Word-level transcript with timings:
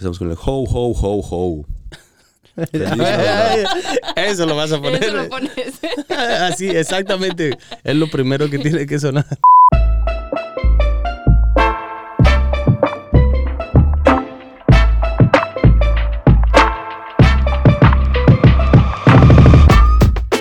Empezamos 0.00 0.18
con 0.20 0.30
el 0.30 0.36
ho, 0.36 0.62
ho, 0.62 0.92
ho, 0.92 1.20
ho. 1.28 1.64
Eso 4.16 4.46
lo 4.46 4.54
vas 4.54 4.70
a 4.70 4.80
poner. 4.80 5.02
Eso 5.02 5.12
lo 5.12 5.28
pones. 5.28 5.50
Así, 6.08 6.68
exactamente. 6.68 7.58
Es 7.82 7.96
lo 7.96 8.08
primero 8.08 8.48
que 8.48 8.60
tiene 8.60 8.86
que 8.86 9.00
sonar. 9.00 9.26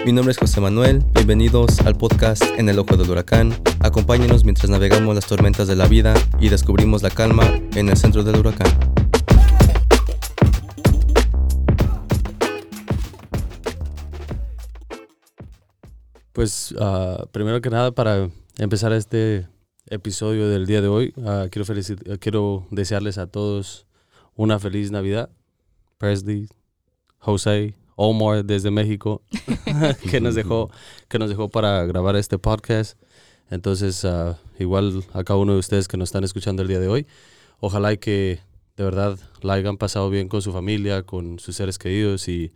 Mi 0.05 0.13
nombre 0.13 0.33
es 0.33 0.37
José 0.37 0.61
Manuel, 0.61 1.03
bienvenidos 1.15 1.79
al 1.79 1.95
podcast 1.95 2.43
En 2.59 2.69
el 2.69 2.77
Ojo 2.77 2.95
del 2.95 3.09
Huracán. 3.09 3.59
Acompáñenos 3.79 4.43
mientras 4.43 4.69
navegamos 4.69 5.15
las 5.15 5.25
tormentas 5.25 5.67
de 5.67 5.75
la 5.75 5.87
vida 5.87 6.13
y 6.39 6.49
descubrimos 6.49 7.01
la 7.01 7.09
calma 7.09 7.59
en 7.73 7.89
el 7.89 7.97
centro 7.97 8.23
del 8.23 8.35
huracán. 8.35 8.96
Pues 16.37 16.75
ah, 16.79 17.25
primero 17.31 17.61
que 17.61 17.71
nada, 17.71 17.89
para 17.93 18.29
empezar 18.59 18.93
este 18.93 19.47
episodio 19.87 20.47
del 20.47 20.67
día 20.67 20.83
de 20.83 20.87
hoy, 20.87 21.11
ah, 21.25 21.47
quiero, 21.49 21.65
felicit- 21.65 22.19
quiero 22.19 22.67
desearles 22.69 23.17
a 23.17 23.25
todos 23.25 23.87
una 24.35 24.59
feliz 24.59 24.91
Navidad. 24.91 25.31
Presley, 25.97 26.47
José, 27.17 27.73
Omar 27.95 28.45
desde 28.45 28.69
México, 28.69 29.23
que 30.11 30.21
nos 30.21 30.35
dejó, 30.35 30.69
que 31.07 31.17
nos 31.17 31.29
dejó 31.29 31.49
para 31.49 31.83
grabar 31.87 32.15
este 32.15 32.37
podcast. 32.37 32.99
Entonces, 33.49 34.05
ah, 34.05 34.37
igual 34.59 35.03
a 35.13 35.23
cada 35.23 35.39
uno 35.39 35.53
de 35.53 35.59
ustedes 35.59 35.87
que 35.87 35.97
nos 35.97 36.09
están 36.09 36.23
escuchando 36.23 36.61
el 36.61 36.67
día 36.67 36.79
de 36.79 36.87
hoy, 36.87 37.07
ojalá 37.59 37.95
que 37.95 38.41
de 38.75 38.83
verdad 38.83 39.17
la 39.41 39.53
hayan 39.53 39.77
pasado 39.77 40.11
bien 40.11 40.27
con 40.27 40.43
su 40.43 40.51
familia, 40.53 41.01
con 41.01 41.39
sus 41.39 41.55
seres 41.55 41.79
queridos 41.79 42.27
y, 42.27 42.53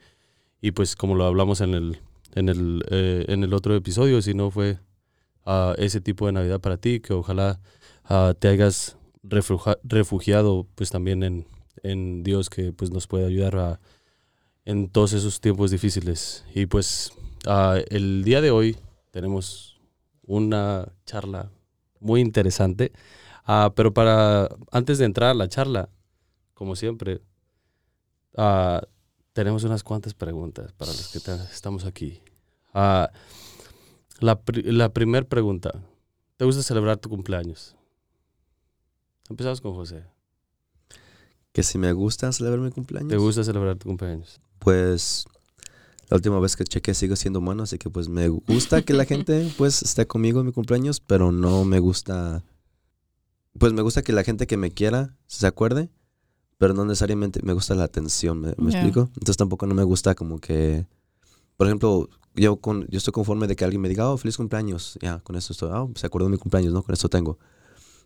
y 0.61 0.70
pues 0.70 0.95
como 0.95 1.16
lo 1.16 1.25
hablamos 1.25 1.61
en 1.61 1.73
el, 1.73 2.00
en 2.34 2.50
el, 2.50 2.84
eh, 2.90 3.26
en 3.28 3.44
el 3.44 3.54
otro 3.54 3.76
episodio, 3.76 4.22
si 4.22 4.34
no 4.34 4.52
fue 4.52 4.80
ah, 5.46 5.74
ese 5.78 6.02
tipo 6.02 6.26
de 6.26 6.32
Navidad 6.34 6.60
para 6.62 6.78
ti, 6.78 7.00
que 7.00 7.14
ojalá 7.14 7.60
ah, 8.06 8.34
te 8.38 8.48
hayas 8.48 8.98
refugia- 9.24 9.78
refugiado 9.84 10.68
pues 10.76 10.90
también 10.90 11.24
en, 11.24 11.48
en 11.84 12.24
Dios 12.24 12.50
que 12.50 12.74
pues 12.74 12.92
nos 12.92 13.08
puede 13.08 13.26
ayudar 13.26 13.58
a, 13.58 13.80
en 14.66 14.90
todos 14.90 15.14
esos 15.14 15.42
tiempos 15.42 15.72
difíciles. 15.72 16.46
Y 16.56 16.66
pues 16.68 17.12
ah, 17.48 17.78
el 17.90 18.24
día 18.24 18.42
de 18.42 18.52
hoy 18.52 18.78
tenemos 19.12 19.80
una 20.24 20.94
charla 21.06 21.52
muy 22.00 22.22
interesante, 22.22 22.92
Ah, 23.44 23.74
pero 23.76 23.92
para 23.92 24.50
antes 24.72 25.00
de 25.00 25.06
entrar 25.06 25.32
a 25.32 25.34
la 25.34 25.50
charla, 25.50 25.90
como 26.54 26.76
siempre, 26.76 27.22
tenemos 29.42 29.64
unas 29.64 29.84
cuantas 29.84 30.14
preguntas 30.14 30.72
para 30.73 30.92
los 30.92 31.08
que 31.09 31.20
ta- 31.20 31.47
estamos 31.52 31.86
aquí. 31.86 32.22
Ah, 32.73 33.11
la, 34.20 34.39
pri- 34.39 34.64
la 34.72 34.94
primera 34.94 35.28
pregunta, 35.28 35.84
¿te 36.38 36.45
gusta 36.45 36.61
celebrar 36.64 36.97
tu 36.97 37.09
cumpleaños? 37.09 37.75
Empezamos 39.30 39.62
con 39.62 39.73
José. 39.73 40.03
Que 41.53 41.64
si 41.64 41.78
me 41.78 41.92
gusta 41.94 42.31
celebrar 42.31 42.59
mi 42.62 42.72
cumpleaños, 42.72 43.09
¿Te 43.09 43.17
gusta 43.17 43.44
celebrar 43.44 43.78
tu 43.78 43.88
cumpleaños? 43.89 44.39
pues 44.59 45.25
la 46.09 46.17
última 46.17 46.39
vez 46.39 46.56
que 46.56 46.64
chequé 46.66 46.94
sigo 46.94 47.16
siendo 47.16 47.39
humano, 47.39 47.64
así 47.64 47.78
que 47.80 47.89
pues 47.89 48.09
me 48.09 48.28
gusta 48.28 48.81
que 48.84 48.94
la 48.94 49.06
gente 49.06 49.52
pues 49.58 49.81
esté 49.81 50.06
conmigo 50.06 50.42
en 50.42 50.45
mi 50.47 50.52
cumpleaños, 50.52 51.00
pero 51.00 51.31
no 51.31 51.66
me 51.66 51.80
gusta, 51.80 52.44
pues 53.58 53.73
me 53.73 53.81
gusta 53.81 54.02
que 54.03 54.14
la 54.14 54.23
gente 54.23 54.45
que 54.45 54.56
me 54.58 54.72
quiera 54.72 55.17
se 55.28 55.47
acuerde, 55.47 55.89
pero 56.62 56.76
no 56.76 56.86
necesariamente 56.86 57.40
me 57.42 57.54
gusta 57.54 57.73
la 57.73 57.86
atención, 57.86 58.40
¿me, 58.40 58.50
explico? 58.52 59.09
Entonces 59.16 59.36
tampoco 59.36 59.66
no 59.66 59.73
me 59.73 59.81
gusta 59.81 60.14
como 60.14 60.38
que, 60.38 60.86
por 61.58 61.66
ejemplo, 61.66 62.08
yo, 62.36 62.58
con, 62.58 62.86
yo 62.88 63.00
estoy 63.00 63.12
conforme 63.12 63.48
de 63.48 63.56
que 63.56 63.64
alguien 63.64 63.81
me 63.81 63.90
diga, 63.90 64.08
oh, 64.12 64.16
feliz 64.16 64.38
cumpleaños, 64.38 64.96
ya, 65.02 65.22
con 65.22 65.35
eso 65.35 65.53
estoy, 65.53 65.72
oh, 65.74 65.90
se 65.96 66.06
acordó 66.06 66.28
de 66.28 66.34
mi 66.34 66.38
cumpleaños, 66.38 66.72
¿no? 66.72 66.84
Con 66.84 66.94
eso 66.94 67.09
tengo. 67.09 67.40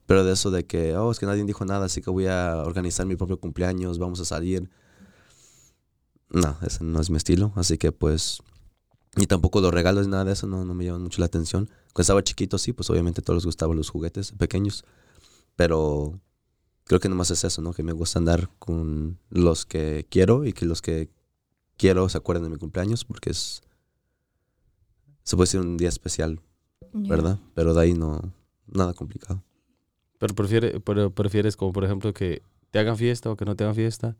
Pero 0.06 0.24
de 0.24 0.32
eso 0.32 0.52
de 0.52 0.66
que, 0.66 0.96
oh, 0.96 1.12
es 1.12 1.20
que 1.20 1.26
nadie 1.26 1.44
dijo 1.44 1.66
nada, 1.66 1.88
así 1.88 2.02
que 2.02 2.10
voy 2.10 2.28
a 2.28 2.64
organizar 2.66 3.06
mi 3.06 3.18
propio 3.18 3.42
cumpleaños, 3.42 4.00
vamos 4.00 4.22
a 4.22 4.26
salir. 4.26 4.70
No, 6.30 6.56
ese 6.66 6.82
no 6.86 7.02
es 7.02 7.10
mi 7.10 7.18
estilo, 7.18 7.52
así 7.58 7.78
que 7.78 7.92
pues... 7.92 8.42
Y 9.18 9.28
tampoco 9.28 9.60
los 9.60 9.74
regalos, 9.74 10.08
nada 10.08 10.24
de 10.24 10.32
eso, 10.32 10.48
no, 10.48 10.64
no 10.64 10.74
me 10.74 10.86
llaman 10.86 11.04
mucho 11.04 11.20
la 11.20 11.26
atención. 11.26 11.66
Cuando 11.92 12.04
estaba 12.04 12.24
chiquito, 12.24 12.58
sí, 12.58 12.72
pues 12.72 12.90
obviamente 12.90 13.20
a 13.20 13.24
todos 13.26 13.40
les 13.40 13.46
gustaban 13.48 13.76
los 13.76 13.90
juguetes 13.90 14.32
pequeños. 14.32 14.86
Pero 15.58 16.22
creo 16.86 17.00
que 17.00 17.10
nomás 17.10 17.30
es 17.32 17.44
eso, 17.44 17.62
¿no? 17.62 17.74
Que 17.74 17.84
me 17.84 17.92
gusta 17.92 18.18
andar 18.20 18.50
con 18.58 19.20
los 19.30 19.66
que 19.66 20.06
quiero 20.10 20.46
y 20.46 20.54
que 20.54 20.66
los 20.66 20.82
que 20.82 21.10
quiero 21.78 22.08
se 22.10 22.18
acuerden 22.18 22.46
de 22.46 22.50
mi 22.52 22.58
cumpleaños 22.58 23.04
porque 23.06 23.30
es... 23.32 23.62
Se 25.24 25.36
puede 25.36 25.48
decir 25.48 25.60
un 25.62 25.76
día 25.78 25.90
especial, 25.90 26.40
¿verdad? 26.94 27.40
Pero 27.54 27.74
de 27.74 27.82
ahí 27.82 27.94
no... 27.94 28.34
Nada 28.68 28.94
complicado. 28.94 29.44
Pero, 30.18 30.34
prefiere, 30.34 30.80
pero 30.80 31.12
prefieres 31.14 31.56
como 31.58 31.72
por 31.74 31.84
ejemplo 31.84 32.14
que 32.14 32.42
te 32.72 32.80
hagan 32.80 32.98
fiesta 32.98 33.30
o 33.30 33.36
que 33.36 33.46
no 33.46 33.56
te 33.56 33.64
hagan 33.64 33.76
fiesta. 33.76 34.16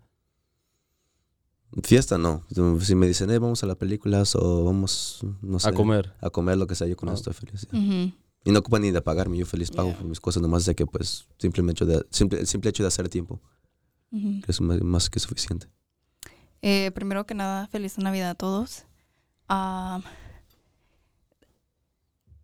Fiesta 1.84 2.18
no. 2.18 2.44
Si 2.82 2.96
me 2.96 3.08
dicen, 3.08 3.30
eh, 3.32 3.40
vamos 3.40 3.64
a 3.64 3.68
las 3.68 3.76
películas 3.76 4.36
o 4.36 4.64
vamos, 4.64 5.22
no 5.42 5.60
sé, 5.60 5.70
A 5.70 5.74
comer. 5.74 6.14
a 6.22 6.30
comer, 6.30 6.58
lo 6.58 6.68
que 6.68 6.76
sea, 6.76 6.88
yo 6.88 6.96
con 6.96 7.10
Ah. 7.10 7.14
eso 7.14 7.30
estoy 7.32 7.34
feliz. 7.50 7.68
Ujú. 7.74 8.14
Y 8.46 8.52
no 8.52 8.60
ocupan 8.60 8.84
ni 8.84 8.92
de 8.92 9.02
pagarme, 9.02 9.38
yo 9.38 9.46
feliz 9.46 9.72
pago 9.72 9.90
Yeah. 9.90 9.98
por 9.98 10.08
mis 10.08 10.20
cosas, 10.22 10.42
nomás 10.42 10.66
de 10.66 10.76
que 10.76 10.86
pues 10.86 11.28
simplemente 11.40 11.84
de, 11.86 12.06
simple, 12.12 12.40
el 12.40 12.48
simple 12.48 12.70
hecho 12.70 12.84
de 12.84 12.88
hacer 12.88 13.10
tiempo 13.10 13.42
que 14.12 14.46
es 14.48 14.62
más, 14.62 14.80
más 14.82 15.10
que 15.10 15.20
suficiente. 15.20 15.68
Eh, 16.62 16.92
primero 16.96 17.26
que 17.26 17.34
nada, 17.36 17.68
feliz 17.68 17.98
Navidad 17.98 18.30
a 18.30 18.36
todos. 18.36 18.86
Ah, 19.50 20.00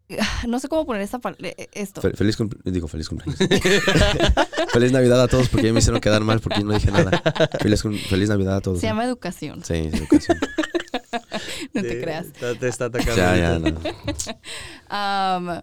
no 0.48 0.60
sé 0.60 0.68
cómo 0.68 0.86
poner 0.86 1.02
esta 1.02 1.20
pal- 1.20 1.38
eh, 1.40 1.70
esto. 1.72 2.02
Fe- 2.02 2.12
feliz 2.14 2.38
digo 2.66 2.88
feliz 2.88 3.08
cumpleaños. 3.08 3.40
feliz 4.74 4.92
Navidad 4.92 5.22
a 5.22 5.28
todos 5.28 5.48
porque 5.50 5.68
ya 5.68 5.74
me 5.74 5.80
hicieron 5.80 6.02
quedar 6.02 6.24
mal 6.24 6.40
porque 6.42 6.60
yo 6.60 6.66
no 6.66 6.74
dije 6.74 6.92
nada. 6.92 7.22
Feliz, 7.62 7.82
feliz 8.10 8.28
Navidad 8.30 8.58
a 8.58 8.62
todos. 8.62 8.80
Se 8.82 8.88
llama 8.88 9.06
educación, 9.06 9.64
Sí, 9.64 9.76
es 9.76 9.94
educación. 9.94 10.38
no 11.74 11.82
te 11.82 12.02
creas. 12.02 12.28
Te, 12.34 12.68
está 12.68 12.86
atacando. 12.86 13.16
ya, 13.16 13.38
ya, 13.38 13.60
no. 13.60 13.80
Am, 14.90 15.62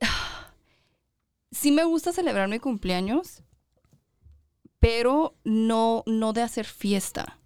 sí 1.50 1.70
me 1.70 1.84
gusta 1.84 2.12
celebrar 2.12 2.48
mi 2.48 2.58
cumpleaños, 2.58 3.42
pero 4.80 5.34
no, 5.44 6.02
no 6.06 6.32
de 6.32 6.42
hacer 6.42 6.66
fiesta. 6.66 7.38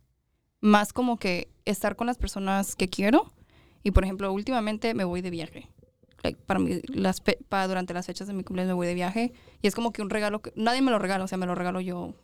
Más 0.60 0.92
como 0.92 1.16
que 1.18 1.50
estar 1.64 1.96
con 1.96 2.06
las 2.06 2.18
personas 2.18 2.76
que 2.76 2.88
quiero. 2.88 3.32
Y 3.82 3.91
por 3.91 4.04
ejemplo, 4.04 4.32
últimamente 4.32 4.94
me 4.94 5.04
voy 5.04 5.22
de 5.22 5.30
viaje. 5.30 5.68
Like, 6.22 6.41
para, 6.46 6.60
mí, 6.60 6.80
las 6.88 7.20
fe- 7.20 7.38
para 7.48 7.66
durante 7.66 7.92
las 7.94 8.06
fechas 8.06 8.28
de 8.28 8.32
mi 8.32 8.44
cumpleaños 8.44 8.68
me 8.68 8.74
voy 8.74 8.86
de 8.86 8.94
viaje. 8.94 9.32
Y 9.60 9.66
es 9.66 9.74
como 9.74 9.92
que 9.92 10.02
un 10.02 10.10
regalo 10.10 10.41
que 10.41 10.52
nadie 10.54 10.80
me 10.82 10.91
lo 10.92 10.98
regala, 11.00 11.24
o 11.24 11.28
sea, 11.28 11.36
me 11.38 11.46
lo 11.46 11.54
regalo 11.56 11.80
yo. 11.80 12.14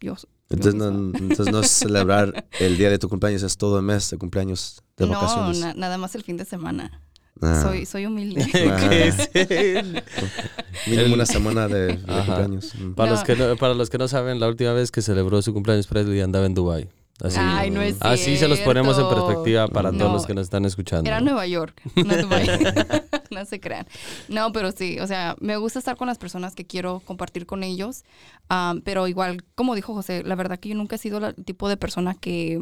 yo 0.00 0.14
Entonces 0.48 0.80
yo 0.80 0.90
no, 0.90 1.18
entonces 1.18 1.52
no 1.52 1.60
es 1.60 1.70
celebrar 1.70 2.46
el 2.60 2.78
día 2.78 2.88
de 2.88 2.98
tu 2.98 3.10
cumpleaños, 3.10 3.42
es 3.42 3.58
todo 3.58 3.76
el 3.78 3.84
mes 3.84 4.08
de 4.08 4.16
cumpleaños 4.16 4.82
de 4.96 5.06
no, 5.06 5.12
vacaciones. 5.12 5.58
na- 5.58 5.74
nada 5.74 5.98
más 5.98 6.14
el 6.14 6.22
fin 6.22 6.38
de 6.38 6.46
semana. 6.46 7.02
Ah, 7.42 7.60
Soy, 7.62 7.84
soy 7.86 8.06
humilde. 8.06 8.46
¿Qué 8.52 9.08
es 9.08 9.30
él? 9.34 10.02
mínimo 10.86 11.14
una 11.14 11.26
semana 11.26 11.68
de, 11.68 11.88
de 11.88 11.96
cumpleaños. 11.98 12.74
Mm. 12.74 12.92
Para, 12.94 13.10
No. 13.10 13.16
los 13.16 13.24
que 13.24 13.36
no, 13.36 13.56
para 13.56 13.74
los 13.74 13.90
que 13.90 13.98
no 13.98 14.08
saben, 14.08 14.40
la 14.40 14.48
última 14.48 14.72
vez 14.72 14.90
que 14.90 15.02
celebró 15.02 15.40
su 15.42 15.52
cumpleaños 15.52 15.86
Presley 15.86 16.20
andaba 16.20 16.46
en 16.46 16.54
Dubai. 16.54 16.88
Así, 17.22 17.38
Ay, 17.40 17.70
no 17.70 17.80
es 17.80 17.96
así 18.00 18.36
se 18.36 18.46
los 18.46 18.58
ponemos 18.60 18.98
en 18.98 19.08
perspectiva 19.08 19.68
para 19.68 19.90
todos 19.90 20.12
los 20.12 20.26
que 20.26 20.34
nos 20.34 20.44
están 20.44 20.66
escuchando. 20.66 21.08
Era 21.08 21.20
Nueva 21.22 21.46
York, 21.46 21.80
no 21.94 22.04
no 23.30 23.44
se 23.46 23.58
crean. 23.58 23.86
No, 24.28 24.52
pero 24.52 24.70
sí, 24.70 24.98
o 25.00 25.06
sea, 25.06 25.34
me 25.40 25.56
gusta 25.56 25.78
estar 25.78 25.96
con 25.96 26.08
las 26.08 26.18
personas 26.18 26.54
que 26.54 26.66
quiero 26.66 27.00
compartir 27.00 27.46
con 27.46 27.62
ellos. 27.62 28.04
Am, 28.50 28.82
pero 28.82 29.08
igual, 29.08 29.42
como 29.54 29.74
dijo 29.74 29.94
José, 29.94 30.24
la 30.24 30.34
verdad 30.34 30.58
que 30.58 30.68
yo 30.68 30.74
nunca 30.74 30.96
he 30.96 30.98
sido 30.98 31.18
la- 31.18 31.28
el 31.30 31.44
tipo 31.44 31.70
de 31.70 31.78
persona 31.78 32.14
que 32.14 32.60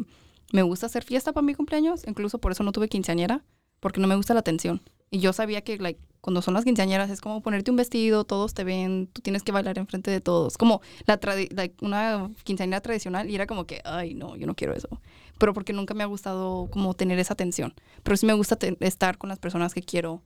me 0.53 0.61
gusta 0.63 0.85
hacer 0.85 1.03
fiesta 1.03 1.33
para 1.33 1.45
mi 1.45 1.53
cumpleaños. 1.53 2.03
Incluso 2.07 2.39
por 2.39 2.53
eso 2.53 2.63
no 2.63 2.71
tuve 2.71 2.87
quinceañera, 2.87 3.43
porque 3.85 4.01
no 4.01 4.07
me 4.07 4.15
gusta 4.15 4.33
la 4.33 4.39
atención. 4.39 4.81
Y 5.11 5.19
yo 5.19 5.31
sabía 5.31 5.61
que 5.61 5.77
like, 5.77 5.99
cuando 6.19 6.41
son 6.41 6.55
las 6.55 6.63
quinceañeras 6.63 7.11
es 7.11 7.21
como 7.21 7.43
ponerte 7.43 7.69
un 7.69 7.77
vestido, 7.77 8.23
todos 8.23 8.55
te 8.55 8.63
ven, 8.63 9.05
tú 9.13 9.21
tienes 9.21 9.43
que 9.43 9.51
bailar 9.51 9.77
enfrente 9.77 10.09
de 10.09 10.21
todos. 10.21 10.57
Como 10.57 10.81
la 11.05 11.19
like, 11.51 11.75
una 11.85 12.31
quinceañera 12.43 12.81
tradicional 12.81 13.29
y 13.29 13.35
era 13.35 13.45
como 13.45 13.67
que, 13.67 13.81
ay, 13.85 14.15
no, 14.15 14.37
yo 14.37 14.47
no 14.47 14.55
quiero 14.55 14.73
eso. 14.73 14.89
Pero 15.37 15.53
porque 15.53 15.71
nunca 15.71 15.93
me 15.93 16.01
ha 16.01 16.07
gustado 16.07 16.67
como 16.71 16.95
tener 16.95 17.19
esa 17.19 17.33
atención. 17.35 17.75
Pero 18.01 18.17
sí 18.17 18.25
me 18.25 18.33
gusta 18.33 18.57
estar 18.79 19.19
con 19.19 19.29
las 19.29 19.37
personas 19.37 19.75
que 19.75 19.83
quiero. 19.83 20.23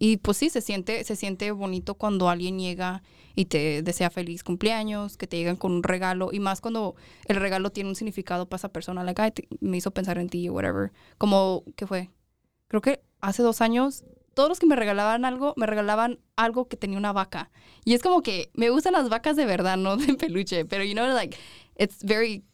Y 0.00 0.16
pues 0.16 0.36
sí, 0.36 0.50
se 0.50 0.60
siente, 0.60 1.04
se 1.04 1.14
siente 1.14 1.52
bonito 1.52 1.94
cuando 1.94 2.28
alguien 2.28 2.58
llega 2.58 3.04
y 3.36 3.44
te 3.44 3.82
desea 3.82 4.10
feliz 4.10 4.42
cumpleaños, 4.42 5.16
que 5.16 5.28
te 5.28 5.36
llegan 5.36 5.54
con 5.54 5.70
un 5.70 5.84
regalo. 5.84 6.30
Y 6.32 6.40
más 6.40 6.60
cuando 6.60 6.96
el 7.26 7.36
regalo 7.36 7.70
tiene 7.70 7.88
un 7.90 7.94
significado 7.94 8.48
para 8.48 8.56
esa 8.58 8.70
persona. 8.70 9.04
Like, 9.04 9.22
"Ay, 9.22 9.32
me 9.60 9.76
hizo 9.76 9.92
pensar 9.92 10.18
en 10.18 10.28
ti 10.28 10.50
whatever. 10.50 10.90
Como, 11.18 11.62
¿qué 11.76 11.86
fue? 11.86 12.10
Creo 12.68 12.80
que 12.80 13.00
hace 13.20 13.42
dos 13.42 13.60
años 13.60 14.04
todos 14.34 14.48
los 14.48 14.58
que 14.58 14.66
me 14.66 14.76
regalaban 14.76 15.24
algo, 15.24 15.54
me 15.56 15.66
regalaban 15.66 16.18
algo 16.36 16.68
que 16.68 16.76
tenía 16.76 16.98
una 16.98 17.12
vaca. 17.12 17.50
Y 17.84 17.94
es 17.94 18.02
como 18.02 18.22
que 18.22 18.50
me 18.54 18.70
gustan 18.70 18.92
las 18.92 19.08
vacas 19.08 19.36
de 19.36 19.46
verdad, 19.46 19.76
no 19.76 19.96
de 19.96 20.14
peluche. 20.18 20.64
Pero, 20.64 20.84
you 20.84 20.92
know, 20.92 21.06
like, 21.06 21.36
it's 21.78 22.04
very 22.04 22.44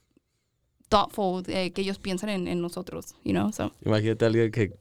thoughtful 0.88 1.42
eh, 1.48 1.72
que 1.72 1.82
ellos 1.82 1.98
piensan 1.98 2.28
en, 2.28 2.48
en 2.48 2.60
nosotros, 2.60 3.14
you 3.24 3.32
know, 3.32 3.52
so. 3.52 3.72
Imagínate 3.84 4.24
a 4.24 4.28
alguien 4.28 4.50
que 4.50 4.76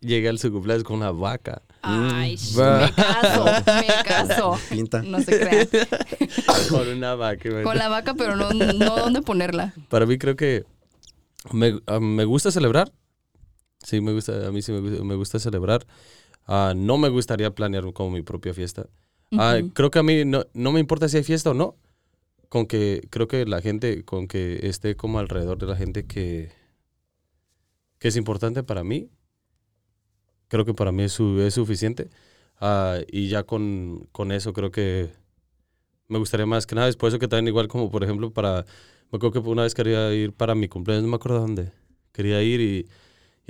llega 0.00 0.30
al 0.30 0.38
su 0.38 0.50
cumpleaños 0.50 0.84
con 0.84 0.96
una 0.96 1.10
vaca. 1.10 1.62
Ay, 1.82 2.36
va. 2.58 2.86
me 2.86 2.92
caso, 2.94 3.44
me 3.66 4.04
caso. 4.04 4.58
Pinta. 4.68 5.02
No 5.02 5.20
se 5.20 5.38
crean. 5.38 5.68
con 6.68 6.88
una 6.88 7.14
vaca. 7.14 7.62
Con 7.62 7.78
la 7.78 7.88
vaca, 7.88 8.14
pero 8.14 8.36
no, 8.36 8.50
no 8.52 8.96
dónde 8.96 9.22
ponerla. 9.22 9.74
Para 9.88 10.06
mí 10.06 10.18
creo 10.18 10.36
que 10.36 10.64
me, 11.52 11.80
ah, 11.86 12.00
me 12.00 12.24
gusta 12.24 12.50
celebrar. 12.50 12.92
Sí, 13.82 14.00
me 14.00 14.12
gusta, 14.12 14.46
a 14.46 14.52
mí 14.52 14.62
sí 14.62 14.72
me 14.72 14.80
gusta, 14.80 15.04
me 15.04 15.14
gusta 15.14 15.38
celebrar. 15.38 15.86
Ah, 16.46 16.74
no 16.76 16.98
me 16.98 17.08
gustaría 17.10 17.54
planear 17.54 17.92
como 17.94 18.10
mi 18.12 18.22
propia 18.22 18.54
fiesta. 18.54 18.88
Ah, 19.32 19.58
Ujú. 19.58 19.72
creo 19.74 19.90
que 19.90 20.00
a 20.00 20.02
mí 20.02 20.24
no, 20.24 20.44
no 20.54 20.72
me 20.72 20.80
importa 20.80 21.08
si 21.08 21.18
hay 21.18 21.24
fiesta 21.24 21.50
o 21.50 21.54
no. 21.54 21.76
Con 22.48 22.66
que 22.66 23.02
creo 23.10 23.28
que 23.28 23.46
la 23.46 23.62
gente, 23.62 24.04
con 24.04 24.28
que 24.28 24.60
esté 24.68 24.96
como 24.96 25.18
alrededor 25.20 25.58
de 25.58 25.66
la 25.66 25.76
gente 25.76 26.06
que, 26.06 26.52
que 28.00 28.08
es 28.08 28.16
importante 28.16 28.62
para 28.64 28.82
mí, 28.84 29.10
creo 30.48 30.64
que 30.64 30.74
para 30.74 30.92
mí 30.92 31.04
es, 31.04 31.12
su- 31.12 31.40
es 31.40 31.54
suficiente. 31.54 32.10
Ah, 32.60 32.98
y 33.10 33.28
ya 33.28 33.44
con, 33.44 34.08
con 34.12 34.32
eso 34.32 34.52
creo 34.52 34.70
que 34.70 35.10
me 36.08 36.18
gustaría 36.18 36.46
más 36.46 36.66
que 36.66 36.74
nada. 36.74 36.88
Es 36.88 36.96
por 36.96 37.08
eso 37.08 37.18
que 37.18 37.28
también 37.28 37.48
igual 37.48 37.68
como 37.68 37.90
por 37.90 38.04
ejemplo 38.04 38.32
para... 38.32 38.64
Me 39.12 39.16
acuerdo 39.18 39.42
que 39.42 39.48
una 39.50 39.62
vez 39.64 39.74
quería 39.74 40.12
ir 40.14 40.32
para 40.34 40.54
mi 40.54 40.68
cumpleaños, 40.68 41.04
no 41.04 41.10
me 41.10 41.16
acuerdo 41.16 41.40
dónde. 41.40 41.72
Quería 42.12 42.42
ir 42.42 42.60
y, 42.60 42.88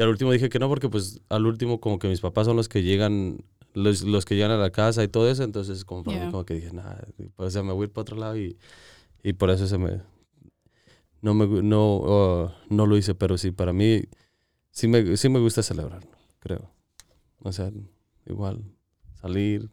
y 0.00 0.02
al 0.02 0.08
último 0.08 0.32
dije 0.32 0.49
que 0.49 0.58
no 0.58 0.67
porque 0.67 0.88
pues 0.88 1.20
al 1.29 1.44
último 1.44 1.79
como 1.79 1.99
que 1.99 2.08
mis 2.08 2.23
papás 2.23 2.47
son 2.47 2.56
los 2.56 2.70
que 2.70 2.82
llegan, 2.82 3.44
los, 3.75 4.00
los 4.00 4.25
que 4.25 4.35
llegan 4.35 4.50
a 4.50 4.56
la 4.56 4.70
casa 4.70 5.05
y 5.05 5.08
todo 5.08 5.31
eso. 5.31 5.43
Entonces 5.43 5.85
como 5.85 6.05
para 6.05 6.17
Yeah. 6.17 6.25
mí 6.26 6.32
como 6.32 6.47
que 6.47 6.55
dije, 6.55 6.73
nada, 6.73 7.06
o 7.37 7.50
sea, 7.50 7.62
me 7.62 7.75
voy 7.75 7.82
a 7.82 7.85
ir 7.88 7.93
para 7.93 8.00
otro 8.02 8.17
lado 8.17 8.35
y, 8.38 8.56
y 9.23 9.35
por 9.35 9.50
eso 9.50 9.67
se 9.67 9.76
me... 9.76 10.00
No, 11.20 11.35
me, 11.35 11.47
no, 11.62 11.97
uh, 11.99 12.50
no 12.70 12.87
lo 12.87 12.97
hice, 12.97 13.14
pero 13.14 13.37
sí, 13.37 13.50
para 13.50 13.75
mí 13.75 14.05
sí 14.70 14.88
me, 14.88 15.19
sí 15.19 15.29
me 15.29 15.38
gusta 15.38 15.62
celebrar, 15.62 16.02
creo. 16.38 16.70
O 17.41 17.52
sea, 17.52 17.70
igual 18.25 18.64
salir 19.20 19.69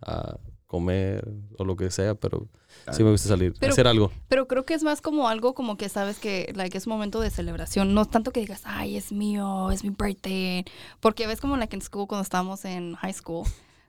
a 0.00 0.40
comer 0.68 1.26
o 1.58 1.64
lo 1.64 1.74
que 1.76 1.90
sea, 1.90 2.14
pero 2.14 2.46
sí 2.92 3.02
me 3.02 3.10
gusta 3.10 3.28
salir, 3.28 3.54
Pero- 3.58 3.72
hacer 3.72 3.88
algo. 3.88 4.12
Pero 4.28 4.46
creo 4.46 4.64
que 4.64 4.74
es 4.74 4.84
más 4.84 5.00
como 5.00 5.26
algo 5.28 5.54
como 5.54 5.76
que 5.76 5.88
sabes 5.88 6.18
que 6.18 6.52
like, 6.54 6.78
es 6.78 6.86
un 6.86 6.92
momento 6.92 7.20
de 7.20 7.30
celebración. 7.30 7.94
No 7.94 8.04
tanto 8.04 8.30
que 8.30 8.40
digas, 8.40 8.60
ay, 8.64 8.96
es 8.96 9.10
mío, 9.10 9.70
es 9.72 9.82
mi 9.82 9.90
birthday. 9.90 10.64
Porque 11.00 11.26
ves 11.26 11.40
como 11.40 11.56
like 11.56 11.74
en 11.74 11.82
school 11.82 12.06
cuando 12.06 12.22
estábamos 12.22 12.64
en 12.64 12.94
high 12.94 13.12
school. 13.14 13.44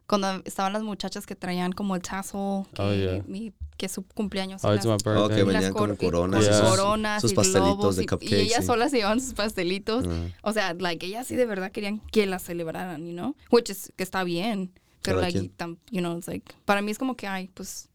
Cuando 0.07 0.41
estaban 0.45 0.73
las 0.73 0.81
muchachas 0.81 1.27
que 1.27 1.35
traían 1.35 1.71
como 1.71 1.95
el 1.95 2.01
tassel, 2.01 2.63
que, 2.73 2.81
Oh, 2.81 2.93
yeah. 2.95 3.23
mi- 3.27 3.53
que 3.77 3.87
su 3.87 4.03
cumpleaños. 4.07 4.63
y 4.63 4.67
Oh, 4.67 4.73
it's 4.73 4.83
las- 4.85 5.05
my 5.05 5.11
Oh, 5.11 5.25
y 5.27 5.29
las 5.35 5.45
venían 5.45 5.71
y 5.71 5.71
coronas, 5.97 6.45
con 6.45 6.53
y 6.55 6.57
sus- 6.57 6.69
coronas 6.69 7.21
sus 7.21 7.31
y 7.31 7.35
pastelitos 7.35 7.77
globos 7.77 7.95
de 7.97 8.01
y- 8.01 8.05
y, 8.05 8.07
cupcakes, 8.07 8.41
ellas 8.41 8.59
sí. 8.61 8.65
solas 8.65 8.89
se 8.91 8.97
llevaban 8.97 9.21
sus 9.21 9.33
pastelitos. 9.35 10.05
Ah, 10.07 10.27
O 10.41 10.51
sea, 10.53 10.73
like, 10.73 11.05
ellas 11.05 11.27
sí 11.27 11.35
de 11.35 11.45
verdad 11.45 11.71
querían 11.71 11.99
que 12.11 12.25
las 12.25 12.41
celebraran, 12.41 13.05
you 13.05 13.11
know? 13.13 13.35
Which 13.51 13.69
is, 13.69 13.93
que 13.95 14.03
está 14.03 14.23
bien. 14.23 14.71
Pero, 15.01 15.19
Cada 15.19 15.31
like, 15.31 15.51
you 15.91 15.99
know, 16.01 16.17
it's 16.17 16.27
like, 16.27 16.53
para 16.65 16.81
mí 16.81 16.91
es 16.91 16.97
como 16.97 17.15
que, 17.15 17.27
ay, 17.27 17.49
pues, 17.53 17.89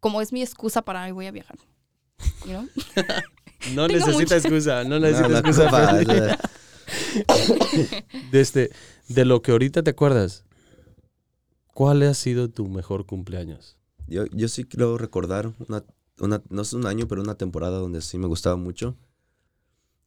como 0.00 0.20
es 0.20 0.32
mi 0.32 0.42
excusa 0.42 0.82
para, 0.82 1.02
ay, 1.04 1.12
voy 1.12 1.26
a 1.26 1.30
viajar. 1.30 1.58
You 2.44 2.50
know? 2.52 2.68
No 3.74 3.86
necesita 3.86 4.12
mucha- 4.18 4.36
excusa, 4.38 4.82
no 4.82 4.98
no, 4.98 5.06
necesita 5.06 5.28
la 5.28 5.38
excusa. 5.38 5.70
Feli. 5.70 6.10
es 6.10 6.16
de- 7.92 8.04
Desde, 8.32 8.40
este, 8.40 8.70
de 9.08 9.24
lo 9.24 9.40
que 9.40 9.52
ahorita 9.52 9.82
te 9.84 9.90
acuerdas, 9.90 10.44
¿cuál 11.72 12.02
ha 12.02 12.12
sido 12.14 12.50
tu 12.50 12.66
mejor 12.68 13.06
cumpleaños? 13.06 13.76
Yo, 14.08 14.26
yo 14.32 14.48
sí 14.48 14.64
quiero 14.64 14.98
recordar, 14.98 15.52
una, 15.68 15.84
una, 16.18 16.42
no 16.50 16.62
es 16.62 16.72
un 16.72 16.86
año, 16.86 17.06
pero 17.06 17.22
una 17.22 17.36
temporada 17.36 17.78
donde 17.78 18.00
sí 18.02 18.18
me 18.18 18.26
gustaba 18.26 18.56
mucho. 18.56 18.96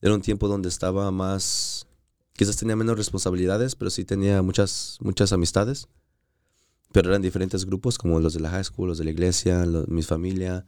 Era 0.02 0.14
un 0.14 0.22
tiempo 0.22 0.50
donde 0.50 0.68
estaba 0.70 1.10
más, 1.12 1.88
quizás 2.36 2.58
tenía 2.58 2.76
menos 2.76 2.98
responsabilidades, 2.98 3.76
pero 3.76 3.90
sí 3.90 4.06
tenía 4.06 4.42
muchas, 4.42 4.98
muchas 5.02 5.32
amistades. 5.32 5.88
Pero 6.92 7.10
eran 7.10 7.22
diferentes 7.22 7.66
grupos, 7.66 7.98
como 7.98 8.20
los 8.20 8.34
de 8.34 8.40
la 8.40 8.50
high 8.50 8.64
school, 8.64 8.88
los 8.90 8.98
de 8.98 9.06
la 9.06 9.12
iglesia, 9.12 9.66
mi 9.88 10.02
familia, 10.02 10.66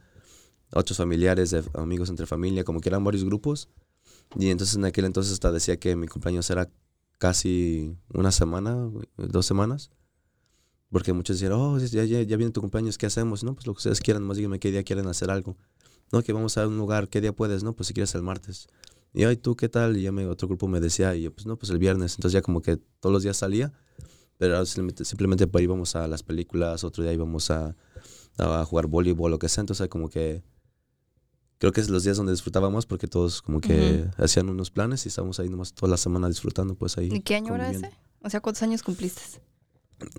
otros 0.72 0.98
familiares, 0.98 1.50
de 1.50 1.64
amigos 1.74 2.10
entre 2.10 2.26
familia, 2.26 2.64
como 2.64 2.80
que 2.80 2.88
eran 2.88 3.04
varios 3.04 3.24
grupos. 3.24 3.68
Y 4.38 4.50
entonces 4.50 4.76
en 4.76 4.84
aquel 4.84 5.06
entonces 5.06 5.32
hasta 5.32 5.52
decía 5.52 5.78
que 5.78 5.96
mi 5.96 6.06
cumpleaños 6.06 6.50
era 6.50 6.70
casi 7.18 7.96
una 8.12 8.32
semana, 8.32 8.90
dos 9.16 9.46
semanas. 9.46 9.90
Porque 10.90 11.12
muchos 11.12 11.38
decían, 11.38 11.52
oh, 11.52 11.78
ya, 11.78 12.04
ya, 12.04 12.22
ya 12.22 12.36
viene 12.36 12.50
tu 12.52 12.60
cumpleaños, 12.60 12.96
¿qué 12.96 13.06
hacemos? 13.06 13.44
No, 13.44 13.54
pues 13.54 13.66
lo 13.66 13.74
que 13.74 13.78
ustedes 13.78 14.00
quieran, 14.00 14.22
más 14.22 14.38
díganme 14.38 14.58
qué 14.58 14.70
día 14.70 14.82
quieren 14.82 15.06
hacer 15.06 15.30
algo. 15.30 15.56
No, 16.12 16.22
que 16.22 16.32
vamos 16.32 16.56
a 16.56 16.66
un 16.66 16.78
lugar, 16.78 17.08
¿qué 17.08 17.20
día 17.20 17.34
puedes? 17.34 17.62
No, 17.62 17.74
pues 17.74 17.88
si 17.88 17.94
quieres 17.94 18.14
el 18.14 18.22
martes. 18.22 18.68
Y, 19.14 19.24
ay, 19.24 19.36
¿tú 19.36 19.56
qué 19.56 19.68
tal? 19.68 19.96
Y 19.96 20.02
ya 20.02 20.12
me, 20.12 20.26
otro 20.26 20.48
grupo 20.48 20.68
me 20.68 20.80
decía, 20.80 21.14
y 21.16 21.22
yo, 21.22 21.32
pues 21.32 21.46
no, 21.46 21.56
pues 21.58 21.70
el 21.70 21.78
viernes. 21.78 22.14
Entonces 22.14 22.32
ya 22.34 22.42
como 22.42 22.60
que 22.62 22.76
todos 22.76 23.12
los 23.12 23.22
días 23.22 23.36
salía, 23.36 23.72
pero 24.36 24.64
simplemente, 24.66 25.04
simplemente 25.04 25.46
pues, 25.46 25.64
íbamos 25.64 25.96
a 25.96 26.06
las 26.08 26.22
películas, 26.22 26.84
otro 26.84 27.02
día 27.02 27.12
íbamos 27.12 27.50
a, 27.50 27.74
a 28.38 28.64
jugar 28.64 28.86
voleibol, 28.86 29.30
lo 29.30 29.38
que 29.38 29.48
sea. 29.48 29.62
Entonces 29.62 29.88
como 29.88 30.08
que 30.08 30.42
creo 31.58 31.72
que 31.72 31.80
es 31.80 31.88
los 31.88 32.04
días 32.04 32.16
donde 32.16 32.32
disfrutábamos 32.32 32.86
porque 32.86 33.08
todos 33.08 33.42
como 33.42 33.60
que 33.60 34.08
hacían 34.18 34.48
unos 34.48 34.70
planes 34.70 35.04
y 35.06 35.08
estábamos 35.08 35.40
ahí 35.40 35.48
nomás 35.48 35.72
toda 35.72 35.90
la 35.90 35.96
semana 35.96 36.28
disfrutando, 36.28 36.74
pues 36.76 36.96
ahí. 36.98 37.08
¿Y 37.12 37.20
qué 37.20 37.34
año 37.36 37.54
era 37.54 37.70
ese? 37.70 37.90
O 38.22 38.30
sea, 38.30 38.40
¿cuántos 38.40 38.62
años 38.62 38.82
cumpliste? 38.82 39.22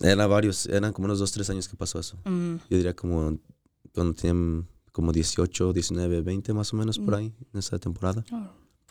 Era 0.01 0.27
varios, 0.27 0.65
eran 0.65 0.91
como 0.91 1.05
unos 1.05 1.19
dos, 1.19 1.31
tres 1.31 1.49
años 1.49 1.69
que 1.69 1.77
pasó 1.77 1.99
eso. 1.99 2.17
Mm, 2.25 2.55
Yo 2.69 2.77
diría 2.77 2.93
como 2.95 3.37
cuando 3.93 4.13
tenían 4.13 4.67
como 4.91 5.13
18, 5.13 5.71
19, 5.71 6.21
20 6.21 6.53
más 6.53 6.73
o 6.73 6.75
menos 6.77 6.99
por 6.99 7.13
Mm. 7.13 7.17
ahí, 7.17 7.33
en 7.53 7.59
esa 7.59 7.79
temporada. 7.79 8.25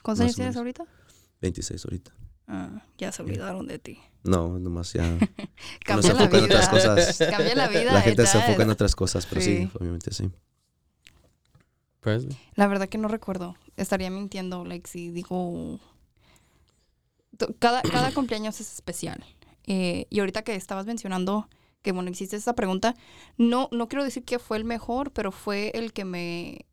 ¿Cuántos 0.08 0.25
años 0.25 0.37
tienes 0.37 0.56
ahorita? 0.56 0.84
26 1.43 1.84
ahorita. 1.84 2.12
Ah, 2.46 2.82
ya 2.96 3.12
se 3.12 3.20
olvidaron 3.22 3.66
de 3.66 3.78
ti. 3.78 3.99
No, 4.25 4.58
nomás 4.58 4.94
ya. 4.94 5.02
Cambia 5.84 6.02
se 6.10 6.14
la 6.14 6.20
enfoca 6.25 6.38
en 6.38 6.44
vida. 6.44 6.55
otras 6.56 6.69
cosas. 6.70 7.19
Cambia 7.31 7.55
la 7.55 7.69
vida. 7.69 7.93
La 7.93 8.00
gente 8.00 8.26
se 8.26 8.38
enfoca 8.38 8.62
en 8.62 8.70
otras 8.70 8.96
cosas, 8.96 9.26
pero 9.26 9.40
sí, 9.43 9.56
Sí. 9.58 9.70
obviamente 9.78 10.12
sí. 10.14 10.31
Presley? 12.00 12.37
La 12.55 12.66
verdad 12.69 12.88
que 12.88 12.96
no 12.99 13.08
recuerdo. 13.08 13.56
Estaría 13.76 14.10
mintiendo, 14.10 14.64
like, 14.64 14.88
si 14.88 15.10
digo... 15.10 15.78
To- 17.37 17.55
Cada, 17.58 17.82
cada 17.82 18.12
cumpleaños 18.14 18.60
es 18.60 18.72
especial. 18.72 19.25
Eh, 19.66 20.06
y 20.08 20.20
ahorita 20.20 20.43
que 20.43 20.55
estabas 20.55 20.87
mencionando 20.87 21.49
que, 21.82 21.93
bueno, 21.93 22.10
hiciste 22.10 22.37
esa 22.37 22.55
pregunta, 22.55 22.94
no, 23.37 23.69
no 23.72 23.88
quiero 23.88 24.05
decir 24.05 24.25
que 24.25 24.38
fue 24.38 24.56
el 24.56 24.64
mejor, 24.64 25.12
pero 25.12 25.32
fue 25.32 25.70
el 25.75 25.93
que 25.93 26.05
me... 26.05 26.64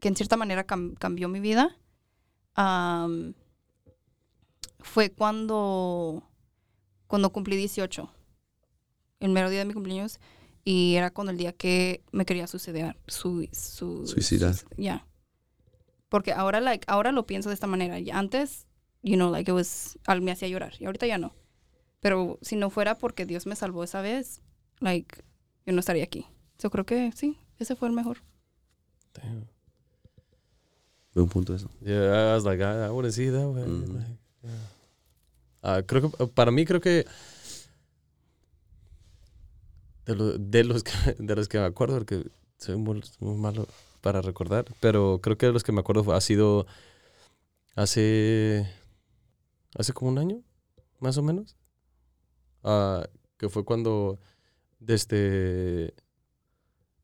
que 0.00 0.08
en 0.08 0.16
cierta 0.16 0.36
manera 0.36 0.66
cam- 0.66 0.96
cambió 0.98 1.28
mi 1.28 1.38
vida. 1.40 1.76
Am, 2.54 3.34
fue 4.80 5.10
cuando... 5.10 6.28
cuando 7.06 7.32
cumplí 7.32 7.56
18. 7.56 8.10
El 9.20 9.30
mero 9.30 9.50
día 9.50 9.60
de 9.60 9.64
mi 9.66 9.74
cumpleaños. 9.74 10.18
Y 10.64 10.94
era 10.94 11.10
cuando 11.10 11.30
el 11.32 11.38
día 11.38 11.52
que 11.52 12.02
me 12.12 12.24
quería 12.24 12.46
suceder. 12.46 12.96
Su, 13.06 13.48
su, 13.52 14.06
Suicidar. 14.06 14.54
su- 14.54 14.66
Ya. 14.76 15.06
Porque 16.08 16.32
ahora, 16.32 16.60
like, 16.60 16.84
ahora 16.88 17.12
lo 17.12 17.26
pienso 17.26 17.48
de 17.50 17.54
esta 17.54 17.66
manera. 17.66 17.98
Y 17.98 18.10
antes, 18.10 18.66
you 19.02 19.14
know, 19.14 19.30
like, 19.30 19.50
it 19.50 19.54
was, 19.54 19.98
al- 20.06 20.20
me 20.22 20.32
hacía 20.32 20.48
llorar. 20.48 20.74
Y 20.78 20.84
ahorita 20.86 21.06
ya 21.06 21.18
no. 21.18 21.34
Pero 22.00 22.38
si 22.42 22.56
no 22.56 22.70
fuera 22.70 22.98
porque 22.98 23.26
Dios 23.26 23.46
me 23.46 23.56
salvó 23.56 23.84
esa 23.84 24.00
vez, 24.00 24.42
like, 24.80 25.22
yo 25.66 25.72
no 25.72 25.80
estaría 25.80 26.04
aquí. 26.04 26.26
Yo 26.58 26.70
creo 26.70 26.84
que 26.84 27.12
sí, 27.12 27.38
ese 27.58 27.76
fue 27.76 27.88
el 27.88 27.94
mejor. 27.94 28.18
Damn. 29.14 29.46
Buen 31.14 31.28
punto 31.28 31.54
eso. 31.54 31.68
Yeah, 31.82 32.30
I 32.30 32.34
was 32.34 32.44
like, 32.44 32.62
I, 32.62 32.86
I 32.86 32.90
wouldn't 32.90 33.14
see 33.14 33.30
that 33.30 33.46
way. 33.48 33.64
Mm. 33.64 33.94
Like, 33.94 34.06
yeah. 34.42 34.50
Ah, 35.62 35.82
creo 35.82 36.10
que, 36.10 36.26
para 36.28 36.50
mí 36.50 36.64
creo 36.64 36.80
que 36.80 37.04
de, 40.06 40.14
lo- 40.14 40.38
de 40.38 40.64
los 40.64 40.82
que, 40.82 40.92
de 41.18 41.36
los 41.36 41.48
que 41.48 41.58
me 41.58 41.64
acuerdo, 41.66 41.96
porque 41.98 42.24
soy 42.58 42.76
muy, 42.76 43.02
muy 43.18 43.34
malo 43.36 43.66
para 44.00 44.22
recordar, 44.22 44.64
pero 44.80 45.18
creo 45.22 45.36
que 45.36 45.46
de 45.46 45.52
los 45.52 45.62
que 45.62 45.72
me 45.72 45.80
acuerdo 45.80 46.04
fue- 46.04 46.16
ha 46.16 46.20
sido 46.20 46.66
hace, 47.74 48.66
hace 49.76 49.92
como 49.92 50.10
un 50.10 50.18
año, 50.18 50.42
más 51.00 51.16
o 51.18 51.22
menos, 51.22 51.56
Ah, 52.62 53.08
que 53.38 53.48
fue 53.48 53.64
cuando 53.64 54.18
desde 54.80 55.94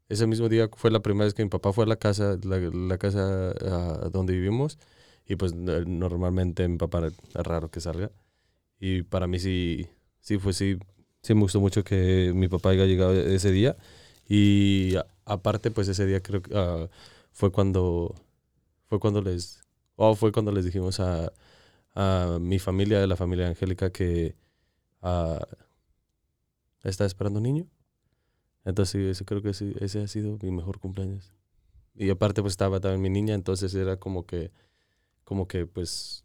ese 0.08 0.26
mismo 0.26 0.48
día 0.48 0.68
fue 0.76 0.90
la 0.90 1.00
primera 1.00 1.24
vez 1.26 1.34
que 1.34 1.42
mi 1.44 1.50
papá 1.50 1.72
fue 1.72 1.84
a 1.84 1.88
la 1.88 1.96
casa, 1.96 2.38
la, 2.44 2.58
la 2.58 2.98
casa 2.98 3.52
ah, 3.62 4.08
donde 4.12 4.34
vivimos, 4.34 4.78
y 5.26 5.36
pues 5.36 5.54
normalmente 5.54 6.68
mi 6.68 6.78
papá 6.78 7.06
es 7.08 7.14
raro 7.34 7.70
que 7.70 7.80
salga, 7.80 8.10
y 8.80 9.02
para 9.02 9.26
mí 9.26 9.38
sí, 9.38 9.88
sí 10.20 10.38
fue 10.38 10.52
sí, 10.52 10.78
sí 11.22 11.34
me 11.34 11.42
gustó 11.42 11.60
mucho 11.60 11.84
que 11.84 12.32
mi 12.34 12.48
papá 12.48 12.70
haya 12.70 12.86
llegado 12.86 13.12
ese 13.14 13.50
día, 13.52 13.76
y 14.28 14.96
a- 14.96 15.06
aparte 15.26 15.70
pues 15.70 15.88
ese 15.88 16.06
día 16.06 16.22
creo 16.22 16.42
que 16.42 16.52
ah, 16.56 16.88
fue 17.32 17.52
cuando 17.52 18.14
fue 18.88 19.00
cuando 19.00 19.22
les 19.22 19.62
oh, 19.96 20.14
fue 20.14 20.32
cuando 20.32 20.52
les 20.52 20.64
dijimos 20.64 21.00
a, 21.00 21.32
a 21.94 22.38
mi 22.40 22.58
familia 22.58 23.00
de 23.00 23.06
la 23.08 23.16
familia 23.16 23.48
Angélica 23.48 23.90
que 23.92 24.36
ah, 25.02 25.40
estaba 26.84 27.06
esperando 27.06 27.38
un 27.38 27.42
niño. 27.44 27.66
Entonces, 28.66 28.92
sí, 28.92 29.08
ese, 29.08 29.24
creo 29.24 29.40
que 29.40 29.54
sí, 29.54 29.72
ese 29.80 30.02
ha 30.02 30.08
sido 30.08 30.36
mi 30.42 30.50
mejor 30.50 30.78
cumpleaños. 30.80 31.32
Y 31.94 32.10
aparte, 32.10 32.42
pues 32.42 32.52
estaba 32.52 32.78
también 32.80 33.00
mi 33.00 33.08
niña, 33.08 33.34
entonces 33.34 33.74
era 33.74 33.96
como 33.96 34.26
que, 34.26 34.50
como 35.24 35.48
que, 35.48 35.66
pues, 35.66 36.22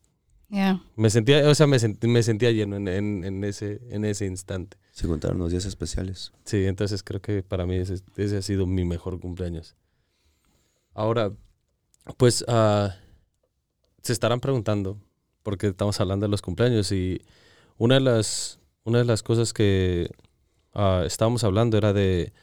Yeah. 0.50 0.84
me 0.98 1.10
sentía, 1.10 1.48
o 1.50 1.56
sea, 1.56 1.66
me, 1.66 1.78
sent- 1.78 2.06
me 2.06 2.22
sentía 2.24 2.52
lleno 2.52 2.76
en, 2.76 2.90
en, 2.90 3.24
en 3.24 3.44
ese, 3.46 3.80
en 3.90 4.04
ese 4.04 4.26
instante. 4.26 4.76
Se 4.92 5.08
contaron 5.08 5.38
los 5.38 5.50
días 5.52 5.64
especiales. 5.64 6.34
Sí, 6.44 6.66
entonces 6.66 7.04
creo 7.04 7.22
que 7.22 7.42
para 7.42 7.66
mí 7.66 7.76
ese, 7.78 8.02
ese 8.18 8.36
ha 8.38 8.42
sido 8.42 8.66
mi 8.68 8.84
mejor 8.84 9.18
cumpleaños. 9.22 9.78
Ahora, 10.94 11.32
pues 12.18 12.44
ah, 12.50 12.96
se 14.02 14.12
estarán 14.12 14.42
preguntando, 14.42 14.98
porque 15.44 15.68
estamos 15.68 16.02
hablando 16.02 16.26
de 16.26 16.32
los 16.32 16.42
cumpleaños 16.42 16.92
y 16.92 17.22
una 17.78 17.96
de 17.96 18.02
las, 18.02 18.60
una 18.84 18.98
de 18.98 19.06
las 19.06 19.24
cosas 19.24 19.54
que 19.54 20.10
ah, 20.74 21.04
estábamos 21.06 21.44
hablando 21.44 21.78
era 21.78 21.94
de 21.94 22.34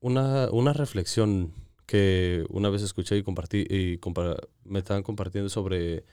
una, 0.00 0.48
una 0.50 0.72
reflexión 0.72 1.52
que 1.86 2.44
una 2.50 2.68
vez 2.68 2.82
escuché 2.82 3.16
y 3.16 3.22
compartí 3.22 3.66
y 3.68 4.00
me 4.64 4.78
estaban 4.78 5.02
compartiendo 5.02 5.48
sobre 5.48 6.04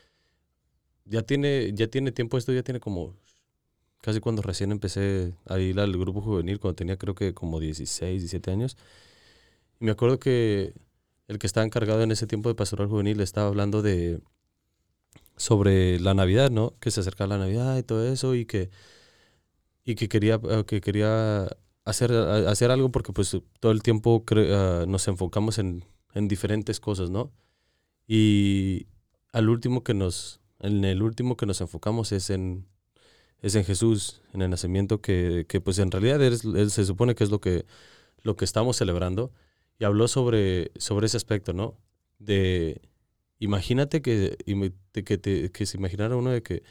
ya 1.05 1.21
tiene 1.21 1.71
ya 1.74 1.88
tiene 1.88 2.12
tiempo 2.12 2.38
esto 2.38 2.53
ya 2.53 2.63
tiene 2.63 2.79
como 2.79 3.15
casi 4.05 4.19
cuando 4.19 4.43
recién 4.43 4.71
empecé 4.71 5.33
a 5.47 5.57
ir 5.57 5.79
al 5.79 5.97
grupo 5.97 6.21
juvenil, 6.21 6.59
cuando 6.59 6.75
tenía 6.75 6.95
creo 6.95 7.15
que 7.15 7.33
como 7.33 7.59
16, 7.59 8.21
17 8.21 8.51
años. 8.51 8.77
Y 9.79 9.85
me 9.85 9.91
acuerdo 9.91 10.19
que 10.19 10.74
el 11.27 11.39
que 11.39 11.47
estaba 11.47 11.65
encargado 11.65 12.03
en 12.03 12.12
ese 12.12 12.27
tiempo 12.27 12.50
de 12.50 12.55
pastoral 12.55 12.88
juvenil 12.88 13.19
estaba 13.21 13.47
hablando 13.47 13.81
de 13.81 14.21
sobre 15.38 16.00
la 16.00 16.13
Navidad, 16.13 16.51
¿no? 16.51 16.75
Que 16.79 16.91
se 16.91 17.00
acercaba 17.00 17.29
la 17.29 17.39
Navidad 17.39 17.77
y 17.79 17.83
todo 17.83 18.07
eso 18.07 18.35
y 18.35 18.45
que 18.45 18.69
y 19.85 19.95
que 19.95 20.09
quería 20.09 20.39
eh, 20.49 20.65
que 20.67 20.81
quería 20.81 21.47
hacer 21.85 22.11
hacer 22.13 22.71
algo 22.71 22.91
porque 22.91 23.13
pues 23.13 23.37
todo 23.59 23.71
el 23.71 23.83
tiempo 23.83 24.23
ah, 24.35 24.85
nos 24.87 25.07
enfocamos 25.07 25.59
en, 25.59 25.85
en 26.13 26.27
diferentes 26.27 26.79
cosas, 26.79 27.09
¿no? 27.11 27.31
Y 28.07 28.87
al 29.33 29.49
último 29.49 29.83
que 29.83 29.93
nos 29.93 30.41
en 30.59 30.85
el 30.85 31.01
último 31.03 31.37
que 31.37 31.45
nos 31.45 31.61
enfocamos 31.61 32.11
es 32.11 32.29
en 32.29 32.67
es 33.41 33.55
en 33.55 33.63
Jesús, 33.65 34.21
en 34.33 34.41
el 34.41 34.49
nacimiento, 34.49 35.01
que, 35.01 35.45
que, 35.47 35.61
pues 35.61 35.79
en 35.79 35.91
realidad 35.91 36.21
es- 36.23 36.45
es- 36.45 36.73
se 36.73 36.85
supone 36.85 37.15
que 37.15 37.23
es 37.23 37.29
lo 37.31 37.39
que, 37.41 37.65
lo 38.23 38.35
que 38.35 38.45
estamos 38.45 38.77
celebrando. 38.77 39.33
Y 39.79 39.85
habló 39.85 40.07
sobre, 40.07 40.71
sobre 40.77 41.07
ese 41.07 41.17
aspecto, 41.17 41.53
¿no? 41.53 41.77
De, 42.19 42.81
imagínate 43.39 44.01
que, 44.01 44.37
que, 45.05 45.17
te- 45.17 45.51
que 45.51 45.65
se 45.65 45.77
imaginara 45.77 46.15
uno 46.17 46.31
de 46.31 46.43
que 46.43 46.63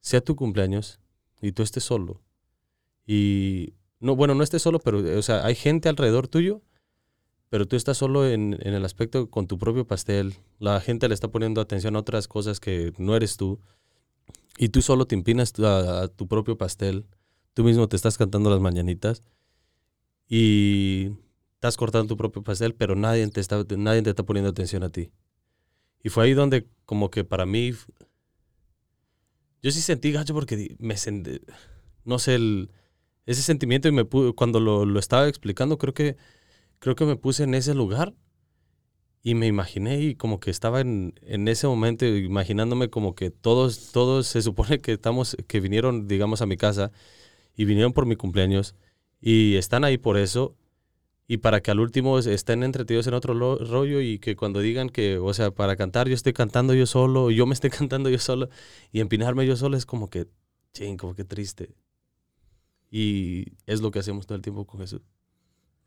sea 0.00 0.20
tu 0.22 0.36
cumpleaños 0.36 1.00
y 1.44 1.52
tú 1.52 1.62
estés 1.62 1.84
solo. 1.84 2.22
Y, 3.06 3.74
no, 4.00 4.16
bueno, 4.16 4.34
no 4.34 4.42
estés 4.42 4.62
solo, 4.62 4.78
pero, 4.78 4.98
o 5.18 5.22
sea, 5.22 5.44
hay 5.44 5.54
gente 5.54 5.88
alrededor 5.88 6.28
tuyo, 6.28 6.62
pero 7.50 7.66
tú 7.66 7.76
estás 7.76 7.98
solo 7.98 8.26
en, 8.26 8.58
en 8.60 8.74
el 8.74 8.84
aspecto 8.84 9.30
con 9.30 9.46
tu 9.46 9.58
propio 9.58 9.86
pastel. 9.86 10.34
La 10.58 10.80
gente 10.80 11.06
le 11.08 11.14
está 11.14 11.28
poniendo 11.28 11.60
atención 11.60 11.96
a 11.96 12.00
otras 12.00 12.28
cosas 12.28 12.60
que 12.60 12.92
no 12.98 13.14
eres 13.14 13.36
tú 13.36 13.60
y 14.58 14.68
tú 14.70 14.82
solo 14.82 15.06
te 15.06 15.14
empinas 15.14 15.52
a 15.60 16.08
tu 16.08 16.28
propio 16.28 16.56
pastel, 16.56 17.06
tú 17.52 17.64
mismo 17.64 17.88
te 17.88 17.96
estás 17.96 18.16
cantando 18.16 18.50
las 18.50 18.60
mañanitas 18.60 19.22
y 20.28 21.10
estás 21.54 21.76
cortando 21.76 22.08
tu 22.08 22.16
propio 22.16 22.42
pastel, 22.42 22.74
pero 22.74 22.94
nadie 22.94 23.26
te 23.28 23.40
está, 23.40 23.64
nadie 23.76 24.02
te 24.02 24.10
está 24.10 24.22
poniendo 24.22 24.50
atención 24.50 24.82
a 24.82 24.90
ti. 24.90 25.10
Y 26.02 26.08
fue 26.08 26.24
ahí 26.24 26.34
donde 26.34 26.66
como 26.84 27.10
que 27.10 27.24
para 27.24 27.46
mí, 27.46 27.72
yo 29.64 29.70
sí 29.70 29.80
sentí 29.80 30.12
gacho 30.12 30.34
porque 30.34 30.76
me 30.78 30.94
sentí, 30.98 31.40
no 32.04 32.18
sé, 32.18 32.38
ese 33.24 33.40
sentimiento 33.40 33.88
y 33.88 33.92
me 33.92 34.04
cuando 34.34 34.60
lo, 34.60 34.84
lo 34.84 35.00
estaba 35.00 35.26
explicando, 35.26 35.78
creo 35.78 35.94
que, 35.94 36.18
creo 36.80 36.94
que 36.96 37.06
me 37.06 37.16
puse 37.16 37.44
en 37.44 37.54
ese 37.54 37.72
lugar 37.72 38.14
y 39.22 39.34
me 39.34 39.46
imaginé 39.46 40.02
y 40.02 40.16
como 40.16 40.38
que 40.38 40.50
estaba 40.50 40.82
en, 40.82 41.14
en 41.22 41.48
ese 41.48 41.66
momento 41.66 42.04
imaginándome 42.04 42.90
como 42.90 43.14
que 43.14 43.30
todos, 43.30 43.90
todos 43.90 44.26
se 44.26 44.42
supone 44.42 44.82
que 44.82 44.92
estamos, 44.92 45.34
que 45.48 45.60
vinieron, 45.60 46.08
digamos, 46.08 46.42
a 46.42 46.46
mi 46.46 46.58
casa 46.58 46.92
y 47.56 47.64
vinieron 47.64 47.94
por 47.94 48.04
mi 48.04 48.16
cumpleaños 48.16 48.74
y 49.18 49.56
están 49.56 49.84
ahí 49.84 49.96
por 49.96 50.18
eso 50.18 50.58
y 51.26 51.38
para 51.38 51.60
que 51.62 51.70
al 51.70 51.80
último 51.80 52.18
es- 52.18 52.26
estén 52.26 52.62
entretenidos 52.62 53.06
en 53.06 53.14
otro 53.14 53.32
lo- 53.34 53.56
rollo 53.58 54.00
y 54.00 54.18
que 54.18 54.36
cuando 54.36 54.60
digan 54.60 54.88
que, 54.90 55.18
o 55.18 55.32
sea, 55.34 55.50
para 55.50 55.76
cantar 55.76 56.08
yo 56.08 56.14
estoy 56.14 56.32
cantando 56.32 56.74
yo 56.74 56.86
solo, 56.86 57.30
yo 57.30 57.46
me 57.46 57.54
esté 57.54 57.70
cantando 57.70 58.10
yo 58.10 58.18
solo 58.18 58.48
y 58.92 59.00
empinarme 59.00 59.46
yo 59.46 59.56
solo 59.56 59.76
es 59.76 59.86
como 59.86 60.10
que, 60.10 60.26
ching, 60.72 60.96
como 60.96 61.14
que 61.14 61.24
triste. 61.24 61.74
Y 62.90 63.46
es 63.66 63.80
lo 63.80 63.90
que 63.90 63.98
hacemos 63.98 64.26
todo 64.26 64.36
el 64.36 64.42
tiempo 64.42 64.66
con 64.66 64.80
Jesús. 64.80 65.00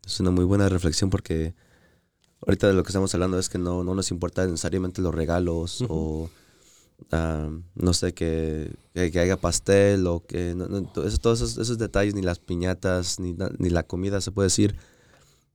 Es 0.04 0.20
una 0.20 0.30
muy 0.30 0.44
buena 0.44 0.68
reflexión 0.68 1.10
porque 1.10 1.54
ahorita 2.46 2.68
de 2.68 2.74
lo 2.74 2.82
que 2.82 2.88
estamos 2.88 3.12
hablando 3.14 3.38
es 3.38 3.48
que 3.48 3.58
no, 3.58 3.82
no 3.84 3.94
nos 3.94 4.10
importa 4.10 4.44
necesariamente 4.46 5.00
los 5.02 5.14
regalos 5.14 5.80
Ujú. 5.82 5.92
o 5.94 6.30
ah, 7.12 7.50
no 7.74 7.92
sé, 7.94 8.12
que, 8.12 8.70
que, 8.94 9.10
que 9.10 9.20
haya 9.20 9.36
pastel 9.38 10.06
o 10.06 10.24
que 10.26 10.54
no- 10.54 10.68
no, 10.68 10.78
eso- 11.04 11.18
todos 11.18 11.40
esos, 11.40 11.58
esos 11.58 11.78
detalles, 11.78 12.14
ni 12.14 12.22
las 12.22 12.38
piñatas, 12.38 13.18
ni, 13.20 13.34
ni 13.58 13.70
la 13.70 13.84
comida, 13.84 14.20
se 14.20 14.32
puede 14.32 14.46
decir. 14.46 14.76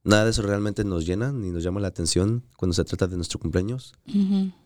Nada 0.03 0.25
de 0.25 0.31
eso 0.31 0.41
realmente 0.41 0.83
nos 0.83 1.05
llena 1.05 1.31
ni 1.31 1.49
nos 1.49 1.63
llama 1.63 1.79
la 1.79 1.87
atención 1.87 2.43
cuando 2.57 2.73
se 2.73 2.83
trata 2.83 3.07
de 3.07 3.15
nuestro 3.15 3.39
cumpleaños, 3.39 3.93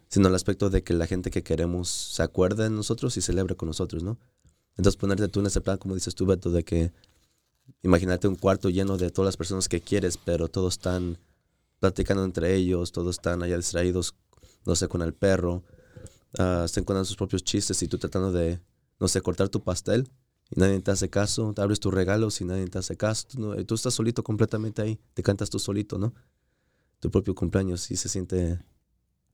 sino 0.09 0.27
el 0.27 0.35
aspecto 0.35 0.71
de 0.71 0.81
que 0.81 0.95
la 0.95 1.05
gente 1.05 1.29
que 1.29 1.43
queremos 1.43 1.89
se 1.89 2.23
acuerde 2.23 2.63
de 2.63 2.69
nosotros 2.71 3.15
y 3.17 3.21
celebre 3.21 3.55
con 3.55 3.67
nosotros, 3.67 4.01
¿no? 4.01 4.17
Entonces 4.77 4.97
ponerte 4.97 5.27
tú 5.27 5.39
en 5.41 5.45
ese 5.45 5.61
plan, 5.61 5.77
como 5.77 5.93
dices 5.93 6.15
tú, 6.15 6.25
Beto, 6.25 6.49
de 6.49 6.63
que 6.63 6.91
imagínate 7.83 8.27
un 8.27 8.35
cuarto 8.35 8.69
lleno 8.69 8.97
de 8.97 9.11
todas 9.11 9.27
las 9.27 9.37
personas 9.37 9.69
que 9.69 9.79
quieres, 9.79 10.17
pero 10.17 10.47
todos 10.47 10.73
están 10.73 11.19
platicando 11.79 12.23
entre 12.23 12.55
ellos, 12.55 12.91
todos 12.91 13.17
están 13.17 13.43
allá 13.43 13.57
distraídos, 13.57 14.15
no 14.65 14.75
sé, 14.75 14.87
con 14.87 15.03
el 15.03 15.13
perro, 15.13 15.63
ah, 16.39 16.63
están 16.65 16.83
contando 16.83 17.05
sus 17.05 17.15
propios 17.15 17.43
chistes 17.43 17.81
y 17.83 17.87
tú 17.87 17.99
tratando 17.99 18.31
de, 18.31 18.59
no 18.99 19.07
sé, 19.07 19.21
cortar 19.21 19.49
tu 19.49 19.63
pastel 19.63 20.09
y 20.49 20.59
nadie 20.59 20.79
te 20.81 20.91
hace 20.91 21.09
caso, 21.09 21.53
te 21.53 21.61
abres 21.61 21.79
tus 21.79 21.93
regalos 21.93 22.39
y 22.41 22.45
nadie 22.45 22.67
te 22.67 22.77
hace 22.77 22.95
caso, 22.95 23.27
tú, 23.65 23.75
estás 23.75 23.93
solito 23.93 24.23
completamente 24.23 24.81
ahí, 24.81 24.99
te 25.13 25.23
cantas 25.23 25.49
tú 25.49 25.59
solito, 25.59 25.97
¿no? 25.97 26.13
Tu 26.99 27.11
propio 27.11 27.35
cumpleaños 27.35 27.91
y 27.91 27.97
se 27.97 28.09
siente... 28.09 28.59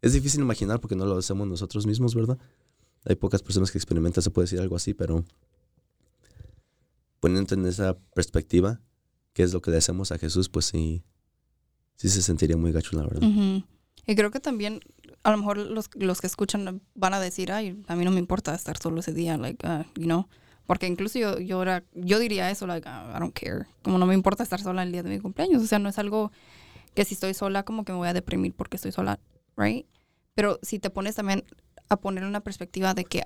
Es 0.01 0.13
difícil 0.13 0.41
imaginar 0.41 0.81
porque 0.81 0.95
no 0.95 1.05
lo 1.05 1.17
hacemos 1.17 1.47
nosotros 1.47 1.85
mismos, 1.85 2.13
¿verdad? 2.13 2.37
Hay 3.05 3.15
pocas 3.15 3.41
personas 3.41 3.71
que 3.71 3.77
experimentan, 3.77 4.21
se 4.21 4.31
puede 4.31 4.45
decir 4.45 4.59
algo 4.59 4.75
así, 4.75 4.93
pero 4.93 5.23
poniendo 7.19 7.55
en 7.55 7.65
esa 7.67 7.97
perspectiva, 8.13 8.81
qué 9.33 9.43
es 9.43 9.53
lo 9.53 9.61
que 9.61 9.71
le 9.71 9.77
hacemos 9.77 10.11
a 10.11 10.17
Jesús, 10.17 10.49
pues 10.49 10.65
sí, 10.65 11.03
sí 11.95 12.09
se 12.09 12.21
sentiría 12.21 12.57
muy 12.57 12.71
gacho, 12.71 12.97
la 12.97 13.03
verdad. 13.03 13.21
Y 14.05 14.15
creo 14.15 14.31
que 14.31 14.39
también, 14.39 14.81
a 15.23 15.31
lo 15.31 15.37
mejor 15.37 15.57
los, 15.57 15.89
los 15.95 16.19
que 16.19 16.27
escuchan 16.27 16.81
van 16.95 17.13
a 17.13 17.19
decir, 17.19 17.51
ay, 17.51 17.81
a 17.87 17.95
mí 17.95 18.03
no 18.03 18.11
me 18.11 18.19
importa 18.19 18.53
estar 18.53 18.77
solo 18.77 18.99
ese 18.99 19.13
día, 19.13 19.37
like, 19.37 19.65
uh, 19.65 19.83
you 19.95 20.05
know. 20.05 20.27
Porque 20.65 20.87
incluso 20.87 21.19
yo, 21.19 21.39
yo, 21.39 21.61
era, 21.61 21.83
yo 21.93 22.19
diría 22.19 22.49
eso, 22.49 22.65
like, 22.67 22.87
uh, 22.87 23.15
I 23.15 23.19
don't 23.19 23.37
care. 23.37 23.65
Como 23.83 23.97
no 23.97 24.05
me 24.05 24.13
importa 24.13 24.43
estar 24.43 24.61
sola 24.61 24.83
el 24.83 24.91
día 24.91 25.03
de 25.03 25.09
mi 25.09 25.19
cumpleaños. 25.19 25.61
O 25.61 25.67
sea, 25.67 25.79
no 25.79 25.89
es 25.89 25.99
algo 25.99 26.31
que 26.93 27.05
si 27.05 27.15
estoy 27.15 27.33
sola, 27.33 27.63
como 27.63 27.83
que 27.83 27.91
me 27.91 27.97
voy 27.97 28.07
a 28.07 28.13
deprimir 28.13 28.53
porque 28.53 28.77
estoy 28.77 28.91
sola, 28.91 29.19
right? 29.57 29.85
Pero 30.35 30.59
si 30.61 30.79
te 30.79 30.89
pones 30.89 31.15
también 31.15 31.43
a 31.89 31.97
poner 31.97 32.23
una 32.23 32.41
perspectiva 32.41 32.93
de 32.93 33.05
que 33.05 33.23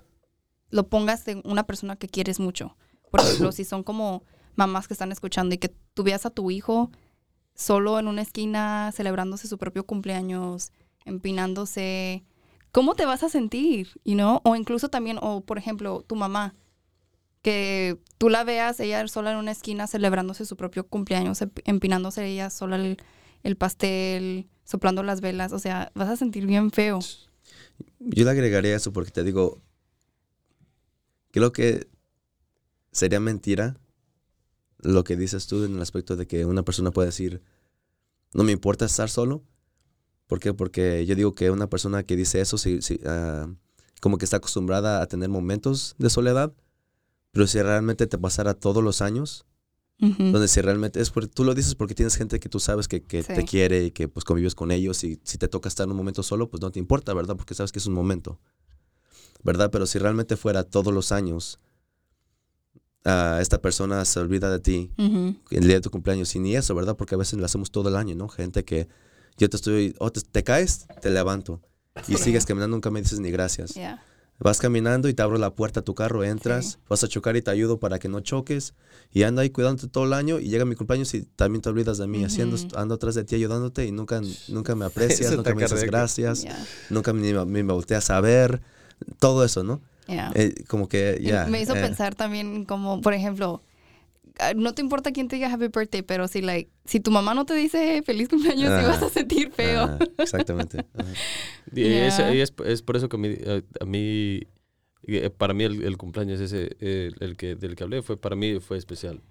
lo 0.69 0.87
pongas 0.87 1.25
de 1.25 1.41
una 1.45 1.63
persona 1.65 1.95
que 1.95 2.07
quieres 2.07 2.39
mucho. 2.39 2.75
Por 3.11 3.21
ejemplo, 3.21 3.51
si 3.51 3.63
son 3.63 3.83
como 3.83 4.23
mamás 4.55 4.87
que 4.87 4.93
están 4.93 5.11
escuchando 5.11 5.55
y 5.55 5.57
que 5.57 5.73
tú 5.93 6.03
veas 6.03 6.25
a 6.25 6.29
tu 6.29 6.51
hijo 6.51 6.91
solo 7.53 7.99
en 7.99 8.07
una 8.07 8.21
esquina 8.21 8.91
celebrándose 8.93 9.47
su 9.47 9.57
propio 9.57 9.85
cumpleaños, 9.85 10.71
empinándose, 11.05 12.23
¿cómo 12.71 12.95
te 12.95 13.05
vas 13.05 13.23
a 13.23 13.29
sentir? 13.29 13.89
You 14.03 14.15
know? 14.15 14.41
O 14.43 14.55
incluso 14.55 14.89
también, 14.89 15.17
o 15.21 15.41
por 15.41 15.57
ejemplo, 15.57 16.03
tu 16.05 16.15
mamá, 16.15 16.53
que 17.47 17.97
tú 18.17 18.27
la 18.27 18.43
veas 18.43 18.77
ella 18.81 19.07
sola 19.07 19.31
en 19.31 19.37
una 19.37 19.51
esquina 19.51 19.87
celebrándose 19.87 20.45
su 20.45 20.57
propio 20.57 20.85
cumpleaños, 20.85 21.41
emp- 21.41 21.61
empinándose 21.63 22.25
ella 22.25 22.49
sola 22.49 22.75
el, 22.75 22.97
el 23.43 23.55
pastel, 23.55 24.49
soplando 24.65 25.01
las 25.01 25.21
velas, 25.21 25.53
o 25.53 25.59
sea, 25.59 25.89
vas 25.95 26.09
a 26.09 26.17
sentir 26.17 26.45
bien 26.45 26.71
feo. 26.71 26.99
Yo 27.99 28.25
le 28.25 28.31
agregaría 28.31 28.75
eso 28.75 28.91
porque 28.91 29.11
te 29.11 29.23
digo, 29.23 29.61
creo 31.31 31.53
que 31.53 31.87
sería 32.91 33.21
mentira 33.21 33.77
lo 34.79 35.05
que 35.05 35.15
dices 35.15 35.47
tú 35.47 35.63
en 35.63 35.75
el 35.75 35.81
aspecto 35.81 36.17
de 36.17 36.27
que 36.27 36.43
una 36.45 36.63
persona 36.63 36.91
puede 36.91 37.07
decir, 37.07 37.41
no 38.33 38.43
me 38.43 38.51
importa 38.51 38.83
estar 38.83 39.09
solo. 39.09 39.45
¿Por 40.27 40.41
qué? 40.41 40.53
Porque 40.53 41.05
yo 41.05 41.15
digo 41.15 41.31
que 41.33 41.49
una 41.49 41.69
persona 41.69 42.03
que 42.03 42.17
dice 42.17 42.41
eso, 42.41 42.57
sí, 42.57 42.81
sí, 42.81 42.99
ah, 43.05 43.47
como 44.01 44.17
que 44.17 44.25
está 44.25 44.35
acostumbrada 44.35 45.01
a 45.01 45.07
tener 45.07 45.29
momentos 45.29 45.95
de 45.97 46.09
soledad, 46.09 46.51
pero 47.37 47.45
si 47.45 47.61
realmente 47.61 48.07
te 48.07 48.17
pasara 48.17 48.55
todos 48.55 48.83
los 48.83 48.99
años, 49.03 49.45
donde 49.99 50.47
si 50.47 50.59
realmente 50.59 50.99
es 50.99 51.11
porque 51.11 51.27
tú 51.27 51.43
lo 51.43 51.53
dices 51.53 51.75
porque 51.75 51.93
tienes 51.93 52.15
gente 52.15 52.39
que 52.39 52.49
tú 52.49 52.59
sabes 52.59 52.87
que, 52.87 53.03
que 53.03 53.21
Sí. 53.21 53.33
te 53.35 53.45
quiere 53.45 53.83
y 53.85 53.91
que 53.91 54.07
pues 54.07 54.23
convives 54.25 54.55
con 54.55 54.71
ellos 54.71 55.03
y 55.03 55.19
si 55.23 55.37
te 55.37 55.47
toca 55.47 55.69
estar 55.69 55.83
en 55.85 55.91
un 55.91 55.97
momento 55.97 56.23
solo, 56.23 56.49
pues 56.49 56.61
no 56.61 56.71
te 56.71 56.79
importa, 56.79 57.13
¿verdad? 57.13 57.35
Porque 57.35 57.53
sabes 57.53 57.71
que 57.71 57.77
es 57.77 57.85
un 57.85 57.93
momento, 57.93 58.39
¿verdad? 59.43 59.69
Pero 59.71 59.85
si 59.85 59.99
realmente 59.99 60.35
fuera 60.35 60.63
todos 60.63 60.91
los 60.91 61.11
años, 61.11 61.59
ah, 63.05 63.37
esta 63.39 63.61
persona 63.61 64.03
se 64.05 64.19
olvida 64.19 64.49
de 64.49 64.59
ti 64.59 64.91
Ujú. 64.97 65.35
el 65.51 65.63
día 65.67 65.75
de 65.75 65.81
tu 65.81 65.91
cumpleaños. 65.91 66.35
Y 66.35 66.39
ni 66.39 66.55
eso, 66.55 66.73
¿verdad? 66.73 66.95
Porque 66.97 67.13
a 67.13 67.19
veces 67.19 67.37
lo 67.39 67.45
hacemos 67.45 67.69
todo 67.69 67.89
el 67.89 67.95
año, 67.97 68.15
¿no? 68.15 68.29
Gente 68.29 68.65
que 68.65 68.87
yo 69.37 69.47
te 69.47 69.57
estoy, 69.57 69.95
oh, 69.99 70.11
te, 70.11 70.21
te 70.21 70.43
caes, 70.43 70.87
te 71.01 71.11
levanto. 71.11 71.61
Y 72.07 72.15
sigues 72.17 72.45
caminando, 72.47 72.75
nunca 72.75 72.89
me 72.89 72.99
dices 73.01 73.19
ni 73.19 73.29
gracias. 73.29 73.75
Yeah. 73.75 74.03
Vas 74.39 74.59
caminando 74.59 75.09
y 75.09 75.13
te 75.15 75.23
abro 75.23 75.37
la 75.39 75.49
puerta 75.55 75.79
a 75.79 75.83
tu 75.83 75.95
carro, 75.95 76.23
entras, 76.23 76.65
Sí. 76.73 76.77
vas 76.87 77.03
a 77.03 77.07
chocar 77.07 77.35
y 77.37 77.41
te 77.41 77.49
ayudo 77.49 77.79
para 77.79 77.97
que 77.97 78.07
no 78.07 78.19
choques. 78.19 78.75
Y 79.11 79.23
ando 79.23 79.41
ahí 79.41 79.49
cuidándote 79.49 79.87
todo 79.87 80.03
el 80.05 80.13
año 80.13 80.39
y 80.39 80.49
llega 80.49 80.63
mi 80.65 80.75
cumpleaños 80.75 81.13
y 81.15 81.23
también 81.23 81.61
te 81.63 81.69
olvidas 81.69 81.97
de 81.97 82.05
mí. 82.07 82.23
Haciendo, 82.23 82.55
Ujú. 82.55 82.67
ando 82.77 82.95
atrás 82.95 83.15
de 83.15 83.23
ti 83.23 83.33
ayudándote 83.35 83.85
y 83.85 83.91
nunca, 83.91 84.21
nunca 84.47 84.75
me 84.75 84.85
aprecias, 85.29 85.35
nunca 85.35 85.55
me 85.55 85.63
dices 85.63 85.83
gracias, 85.85 86.43
Yeah. 86.43 86.65
nunca 86.91 87.13
me, 87.13 87.33
me, 87.45 87.63
me 87.63 87.73
volteas 87.73 88.09
a 88.11 88.21
ver. 88.21 88.61
Todo 89.19 89.43
eso, 89.43 89.63
¿no? 89.63 89.81
Yeah. 90.07 90.31
Eh, 90.35 90.53
como 90.67 90.87
que 90.87 91.19
ya. 91.21 91.45
me 91.47 91.61
hizo 91.61 91.75
eh, 91.75 91.81
pensar 91.81 92.15
también 92.15 92.65
como, 92.65 93.01
por 93.01 93.13
ejemplo, 93.13 93.61
no 94.55 94.73
te 94.73 94.81
importa 94.81 95.11
quién 95.11 95.27
te 95.27 95.35
diga 95.37 95.51
happy 95.53 95.67
birthday, 95.67 96.01
pero 96.01 96.27
si 96.27 96.41
like, 96.41 96.69
si 96.85 96.99
tu 96.99 97.11
mamá 97.11 97.33
no 97.33 97.45
te 97.45 97.53
dice 97.53 98.01
feliz 98.03 98.29
cumpleaños, 98.29 98.65
sí 98.67 98.71
Ajá. 98.71 98.87
vas 98.87 99.03
a 99.03 99.09
sentir 99.09 99.51
feo. 99.51 99.83
ah, 99.83 99.99
exactamente. 100.17 100.85
ajá. 100.93 101.13
Y 101.75 101.83
es, 101.83 102.19
y 102.19 102.39
es, 102.41 102.53
es 102.65 102.81
por 102.81 102.95
eso 102.97 103.09
que 103.09 103.17
a 103.17 103.19
mí, 103.19 103.35
a- 103.45 103.83
a 103.83 103.85
mí, 103.85 104.41
eh, 105.03 105.29
para 105.29 105.53
mí 105.53 105.63
el, 105.63 105.83
el 105.83 105.97
cumpleaños 105.97 106.39
ese, 106.39 106.75
eh, 106.79 107.11
el 107.19 107.35
que, 107.37 107.55
del 107.55 107.75
que 107.75 107.83
hablé, 107.83 108.01
fue 108.01 108.17
para 108.17 108.35
mí 108.35 108.59
fue 108.59 108.77
especial. 108.77 109.21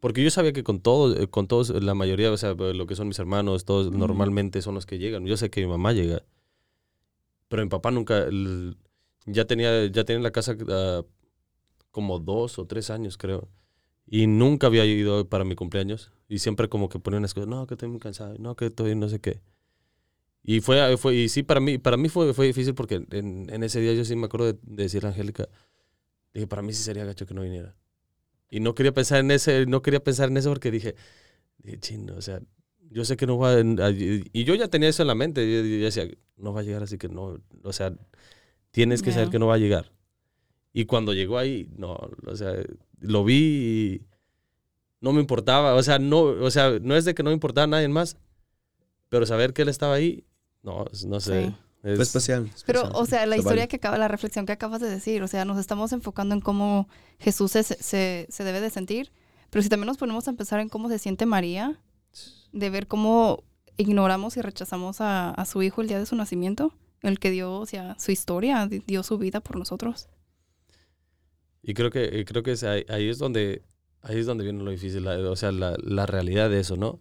Porque 0.00 0.22
yo 0.22 0.30
sabía 0.30 0.52
que 0.52 0.62
con 0.64 0.80
todos, 0.80 1.18
eh, 1.18 1.28
con 1.28 1.46
todos, 1.46 1.70
la 1.70 1.94
mayoría, 1.94 2.30
o 2.30 2.36
sea, 2.36 2.52
lo 2.54 2.86
que 2.86 2.94
son 2.94 3.08
mis 3.08 3.18
hermanos, 3.18 3.64
todos 3.64 3.90
normalmente 3.90 4.60
son 4.62 4.74
los 4.74 4.84
que 4.86 4.98
llegan. 4.98 5.24
Yo 5.26 5.36
sé 5.36 5.48
que 5.50 5.60
mi 5.62 5.66
mamá 5.66 5.92
llega, 5.92 6.22
pero 7.48 7.62
mi 7.62 7.68
papá 7.68 7.90
nunca, 7.90 8.18
el- 8.24 8.76
ya 9.26 9.46
tenía, 9.46 9.86
ya 9.86 10.04
tenía 10.04 10.18
en 10.18 10.22
la 10.22 10.30
casa 10.30 10.56
ah, 10.68 11.02
como 11.90 12.18
dos 12.18 12.58
o 12.58 12.66
tres 12.66 12.90
años, 12.90 13.16
creo. 13.16 13.48
Y 14.06 14.26
nunca 14.26 14.66
había 14.68 14.84
ido 14.84 15.28
para 15.28 15.44
mi 15.44 15.54
cumpleaños. 15.54 16.12
Y 16.28 16.38
siempre 16.38 16.68
como 16.68 16.88
que 16.88 16.98
ponía 16.98 17.18
unas 17.18 17.34
cosas, 17.34 17.48
no, 17.48 17.66
que 17.66 17.74
estoy 17.74 17.88
muy 17.88 18.00
cansado, 18.00 18.36
no, 18.38 18.56
que 18.56 18.66
estoy 18.66 18.94
no 18.94 19.08
sé 19.08 19.20
qué. 19.20 19.40
Y 20.42 20.60
fue, 20.60 20.96
fue 20.98 21.14
y 21.14 21.28
sí, 21.28 21.42
para 21.42 21.60
mí, 21.60 21.78
para 21.78 21.96
mí 21.96 22.08
fue, 22.08 22.34
fue 22.34 22.46
difícil 22.46 22.74
porque 22.74 23.06
en, 23.10 23.46
en 23.50 23.62
ese 23.62 23.80
día 23.80 23.94
yo 23.94 24.04
sí 24.04 24.14
me 24.14 24.26
acuerdo 24.26 24.46
de, 24.52 24.58
de 24.62 24.82
decirle 24.84 25.08
a 25.08 25.12
Angélica, 25.12 25.48
dije, 26.34 26.46
para 26.46 26.62
mí 26.62 26.72
sí 26.72 26.82
sería 26.82 27.04
gacho 27.04 27.26
que 27.26 27.34
no 27.34 27.42
viniera. 27.42 27.76
Y 28.50 28.60
no 28.60 28.74
quería 28.74 28.92
pensar 28.92 29.20
en 29.20 29.30
ese, 29.30 29.66
no 29.66 29.82
quería 29.82 30.02
pensar 30.04 30.28
en 30.30 30.36
eso 30.36 30.50
porque 30.50 30.70
dije, 30.70 30.96
dije, 31.58 31.78
chino, 31.80 32.16
o 32.16 32.22
sea, 32.22 32.40
yo 32.90 33.04
sé 33.04 33.16
que 33.16 33.26
no 33.26 33.38
va 33.38 33.52
a, 33.54 33.60
y 33.90 34.44
yo 34.44 34.54
ya 34.54 34.68
tenía 34.68 34.88
eso 34.90 35.02
en 35.02 35.08
la 35.08 35.14
mente, 35.16 35.42
yo, 35.52 35.62
yo 35.66 35.84
decía, 35.86 36.08
no 36.36 36.52
va 36.52 36.60
a 36.60 36.64
llegar, 36.64 36.82
así 36.82 36.98
que 36.98 37.08
no, 37.08 37.40
o 37.64 37.72
sea, 37.72 37.94
tienes 38.72 39.02
que 39.02 39.12
saber 39.12 39.28
Ya. 39.28 39.30
que 39.30 39.38
no 39.38 39.48
va 39.48 39.54
a 39.54 39.58
llegar. 39.58 39.92
Y 40.72 40.86
cuando 40.86 41.14
llegó 41.14 41.38
ahí, 41.38 41.68
no, 41.76 41.94
o 42.26 42.36
sea, 42.36 42.54
lo 43.00 43.24
vi 43.24 43.34
y 44.02 44.06
no 45.00 45.12
me 45.12 45.20
importaba, 45.20 45.74
o 45.74 45.82
sea, 45.82 45.98
no, 45.98 46.20
o 46.22 46.50
sea, 46.50 46.78
no 46.80 46.96
es 46.96 47.04
de 47.04 47.14
que 47.14 47.22
no 47.22 47.30
me 47.30 47.34
importaba 47.34 47.64
a 47.64 47.68
nadie 47.68 47.88
más, 47.88 48.16
pero 49.08 49.26
saber 49.26 49.52
que 49.52 49.62
él 49.62 49.68
estaba 49.68 49.94
ahí, 49.94 50.24
no, 50.62 50.84
no 51.06 51.20
sé. 51.20 51.46
Sí. 51.46 51.54
es- 51.82 51.94
Fue 51.96 52.02
especial. 52.02 52.50
Pero, 52.66 52.88
o 52.94 53.04
sea, 53.04 53.26
la 53.26 53.34
Se 53.36 53.40
historia 53.40 53.62
vale. 53.62 53.68
que 53.68 53.76
acaba, 53.76 53.98
la 53.98 54.08
reflexión 54.08 54.46
que 54.46 54.52
acabas 54.52 54.80
de 54.80 54.88
decir, 54.88 55.22
o 55.22 55.28
sea, 55.28 55.44
nos 55.44 55.58
estamos 55.58 55.92
enfocando 55.92 56.34
en 56.34 56.40
cómo 56.40 56.88
Jesús 57.18 57.50
se, 57.52 57.62
se, 57.62 58.26
se 58.30 58.44
debe 58.44 58.60
de 58.60 58.70
sentir, 58.70 59.12
pero 59.50 59.62
si 59.62 59.68
también 59.68 59.86
nos 59.88 59.98
ponemos 59.98 60.26
a 60.26 60.32
pensar 60.32 60.60
en 60.60 60.68
cómo 60.70 60.88
se 60.88 60.98
siente 60.98 61.26
María, 61.26 61.78
de 62.52 62.70
ver 62.70 62.86
cómo 62.86 63.42
ignoramos 63.76 64.36
y 64.36 64.40
rechazamos 64.40 65.00
a, 65.00 65.30
a 65.30 65.44
su 65.44 65.62
hijo 65.62 65.82
el 65.82 65.88
día 65.88 65.98
de 65.98 66.06
su 66.06 66.16
nacimiento, 66.16 66.72
el 67.02 67.18
que 67.18 67.30
dio, 67.30 67.52
o 67.58 67.66
sea, 67.66 67.96
su 67.98 68.12
historia, 68.12 68.66
di- 68.66 68.82
dio 68.86 69.02
su 69.02 69.18
vida 69.18 69.40
por 69.40 69.56
nosotros. 69.58 70.08
Y 71.64 71.74
creo 71.74 71.90
que, 71.90 72.24
creo 72.26 72.44
que 72.44 72.52
es 72.52 72.62
ahí, 72.64 72.84
ahí 72.88 73.08
es 73.08 73.18
donde 73.18 73.62
ahí 74.02 74.18
es 74.20 74.26
donde 74.26 74.44
viene 74.44 74.62
lo 74.62 74.70
difícil, 74.70 75.04
la- 75.04 75.18
o 75.30 75.36
sea, 75.36 75.50
la, 75.52 75.76
la 75.82 76.06
realidad 76.06 76.50
de 76.50 76.60
eso, 76.60 76.76
¿no? 76.76 77.00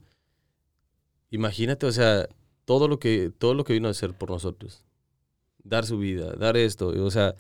Imagínate, 1.32 1.86
o 1.86 1.92
sea, 1.92 2.28
todo 2.66 2.88
lo 2.88 3.00
que 3.00 3.32
todo 3.38 3.54
lo 3.54 3.64
que 3.64 3.74
vino 3.74 3.88
a 3.88 3.92
hacer 3.92 4.14
por 4.14 4.30
nosotros. 4.30 4.84
Dar 5.64 5.86
su 5.86 6.00
vida, 6.00 6.34
dar 6.36 6.58
esto, 6.58 6.90
o 6.90 7.12
sea, 7.12 7.36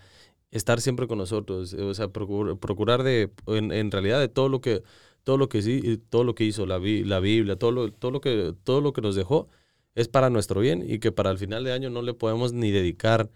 estar 0.51 0.81
siempre 0.81 1.07
con 1.07 1.19
nosotros, 1.19 1.73
o 1.75 1.93
sea, 1.95 2.07
procur- 2.13 2.59
procurar 2.59 3.03
de 3.03 3.31
en, 3.47 3.71
en 3.73 3.91
realidad 3.91 4.19
de 4.21 4.29
todo 4.29 4.49
lo 4.49 4.62
que 4.62 4.83
todo 5.23 5.38
lo 5.38 5.49
que 5.49 5.62
sí, 5.63 5.99
todo 6.09 6.23
lo 6.25 6.36
que 6.36 6.45
hizo 6.45 6.65
la, 6.67 6.79
la 6.79 7.19
Biblia, 7.21 7.57
todo 7.57 7.71
lo, 7.71 7.91
todo 7.93 8.12
lo 8.12 8.21
que 8.21 8.55
todo 8.63 8.81
lo 8.81 8.93
que 8.93 9.01
nos 9.01 9.15
dejó 9.15 9.49
es 9.95 10.07
para 10.09 10.29
nuestro 10.31 10.62
bien 10.62 10.83
y 10.89 10.99
que 10.99 11.12
para 11.13 11.31
el 11.31 11.38
final 11.39 11.63
de 11.65 11.73
año 11.73 11.89
no 11.91 12.01
le 12.03 12.13
podemos 12.15 12.53
ni 12.53 12.71
dedicar 12.71 13.31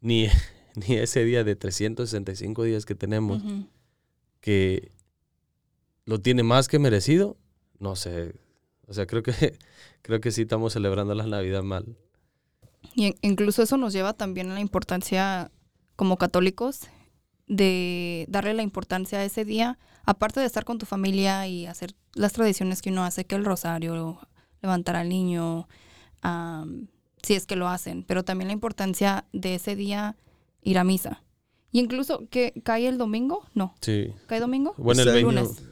ni 0.00 0.28
ni 0.88 0.96
ese 0.96 1.24
día 1.24 1.44
de 1.44 1.56
365 1.56 2.64
días 2.64 2.84
que 2.84 2.94
tenemos 2.94 3.42
que 4.40 4.92
lo 6.04 6.20
tiene 6.20 6.42
más 6.42 6.68
que 6.68 6.78
merecido, 6.78 7.36
no 7.78 7.96
sé. 7.96 8.34
O 8.88 8.94
sea, 8.94 9.06
creo 9.06 9.22
que 9.22 9.32
creo 10.02 10.20
que 10.20 10.30
sí 10.30 10.42
estamos 10.42 10.72
celebrando 10.72 11.14
la 11.14 11.26
Navidad 11.26 11.62
mal. 11.62 11.96
Y 12.94 13.14
incluso 13.22 13.62
eso 13.62 13.76
nos 13.76 13.92
lleva 13.92 14.12
también 14.12 14.50
a 14.50 14.54
la 14.54 14.60
importancia 14.60 15.50
como 15.96 16.16
católicos 16.16 16.80
de 17.46 18.26
darle 18.28 18.54
la 18.54 18.62
importancia 18.62 19.18
a 19.18 19.24
ese 19.24 19.44
día, 19.44 19.78
aparte 20.04 20.40
de 20.40 20.46
estar 20.46 20.64
con 20.64 20.78
tu 20.78 20.86
familia 20.86 21.46
y 21.46 21.66
hacer 21.66 21.94
las 22.14 22.32
tradiciones 22.32 22.82
que 22.82 22.90
uno 22.90 23.04
hace, 23.04 23.24
que 23.24 23.34
el 23.34 23.44
rosario, 23.44 24.18
levantar 24.62 24.96
al 24.96 25.08
niño, 25.08 25.68
si 27.22 27.34
es 27.34 27.46
que 27.46 27.56
lo 27.56 27.68
hacen, 27.68 28.04
pero 28.04 28.24
también 28.24 28.48
la 28.48 28.54
importancia 28.54 29.26
de 29.32 29.54
ese 29.54 29.76
día 29.76 30.16
ir 30.62 30.78
a 30.78 30.84
misa. 30.84 31.22
Y 31.70 31.80
incluso 31.80 32.28
que 32.30 32.52
cae 32.64 32.86
el 32.88 32.98
domingo, 32.98 33.46
no, 33.54 33.74
Sí. 33.80 34.12
cae 34.26 34.40
domingo, 34.40 34.74
Bueno, 34.78 35.02
el, 35.02 35.08
20 35.12 35.28
año- 35.30 35.42
lunes. 35.42 35.62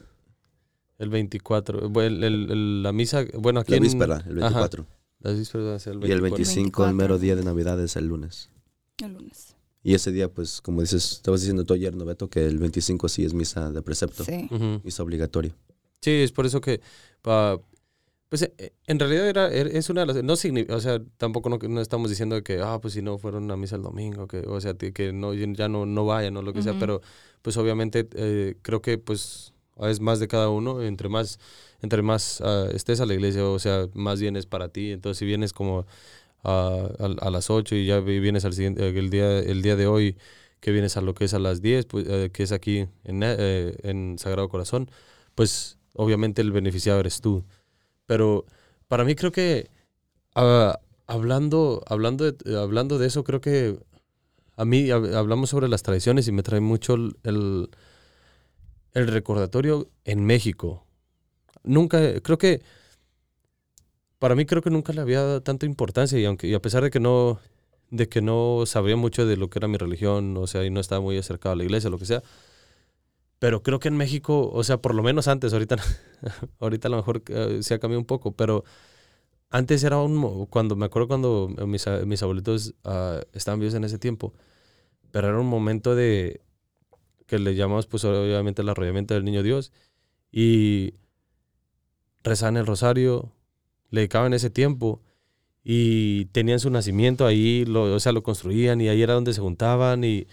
el 0.97 1.09
24. 1.09 1.89
Bueno, 1.89 2.17
el- 2.17 2.23
el- 2.23 2.51
el- 2.51 2.83
la 2.83 2.91
misa, 2.91 3.25
bueno, 3.37 3.59
aquí 3.59 3.71
La 3.71 3.77
en- 3.77 3.83
víspera, 3.83 4.15
el 4.27 4.37
Ajá, 4.39 4.49
24. 4.49 4.85
las 5.19 5.37
vísperas 5.37 5.65
van 5.67 5.75
a 5.75 5.79
ser 5.79 5.93
el 5.93 5.99
Y 5.99 6.11
el 6.11 6.21
24. 6.21 6.37
25, 6.37 6.85
el 6.85 6.93
mero 6.93 7.13
24. 7.15 7.21
día 7.23 7.35
de 7.35 7.43
Navidad, 7.43 7.79
es 7.83 7.95
el 7.95 8.07
lunes. 8.07 8.49
El 8.97 9.13
lunes. 9.13 9.55
Y 9.83 9.95
ese 9.95 10.11
día, 10.11 10.31
pues, 10.31 10.61
como 10.61 10.81
dices, 10.81 11.11
estabas 11.13 11.41
diciendo 11.41 11.63
tú 11.65 11.73
ayer, 11.73 11.95
¿no, 11.95 12.05
Beto? 12.05 12.29
Que 12.29 12.45
el 12.45 12.59
25 12.59 13.09
sí 13.09 13.25
es 13.25 13.33
misa 13.33 13.71
de 13.71 13.81
precepto, 13.81 14.23
Sí. 14.23 14.47
Ujú. 14.51 14.79
misa 14.83 15.01
obligatoria. 15.01 15.55
Sí, 16.01 16.11
es 16.11 16.31
por 16.31 16.45
eso 16.45 16.61
que, 16.61 16.81
pa- 17.21 17.59
pues 18.31 18.43
eh, 18.43 18.71
en 18.87 18.97
realidad 18.97 19.27
era, 19.27 19.51
era- 19.51 19.69
es 19.69 19.89
una 19.89 20.01
de 20.05 20.07
las, 20.13 20.23
no 20.23 20.37
significa, 20.37 20.73
o 20.75 20.79
sea, 20.79 21.01
tampoco 21.17 21.49
no, 21.49 21.57
no 21.67 21.81
estamos 21.81 22.09
diciendo 22.09 22.41
que, 22.43 22.59
ah, 22.61 22.79
pues 22.81 22.93
si 22.93 23.01
no 23.01 23.17
fueron 23.17 23.51
a 23.51 23.57
misa 23.57 23.75
el 23.75 23.81
domingo, 23.81 24.25
que, 24.25 24.39
o 24.47 24.61
sea, 24.61 24.73
que 24.73 25.11
no, 25.11 25.33
ya 25.33 25.67
no, 25.67 25.85
no 25.85 26.05
vayan 26.05 26.37
o 26.37 26.41
lo 26.41 26.53
que 26.53 26.61
sea, 26.63 26.71
pero 26.79 27.01
pues 27.41 27.57
obviamente 27.57 28.07
eh, 28.15 28.55
creo 28.61 28.81
que 28.81 28.97
pues 28.97 29.53
es 29.81 29.99
más 29.99 30.19
de 30.21 30.29
cada 30.29 30.47
uno, 30.49 30.81
entre 30.81 31.09
más, 31.09 31.39
entre 31.81 32.01
más 32.03 32.39
ah, 32.39 32.67
estés 32.73 33.01
a 33.01 33.05
la 33.05 33.13
iglesia, 33.15 33.45
o 33.45 33.59
sea, 33.59 33.87
más 33.93 34.21
bien 34.21 34.37
es 34.37 34.45
para 34.45 34.69
ti, 34.69 34.91
entonces 34.91 35.17
si 35.19 35.25
vienes 35.25 35.51
como 35.51 35.85
a, 36.43 36.87
a 37.19 37.29
las 37.29 37.49
8 37.49 37.75
y 37.75 37.85
ya 37.85 37.99
vi- 37.99 38.19
vienes 38.21 38.45
al 38.45 38.53
siguiente, 38.53 38.87
el 38.87 39.09
día, 39.09 39.39
el 39.39 39.61
día 39.61 39.75
de 39.75 39.87
hoy, 39.87 40.15
que 40.61 40.71
vienes 40.71 40.95
a 40.95 41.01
lo 41.01 41.13
que 41.15 41.25
es 41.25 41.33
a 41.33 41.39
las 41.39 41.61
10, 41.61 41.85
pues, 41.85 42.05
eh, 42.07 42.29
que 42.31 42.43
es 42.43 42.51
aquí 42.53 42.87
en, 43.03 43.21
eh, 43.23 43.75
en 43.83 44.17
Sagrado 44.19 44.47
Corazón, 44.49 44.89
pues 45.35 45.77
obviamente 45.95 46.41
el 46.41 46.51
beneficiado 46.51 46.99
eres 47.01 47.19
tú. 47.21 47.43
Pero 48.11 48.43
para 48.89 49.05
mí 49.05 49.15
creo 49.15 49.31
que 49.31 49.69
ah, 50.35 50.77
hablando, 51.07 51.81
hablando, 51.87 52.29
de, 52.29 52.57
hablando 52.57 52.97
de 52.99 53.07
eso, 53.07 53.23
creo 53.23 53.39
que 53.39 53.79
a 54.57 54.65
mí 54.65 54.87
hab- 54.87 55.15
hablamos 55.15 55.51
sobre 55.51 55.69
las 55.69 55.81
tradiciones 55.81 56.27
y 56.27 56.33
me 56.33 56.43
trae 56.43 56.59
mucho 56.59 56.95
el, 56.95 57.15
el, 57.23 57.69
recordatorio 59.07 59.87
en 60.03 60.25
México. 60.25 60.83
Nunca, 61.63 62.19
creo 62.19 62.37
que, 62.37 62.61
para 64.19 64.35
mí 64.35 64.45
creo 64.45 64.61
que 64.61 64.69
nunca 64.69 64.91
le 64.91 64.99
había 65.01 65.21
dado 65.21 65.41
tanta 65.41 65.65
importancia 65.65 66.19
y 66.19 66.25
aunque 66.25 66.53
a 66.53 66.61
pesar 66.61 66.83
de 66.83 66.91
que 66.91 66.99
no 66.99 67.39
de 67.91 68.09
que 68.09 68.21
no 68.21 68.63
sabía 68.65 68.97
mucho 68.97 69.25
de 69.25 69.37
lo 69.37 69.49
que 69.49 69.59
era 69.59 69.69
mi 69.69 69.77
religión, 69.77 70.35
o 70.37 70.47
sea, 70.47 70.65
y 70.65 70.69
no 70.69 70.81
estaba 70.81 71.01
muy 71.01 71.17
acercado 71.17 71.53
a 71.53 71.55
la 71.55 71.63
iglesia, 71.63 71.89
lo 71.89 71.97
que 71.97 72.05
sea, 72.05 72.23
pero 73.41 73.63
creo 73.63 73.79
que 73.79 73.89
en 73.89 73.97
México, 73.97 74.51
o 74.53 74.63
sea, 74.63 74.77
por 74.81 74.95
lo 74.95 75.03
menos 75.03 75.27
antes, 75.27 75.53
ahorita, 75.53 75.77
ahorita 76.61 76.87
a 76.89 76.91
lo 76.91 76.97
mejor 76.99 77.23
eh, 77.29 77.59
se 77.63 77.73
ha 77.73 77.79
cambiado 77.79 77.99
un 78.01 78.05
poco, 78.05 78.33
pero 78.33 78.63
antes 79.51 79.83
era 79.83 79.99
un, 79.99 80.47
cuando, 80.47 80.75
me 80.77 80.85
acuerdo 80.85 81.07
cuando 81.09 81.49
mis, 81.67 81.87
a- 81.87 82.05
mis 82.05 82.23
abuelitos 82.23 82.75
ah, 82.85 83.21
estaban 83.33 83.59
vivos 83.61 83.75
en 83.75 83.83
ese 83.85 83.99
tiempo, 83.99 84.33
pero 85.11 85.29
era 85.29 85.39
un 85.39 85.47
momento 85.47 85.95
de, 85.95 86.41
que 87.27 87.39
le 87.39 87.55
llamamos 87.55 87.87
pues 87.87 88.05
obviamente 88.05 88.61
el 88.63 88.69
arrollamiento 88.69 89.13
del 89.15 89.25
niño 89.25 89.43
Dios, 89.43 89.71
y 90.31 90.95
rezaban 92.23 92.57
el 92.57 92.65
rosario, 92.67 93.31
le 93.89 94.01
dedicaban 94.01 94.33
ese 94.33 94.49
tiempo, 94.49 95.01
y 95.63 96.25
tenían 96.27 96.59
su 96.59 96.69
nacimiento 96.71 97.27
ahí, 97.27 97.65
lo, 97.65 97.83
o 97.95 97.99
sea, 98.01 98.13
lo 98.13 98.23
construían, 98.23 98.81
y 98.81 98.89
ahí 98.89 99.01
era 99.01 99.15
donde 99.15 99.33
se 99.33 99.41
juntaban, 99.41 100.03
y... 100.03 100.27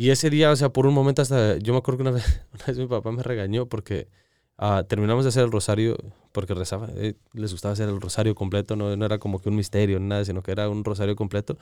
Y 0.00 0.08
ese 0.08 0.30
día, 0.30 0.50
o 0.50 0.56
sea, 0.56 0.70
por 0.72 0.86
un 0.86 0.94
momento 0.94 1.20
hasta, 1.20 1.58
yo 1.58 1.74
me 1.74 1.78
acuerdo 1.78 1.98
que 1.98 2.02
una 2.04 2.10
vez, 2.16 2.42
una 2.54 2.64
vez 2.64 2.78
mi 2.78 2.86
papá 2.86 3.12
me 3.12 3.22
regañó 3.22 3.66
porque 3.66 4.08
ah, 4.56 4.82
terminamos 4.88 5.26
de 5.26 5.28
hacer 5.28 5.44
el 5.44 5.52
rosario, 5.52 5.94
porque 6.32 6.54
rezaba, 6.54 6.88
eh, 6.96 7.16
les 7.34 7.52
gustaba 7.52 7.74
hacer 7.74 7.86
el 7.90 8.00
rosario 8.00 8.34
completo, 8.34 8.76
no, 8.76 8.96
no 8.96 9.04
era 9.04 9.18
como 9.18 9.42
que 9.42 9.50
un 9.50 9.56
misterio 9.56 10.00
nada, 10.00 10.24
sino 10.24 10.42
que 10.42 10.52
era 10.52 10.70
un 10.70 10.84
rosario 10.84 11.16
completo. 11.16 11.58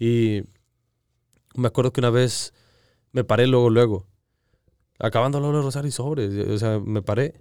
Y 0.00 0.42
me 1.54 1.68
acuerdo 1.68 1.92
que 1.92 2.00
una 2.00 2.10
vez 2.10 2.54
me 3.12 3.22
paré 3.22 3.46
luego, 3.46 3.70
luego. 3.70 4.06
acabando 4.98 5.38
el 5.38 5.62
rosario 5.62 5.88
y 5.90 5.92
sobre. 5.92 6.26
O 6.52 6.58
sea, 6.58 6.80
me 6.80 7.02
paré. 7.02 7.40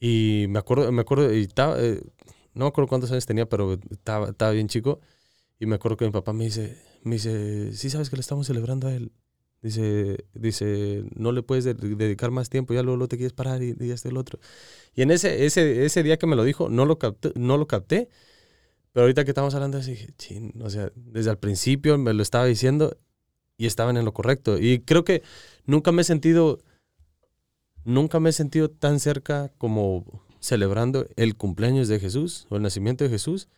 Y 0.00 0.46
me 0.50 0.58
acuerdo, 0.58 0.92
me 0.92 1.02
acuerdo, 1.02 1.32
y 1.34 1.42
estaba, 1.44 1.80
eh, 1.80 2.02
no 2.54 2.66
me 2.66 2.68
acuerdo 2.68 2.88
cuántos 2.88 3.10
años 3.12 3.26
tenía, 3.26 3.48
pero 3.48 3.78
estaba, 3.90 4.30
estaba 4.30 4.52
bien 4.52 4.68
chico. 4.68 5.00
Y 5.60 5.66
me 5.66 5.76
acuerdo 5.76 5.96
que 5.96 6.04
mi 6.06 6.12
papá 6.12 6.32
me 6.34 6.44
dice, 6.44 6.78
me 7.04 7.16
dice, 7.16 7.72
sí 7.74 7.90
sabes 7.90 8.10
que 8.10 8.16
le 8.16 8.20
estamos 8.20 8.46
celebrando 8.46 8.88
a 8.88 8.94
él. 8.94 9.12
Dice, 9.62 10.24
dice, 10.34 11.04
no 11.14 11.30
le 11.30 11.42
puedes 11.44 11.64
dedicar 11.64 12.32
más 12.32 12.50
tiempo, 12.50 12.74
ya 12.74 12.82
luego, 12.82 13.06
te 13.06 13.16
quieres 13.16 13.32
parar 13.32 13.62
y, 13.62 13.76
y 13.78 13.90
este 13.92 14.08
el 14.08 14.16
otro. 14.16 14.40
Y 14.94 15.02
en 15.02 15.12
ese, 15.12 15.46
ese, 15.46 15.84
ese 15.84 16.02
día 16.02 16.18
que 16.18 16.26
me 16.26 16.34
lo 16.34 16.42
dijo, 16.42 16.68
no 16.68 16.84
lo 16.84 16.98
capté, 16.98 17.32
no 17.36 17.56
lo 17.56 17.68
capté. 17.68 18.08
Pero 18.92 19.04
ahorita 19.04 19.24
que 19.24 19.30
estamos 19.30 19.54
hablando 19.54 19.78
así, 19.78 19.96
chin, 20.18 20.52
o 20.60 20.68
sea, 20.68 20.90
desde 20.96 21.30
el 21.30 21.38
principio 21.38 21.96
me 21.96 22.12
lo 22.12 22.22
estaba 22.22 22.44
diciendo 22.44 22.98
y 23.56 23.66
estaban 23.66 23.96
en 23.96 24.04
lo 24.04 24.12
correcto. 24.12 24.58
Y 24.58 24.80
creo 24.80 25.04
que 25.04 25.22
nunca 25.64 25.92
me 25.92 26.02
he 26.02 26.04
sentido, 26.04 26.58
nunca 27.84 28.20
me 28.20 28.30
he 28.30 28.32
sentido 28.32 28.68
tan 28.68 28.98
cerca 29.00 29.52
como 29.58 30.04
celebrando 30.40 31.06
el 31.16 31.36
cumpleaños 31.36 31.86
de 31.86 32.00
Jesús 32.00 32.46
o 32.50 32.56
el 32.56 32.62
nacimiento 32.62 33.04
de 33.04 33.10
Jesús 33.10 33.48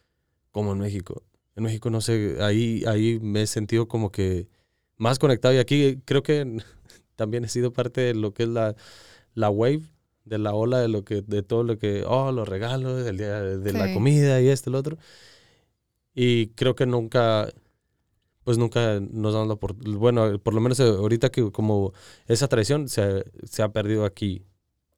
como 0.52 0.72
en 0.72 0.78
México. 0.78 1.22
En 1.56 1.64
México, 1.64 1.88
no 1.88 2.00
sé, 2.00 2.36
ahí, 2.40 2.84
ahí 2.86 3.18
me 3.20 3.42
he 3.42 3.46
sentido 3.46 3.88
como 3.88 4.12
que 4.12 4.48
más 5.04 5.18
conectado. 5.18 5.54
Y 5.54 5.58
aquí 5.58 6.00
creo 6.04 6.22
que 6.22 6.58
también 7.16 7.44
he 7.44 7.48
sido 7.48 7.72
parte 7.72 8.00
de 8.00 8.14
lo 8.14 8.32
que 8.32 8.44
es 8.44 8.48
la, 8.48 8.74
la 9.34 9.50
wave, 9.50 9.82
de 10.24 10.38
la 10.38 10.54
ola 10.54 10.80
de 10.80 10.88
lo 10.88 11.04
que, 11.04 11.20
de 11.20 11.42
todo 11.42 11.62
lo 11.62 11.78
que, 11.78 12.04
oh, 12.06 12.32
los 12.32 12.48
regalos, 12.48 13.06
el 13.06 13.18
día 13.18 13.40
de 13.42 13.72
la 13.72 13.92
comida 13.92 14.40
y 14.40 14.48
este, 14.48 14.70
el 14.70 14.76
otro. 14.76 14.96
Y 16.14 16.48
creo 16.48 16.74
que 16.74 16.86
nunca, 16.86 17.52
pues 18.44 18.56
nunca 18.56 18.98
nos 19.00 19.34
dado 19.34 19.58
por, 19.58 19.74
bueno, 19.74 20.38
por 20.38 20.54
lo 20.54 20.60
menos 20.60 20.80
ahorita 20.80 21.30
que 21.30 21.52
como 21.52 21.92
esa 22.26 22.48
tradición 22.48 22.88
se, 22.88 23.24
se 23.44 23.62
ha 23.62 23.68
perdido 23.68 24.06
aquí. 24.06 24.42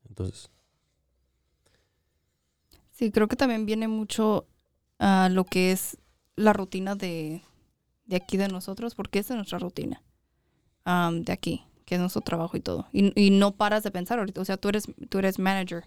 Entonces. 0.09 0.51
Sí, 2.92 3.11
creo 3.11 3.27
que 3.27 3.37
también 3.37 3.66
viene 3.66 3.88
mucho 3.88 4.47
a 4.99 5.29
lo 5.31 5.45
que 5.45 5.73
es 5.73 5.99
la 6.37 6.53
rutina 6.53 6.95
de, 6.95 7.42
de 8.07 8.16
aquí 8.16 8.37
de 8.37 8.49
nosotros, 8.49 8.95
porque 8.95 9.19
esa 9.19 9.35
es 9.35 9.37
nuestra 9.37 9.59
rutina 9.59 10.03
de 11.12 11.33
aquí, 11.33 11.64
que 11.85 11.97
es 11.97 12.01
nuestro 12.01 12.23
trabajo 12.23 12.57
y 12.57 12.61
todo. 12.61 12.87
Y, 12.92 13.31
no 13.31 13.57
paras 13.57 13.83
de 13.83 13.90
pensar 13.90 14.19
ahorita, 14.19 14.40
o 14.40 14.45
sea, 14.45 14.57
tú 14.57 14.69
eres, 14.69 14.85
tú 15.09 15.19
eres 15.19 15.38
manager. 15.38 15.85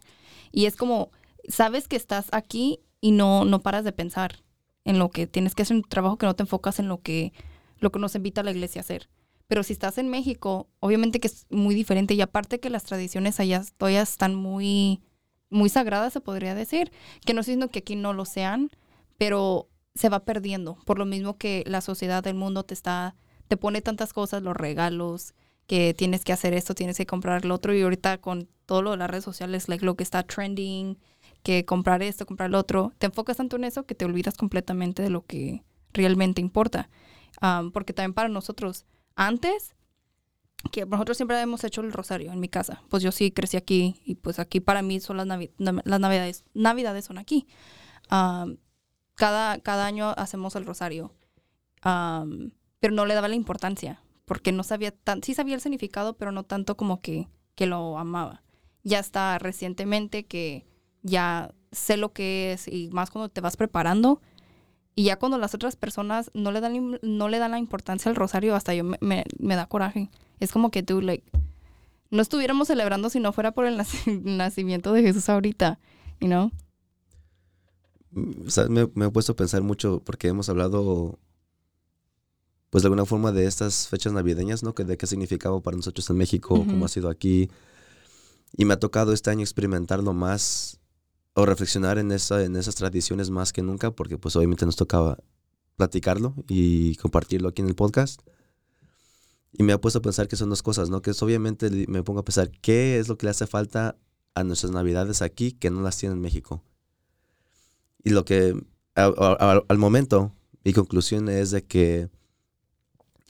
Y 0.51 0.65
es 0.65 0.75
como, 0.75 1.11
sabes 1.47 1.87
que 1.87 1.95
estás 1.95 2.27
aquí 2.31 2.81
y 2.99 3.11
no, 3.11 3.45
no 3.45 3.61
paras 3.61 3.85
de 3.85 3.93
pensar 3.93 4.43
en 4.83 4.99
lo 4.99 5.09
que 5.09 5.27
tienes 5.27 5.55
que 5.55 5.61
hacer 5.61 5.77
un 5.77 5.83
trabajo 5.83 6.17
que 6.17 6.25
no 6.25 6.35
te 6.35 6.43
enfocas 6.43 6.79
en 6.79 6.87
lo 6.87 7.01
que, 7.01 7.31
lo 7.79 7.91
que 7.91 7.99
nos 7.99 8.15
invita 8.15 8.41
a 8.41 8.43
la 8.43 8.51
iglesia 8.51 8.81
a 8.81 8.83
hacer. 8.83 9.09
Pero 9.47 9.63
si 9.63 9.73
estás 9.73 9.97
en 9.97 10.09
México, 10.09 10.67
obviamente 10.79 11.19
que 11.19 11.27
es 11.27 11.45
muy 11.49 11.73
diferente 11.75 12.13
y 12.13 12.21
aparte 12.21 12.59
que 12.59 12.69
las 12.69 12.83
tradiciones 12.83 13.39
allá 13.39 13.63
todavía 13.77 14.01
están 14.01 14.35
muy, 14.35 15.01
muy 15.49 15.69
sagradas, 15.69 16.13
se 16.13 16.21
podría 16.21 16.55
decir, 16.55 16.91
que 17.25 17.33
no 17.33 17.41
estoy 17.41 17.57
que 17.69 17.79
aquí 17.79 17.95
no 17.95 18.13
lo 18.13 18.25
sean, 18.25 18.69
pero 19.17 19.69
se 19.99 20.07
va 20.07 20.21
perdiendo, 20.23 20.77
por 20.85 20.97
lo 20.97 21.05
mismo 21.05 21.37
que 21.37 21.65
la 21.67 21.81
sociedad 21.81 22.23
del 22.23 22.35
mundo 22.35 22.63
te 22.63 22.73
está, 22.73 23.17
te 23.49 23.57
pone 23.57 23.81
tantas 23.81 24.13
cosas, 24.13 24.41
los 24.41 24.55
regalos, 24.55 25.33
que 25.67 25.93
tienes 25.93 26.23
que 26.23 26.31
hacer 26.31 26.53
esto, 26.53 26.73
tienes 26.73 26.95
que 26.95 27.05
comprar 27.05 27.43
lo 27.43 27.55
otro, 27.55 27.73
y 27.73 27.81
ahorita 27.81 28.19
con 28.19 28.47
todo 28.65 28.81
lo 28.81 28.91
de 28.91 28.97
las 28.97 29.09
redes 29.09 29.25
sociales, 29.25 29.67
like 29.67 29.85
lo 29.85 29.95
que 29.95 30.03
está 30.03 30.23
trending, 30.23 30.97
que 31.43 31.65
comprar 31.65 32.01
esto, 32.01 32.25
comprar 32.25 32.49
lo 32.49 32.59
otro, 32.59 32.93
te 32.97 33.07
enfocas 33.07 33.35
tanto 33.35 33.57
en 33.57 33.65
eso 33.65 33.85
que 33.85 33.93
te 33.93 34.05
olvidas 34.05 34.37
completamente 34.37 35.03
de 35.03 35.09
lo 35.09 35.25
que 35.25 35.65
realmente 35.91 36.39
importa. 36.39 36.89
porque 37.73 37.91
también 37.91 38.13
para 38.13 38.29
nosotros, 38.29 38.85
antes, 39.15 39.75
que 40.71 40.85
nosotros 40.85 41.17
siempre 41.17 41.41
hemos 41.41 41.65
hecho 41.65 41.81
el 41.81 41.91
rosario 41.91 42.31
en 42.31 42.39
mi 42.39 42.47
casa, 42.47 42.83
pues 42.87 43.03
yo 43.03 43.11
sí 43.11 43.31
crecí 43.31 43.57
aquí 43.57 43.99
y 44.05 44.15
pues 44.15 44.39
aquí 44.39 44.61
para 44.61 44.81
mí 44.81 45.01
son 45.01 45.17
las, 45.17 45.27
las 45.57 45.99
navidades, 45.99 46.45
navidades 46.53 47.03
son 47.03 47.17
aquí 47.17 47.47
cada, 49.19 49.59
cada 49.59 49.85
año 49.85 50.13
hacemos 50.15 50.55
el 50.55 50.65
rosario, 50.65 51.13
pero 51.81 52.93
no 52.93 53.05
le 53.05 53.13
daba 53.13 53.27
la 53.27 53.35
importancia, 53.35 54.01
porque 54.23 54.53
no 54.53 54.63
sabía 54.63 54.91
tan, 54.91 55.21
sí 55.23 55.33
sabía 55.33 55.55
el 55.55 55.61
significado, 55.61 56.13
pero 56.13 56.31
no 56.31 56.43
tanto 56.43 56.77
como 56.77 57.01
que, 57.01 57.27
que 57.55 57.65
lo 57.65 57.97
amaba. 57.97 58.43
Ya 58.83 58.99
está 58.99 59.37
recientemente 59.37 60.25
que 60.25 60.65
ya 61.03 61.53
sé 61.73 61.97
lo 61.97 62.13
que 62.13 62.53
es 62.53 62.69
y 62.69 62.89
más 62.93 63.11
cuando 63.11 63.27
te 63.27 63.41
vas 63.41 63.57
preparando 63.57 64.21
y 64.95 65.03
ya 65.03 65.19
cuando 65.19 65.37
las 65.37 65.53
otras 65.53 65.75
personas 65.75 66.31
no 66.33 66.53
le 66.53 66.61
dan, 66.61 66.97
no 67.01 67.27
le 67.27 67.39
dan 67.39 67.51
la 67.51 67.59
importancia 67.59 68.07
al 68.07 68.15
rosario, 68.15 68.55
hasta 68.55 68.73
yo 68.73 68.85
me, 68.85 69.25
da 69.37 69.65
coraje. 69.65 70.09
Es 70.39 70.53
como 70.53 70.71
que 70.71 70.81
tú, 70.81 71.01
no 71.01 72.21
estuviéramos 72.21 72.69
celebrando 72.69 73.09
si 73.09 73.19
no 73.19 73.33
fuera 73.33 73.51
por 73.51 73.65
el 73.65 73.81
nacimiento 74.23 74.93
de 74.93 75.01
Jesús 75.01 75.27
ahorita, 75.27 75.77
you 76.21 76.27
know? 76.27 76.51
Me, 78.11 79.05
he 79.05 79.11
puesto 79.11 79.33
a 79.33 79.35
pensar 79.35 79.61
mucho 79.61 80.01
porque 80.03 80.27
hemos 80.27 80.49
hablado, 80.49 81.19
pues 82.69 82.83
de 82.83 82.87
alguna 82.87 83.05
forma, 83.05 83.31
de 83.31 83.45
estas 83.45 83.87
fechas 83.87 84.13
navideñas, 84.13 84.63
¿no? 84.63 84.73
Que 84.73 84.83
de 84.83 84.97
qué 84.97 85.07
significaba 85.07 85.61
para 85.61 85.77
nosotros 85.77 86.09
en 86.09 86.17
México, 86.17 86.55
cómo 86.55 86.85
ha 86.85 86.89
sido 86.89 87.09
aquí. 87.09 87.49
Y 88.57 88.65
me 88.65 88.73
ha 88.73 88.79
tocado 88.79 89.13
este 89.13 89.29
año 89.29 89.41
experimentarlo 89.41 90.13
más 90.13 90.79
o 91.33 91.45
reflexionar 91.45 91.97
en, 91.97 92.11
esa, 92.11 92.43
en 92.43 92.55
esas 92.55 92.75
tradiciones 92.75 93.29
más 93.29 93.53
que 93.53 93.61
nunca, 93.61 93.91
porque 93.91 94.17
pues 94.17 94.35
obviamente 94.35 94.65
nos 94.65 94.75
tocaba 94.75 95.17
platicarlo 95.77 96.33
y 96.47 96.95
compartirlo 96.95 97.49
aquí 97.49 97.61
en 97.61 97.69
el 97.69 97.75
podcast. 97.75 98.21
Y 99.51 99.63
me 99.63 99.73
ha 99.73 99.81
puesto 99.81 99.99
a 99.99 100.01
pensar 100.01 100.27
que 100.27 100.35
son 100.35 100.49
dos 100.49 100.61
cosas, 100.61 100.89
¿no? 100.89 101.01
Que 101.01 101.11
es 101.11 101.21
obviamente 101.23 101.69
me 101.87 102.03
pongo 102.03 102.19
a 102.19 102.25
pensar 102.25 102.51
qué 102.61 102.99
es 102.99 103.07
lo 103.07 103.17
que 103.17 103.25
le 103.25 103.31
hace 103.31 103.47
falta 103.47 103.97
a 104.35 104.43
nuestras 104.43 104.71
navidades 104.71 105.21
aquí 105.21 105.53
que 105.53 105.69
no 105.69 105.81
las 105.81 105.97
tiene 105.97 106.13
en 106.13 106.21
México. 106.21 106.63
Y 108.03 108.11
lo 108.11 108.25
que 108.25 108.55
al 108.95 109.77
momento, 109.77 110.33
mi 110.63 110.73
conclusión 110.73 111.29
es 111.29 111.51
de 111.51 111.63
que 111.63 112.09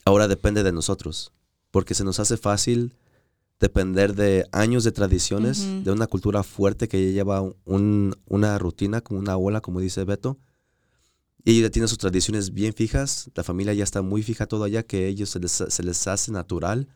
ahora 0.04 0.28
depende 0.28 0.62
de 0.62 0.72
nosotros, 0.72 1.32
porque 1.70 1.94
se 1.94 2.04
nos 2.04 2.18
hace 2.20 2.36
fácil 2.36 2.94
depender 3.60 4.14
de 4.14 4.46
años 4.52 4.84
de 4.84 4.92
tradiciones, 4.92 5.84
de 5.84 5.92
una 5.92 6.06
cultura 6.06 6.42
fuerte 6.42 6.88
que 6.88 7.06
ya 7.06 7.12
lleva 7.12 7.42
una 7.66 8.58
rutina, 8.58 9.02
como 9.02 9.20
una 9.20 9.36
ola, 9.36 9.60
como 9.60 9.80
dice 9.80 10.04
Beto, 10.04 10.38
y 11.44 11.60
ya 11.60 11.70
tiene 11.70 11.88
sus 11.88 11.98
tradiciones 11.98 12.52
bien 12.52 12.74
fijas, 12.74 13.30
la 13.34 13.44
familia 13.44 13.72
ya 13.74 13.84
está 13.84 14.02
muy 14.02 14.22
fija 14.22 14.46
todo 14.46 14.64
allá, 14.64 14.82
que 14.82 15.04
a 15.04 15.08
ellos 15.08 15.30
se 15.30 15.40
les, 15.40 15.52
se 15.52 15.82
les 15.82 16.06
hace 16.06 16.32
natural 16.32 16.88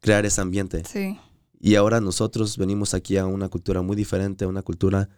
crear 0.00 0.26
ese 0.26 0.40
ambiente. 0.40 0.82
Sí. 0.84 1.18
Y 1.60 1.76
ahora 1.76 2.00
nosotros 2.00 2.58
venimos 2.58 2.94
aquí 2.94 3.16
a 3.16 3.26
una 3.26 3.48
cultura 3.48 3.80
muy 3.82 3.96
diferente, 3.96 4.44
a 4.44 4.48
una 4.48 4.62
cultura 4.62 5.08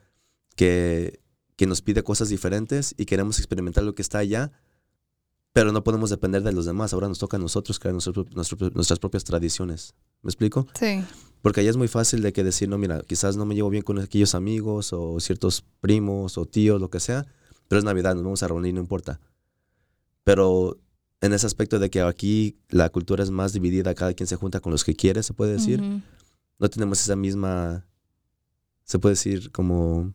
que 0.55 1.21
que 1.57 1.67
nos 1.67 1.83
pide 1.83 2.03
cosas 2.05 2.29
diferentes 2.29 2.95
y 2.97 3.07
queremos 3.07 3.39
experimentar 3.39 3.83
lo 3.83 3.95
que 3.95 4.03
está 4.03 4.19
allá, 4.19 4.53
pero 5.53 5.73
no 5.73 5.83
podemos 5.83 6.11
depender 6.11 6.43
de 6.43 6.53
los 6.53 6.67
demás. 6.67 6.93
Ahora 6.93 7.09
nos 7.09 7.19
toca 7.19 7.39
a 7.39 7.41
nosotros 7.41 7.79
crear 7.79 7.95
nuestras 7.95 8.99
propias 8.99 9.25
tradiciones. 9.25 9.95
¿Me 10.23 10.29
explico? 10.29 10.67
Sí. 10.79 11.03
Porque 11.41 11.61
allá 11.61 11.71
es 11.71 11.77
muy 11.77 11.89
fácil 11.89 12.21
de 12.23 12.33
que 12.33 12.45
decir, 12.45 12.69
no, 12.69 12.77
mira, 12.77 13.03
quizás 13.07 13.37
no 13.37 13.47
me 13.47 13.55
llevo 13.55 13.71
bien 13.71 13.83
con 13.83 13.99
aquellos 13.99 14.35
amigos 14.35 14.93
o 14.93 15.19
ciertos 15.21 15.65
primos 15.81 16.37
o 16.37 16.45
tíos, 16.45 16.81
lo 16.81 16.91
que 16.91 17.01
sea, 17.01 17.27
pero 17.69 17.79
es 17.79 17.85
Navidad, 17.85 18.15
nos 18.15 18.25
vamos 18.25 18.43
a 18.43 18.49
reunir, 18.49 18.75
no 18.75 18.81
importa. 18.81 19.21
Pero 20.25 20.79
en 21.21 21.33
ese 21.33 21.47
aspecto 21.47 21.79
de 21.79 21.89
que 21.89 22.03
aquí 22.03 22.59
la 22.69 22.91
cultura 22.91 23.23
es 23.23 23.31
más 23.31 23.53
dividida, 23.53 23.95
cada 23.95 24.13
quien 24.13 24.27
se 24.27 24.37
junta 24.37 24.61
con 24.61 24.73
los 24.73 24.85
que 24.85 24.95
quiere, 24.95 25.23
se 25.23 25.33
puede 25.33 25.53
decir, 25.53 25.81
no 26.59 26.69
tenemos 26.69 27.01
esa 27.01 27.17
misma, 27.17 27.87
se 28.85 28.99
puede 28.99 29.15
decir 29.15 29.53
como 29.53 30.13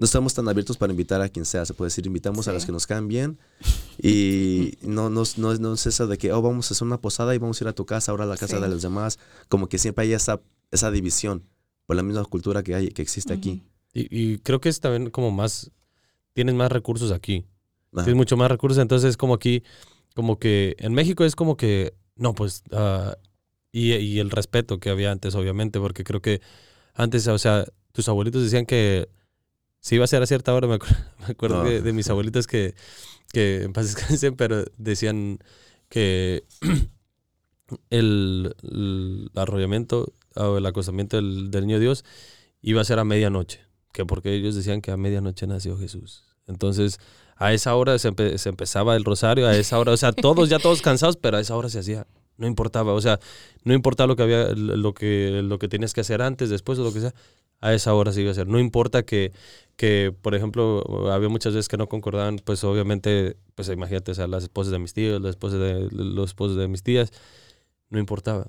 no 0.00 0.06
estamos 0.06 0.32
tan 0.32 0.48
abiertos 0.48 0.78
para 0.78 0.94
invitar 0.94 1.20
a 1.20 1.28
quien 1.28 1.44
sea. 1.44 1.66
Se 1.66 1.74
puede 1.74 1.88
decir, 1.88 2.06
invitamos 2.06 2.48
a 2.48 2.54
los 2.54 2.64
que 2.64 2.72
nos 2.72 2.86
caen 2.86 3.06
bien 3.06 3.38
y 4.02 4.78
no, 4.80 5.10
no, 5.10 5.24
no, 5.36 5.54
no, 5.56 5.74
es 5.74 5.86
eso 5.86 6.06
de 6.06 6.16
que, 6.16 6.32
oh, 6.32 6.40
vamos 6.40 6.70
a 6.70 6.74
hacer 6.74 6.86
una 6.86 7.02
posada 7.02 7.34
y 7.34 7.38
vamos 7.38 7.60
a 7.60 7.64
ir 7.64 7.68
a 7.68 7.74
tu 7.74 7.84
casa, 7.84 8.10
ahora 8.10 8.24
a 8.24 8.26
la 8.26 8.38
casa 8.38 8.58
de 8.60 8.68
los 8.70 8.80
demás. 8.80 9.18
Como 9.50 9.68
que 9.68 9.76
siempre 9.76 10.06
hay 10.06 10.14
esa, 10.14 10.40
esa 10.70 10.90
división 10.90 11.44
por 11.84 11.96
la 11.96 12.02
misma 12.02 12.24
cultura 12.24 12.62
que, 12.62 12.74
hay, 12.74 12.88
que 12.88 13.02
existe 13.02 13.34
aquí. 13.34 13.62
Y, 13.92 14.38
creo 14.38 14.58
que 14.58 14.70
es 14.70 14.80
también 14.80 15.10
como 15.10 15.30
más, 15.32 15.70
tienes 16.32 16.54
más 16.54 16.72
recursos 16.72 17.12
aquí. 17.12 17.44
Tienes 17.92 18.14
mucho 18.14 18.38
más 18.38 18.50
recursos, 18.50 18.78
entonces 18.78 19.18
como 19.18 19.34
aquí, 19.34 19.64
como 20.14 20.38
que 20.38 20.76
en 20.78 20.94
México 20.94 21.26
es 21.26 21.36
como 21.36 21.58
que, 21.58 21.92
no, 22.16 22.34
pues, 22.34 22.62
uh, 22.70 23.12
y, 23.70 23.92
y 23.96 24.18
el 24.18 24.30
respeto 24.30 24.80
que 24.80 24.88
había 24.88 25.12
antes, 25.12 25.34
obviamente, 25.34 25.78
porque 25.78 26.04
creo 26.04 26.22
que 26.22 26.40
antes, 26.94 27.28
o 27.28 27.36
sea, 27.36 27.66
tus 27.92 28.08
abuelitos 28.08 28.42
decían 28.42 28.64
que 28.64 29.10
si 29.80 29.96
iba 29.96 30.04
a 30.04 30.08
ser 30.08 30.22
a 30.22 30.26
cierta 30.26 30.54
hora, 30.54 30.68
me, 30.68 30.74
acuerdo, 31.26 31.64
de, 31.64 31.92
mis 31.92 32.08
abuelitas 32.10 32.46
que, 32.46 32.74
que 33.32 33.62
en 33.62 33.72
paz 33.72 33.86
descansen, 33.94 34.36
pero 34.36 34.64
decían 34.76 35.38
que 35.88 36.44
el, 37.90 38.54
arrollamiento 39.34 40.12
o 40.36 40.58
el 40.58 40.66
acosamiento 40.66 41.16
del, 41.16 41.50
niño 41.50 41.78
Dios 41.78 42.04
iba 42.62 42.80
a 42.80 42.84
ser 42.84 42.98
a 42.98 43.04
medianoche, 43.04 43.60
que 43.92 44.04
porque 44.04 44.34
ellos 44.34 44.54
decían 44.54 44.80
que 44.80 44.90
a 44.90 44.96
medianoche 44.96 45.46
nació 45.46 45.76
Jesús. 45.78 46.24
Entonces, 46.46 46.98
a 47.36 47.52
esa 47.52 47.74
hora 47.74 47.98
se, 47.98 48.38
se, 48.38 48.48
empezaba 48.48 48.96
el 48.96 49.04
rosario, 49.04 49.46
a 49.46 49.56
esa 49.56 49.78
hora, 49.78 49.92
o 49.92 49.96
sea, 49.96 50.12
todos 50.12 50.48
ya 50.48 50.58
todos 50.58 50.82
cansados, 50.82 51.16
pero 51.16 51.36
a 51.36 51.40
esa 51.40 51.56
hora 51.56 51.68
se 51.68 51.78
hacía. 51.78 52.06
No 52.36 52.46
importaba, 52.46 52.94
o 52.94 53.00
sea, 53.00 53.20
no 53.64 53.74
importaba 53.74 54.08
lo 54.08 54.16
que 54.16 54.22
había, 54.22 54.48
lo 54.54 54.94
que, 54.94 55.42
lo 55.44 55.58
que 55.58 55.68
tenías 55.68 55.92
que 55.92 56.00
hacer 56.00 56.22
antes, 56.22 56.48
después 56.48 56.78
o 56.78 56.84
lo 56.84 56.92
que 56.92 57.00
sea, 57.00 57.14
a 57.60 57.74
esa 57.74 57.94
hora 57.94 58.12
se 58.12 58.20
iba 58.22 58.30
a 58.30 58.32
hacer. 58.32 58.48
No 58.48 58.58
importa 58.58 59.02
que, 59.02 59.32
que, 59.76 60.14
por 60.22 60.34
ejemplo, 60.34 61.10
había 61.12 61.28
muchas 61.28 61.54
veces 61.54 61.68
que 61.68 61.76
no 61.76 61.88
concordaban, 61.88 62.40
pues 62.44 62.64
obviamente, 62.64 63.36
pues 63.54 63.68
imagínate, 63.68 64.12
o 64.12 64.14
sea, 64.14 64.26
las 64.26 64.44
esposas 64.44 64.72
de 64.72 64.78
mis 64.78 64.92
tíos, 64.92 65.20
las 65.20 65.30
esposas 65.30 65.60
de 65.60 65.88
los 65.90 66.30
esposos 66.30 66.56
de 66.56 66.68
mis 66.68 66.82
tías, 66.82 67.12
no 67.90 67.98
importaba. 67.98 68.48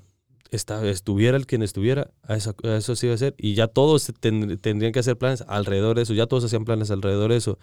Estaba, 0.50 0.86
estuviera 0.86 1.36
el 1.38 1.46
quien 1.46 1.62
estuviera, 1.62 2.10
a 2.22 2.36
eso, 2.36 2.54
a 2.64 2.76
eso 2.76 2.94
se 2.96 3.06
iba 3.06 3.12
a 3.12 3.16
hacer. 3.16 3.34
Y 3.38 3.54
ya 3.54 3.68
todos 3.68 4.12
tendrían 4.20 4.92
que 4.92 4.98
hacer 4.98 5.16
planes 5.16 5.44
alrededor 5.48 5.96
de 5.96 6.02
eso, 6.02 6.14
ya 6.14 6.26
todos 6.26 6.44
hacían 6.44 6.64
planes 6.64 6.90
alrededor 6.90 7.30
de 7.30 7.38
eso. 7.38 7.58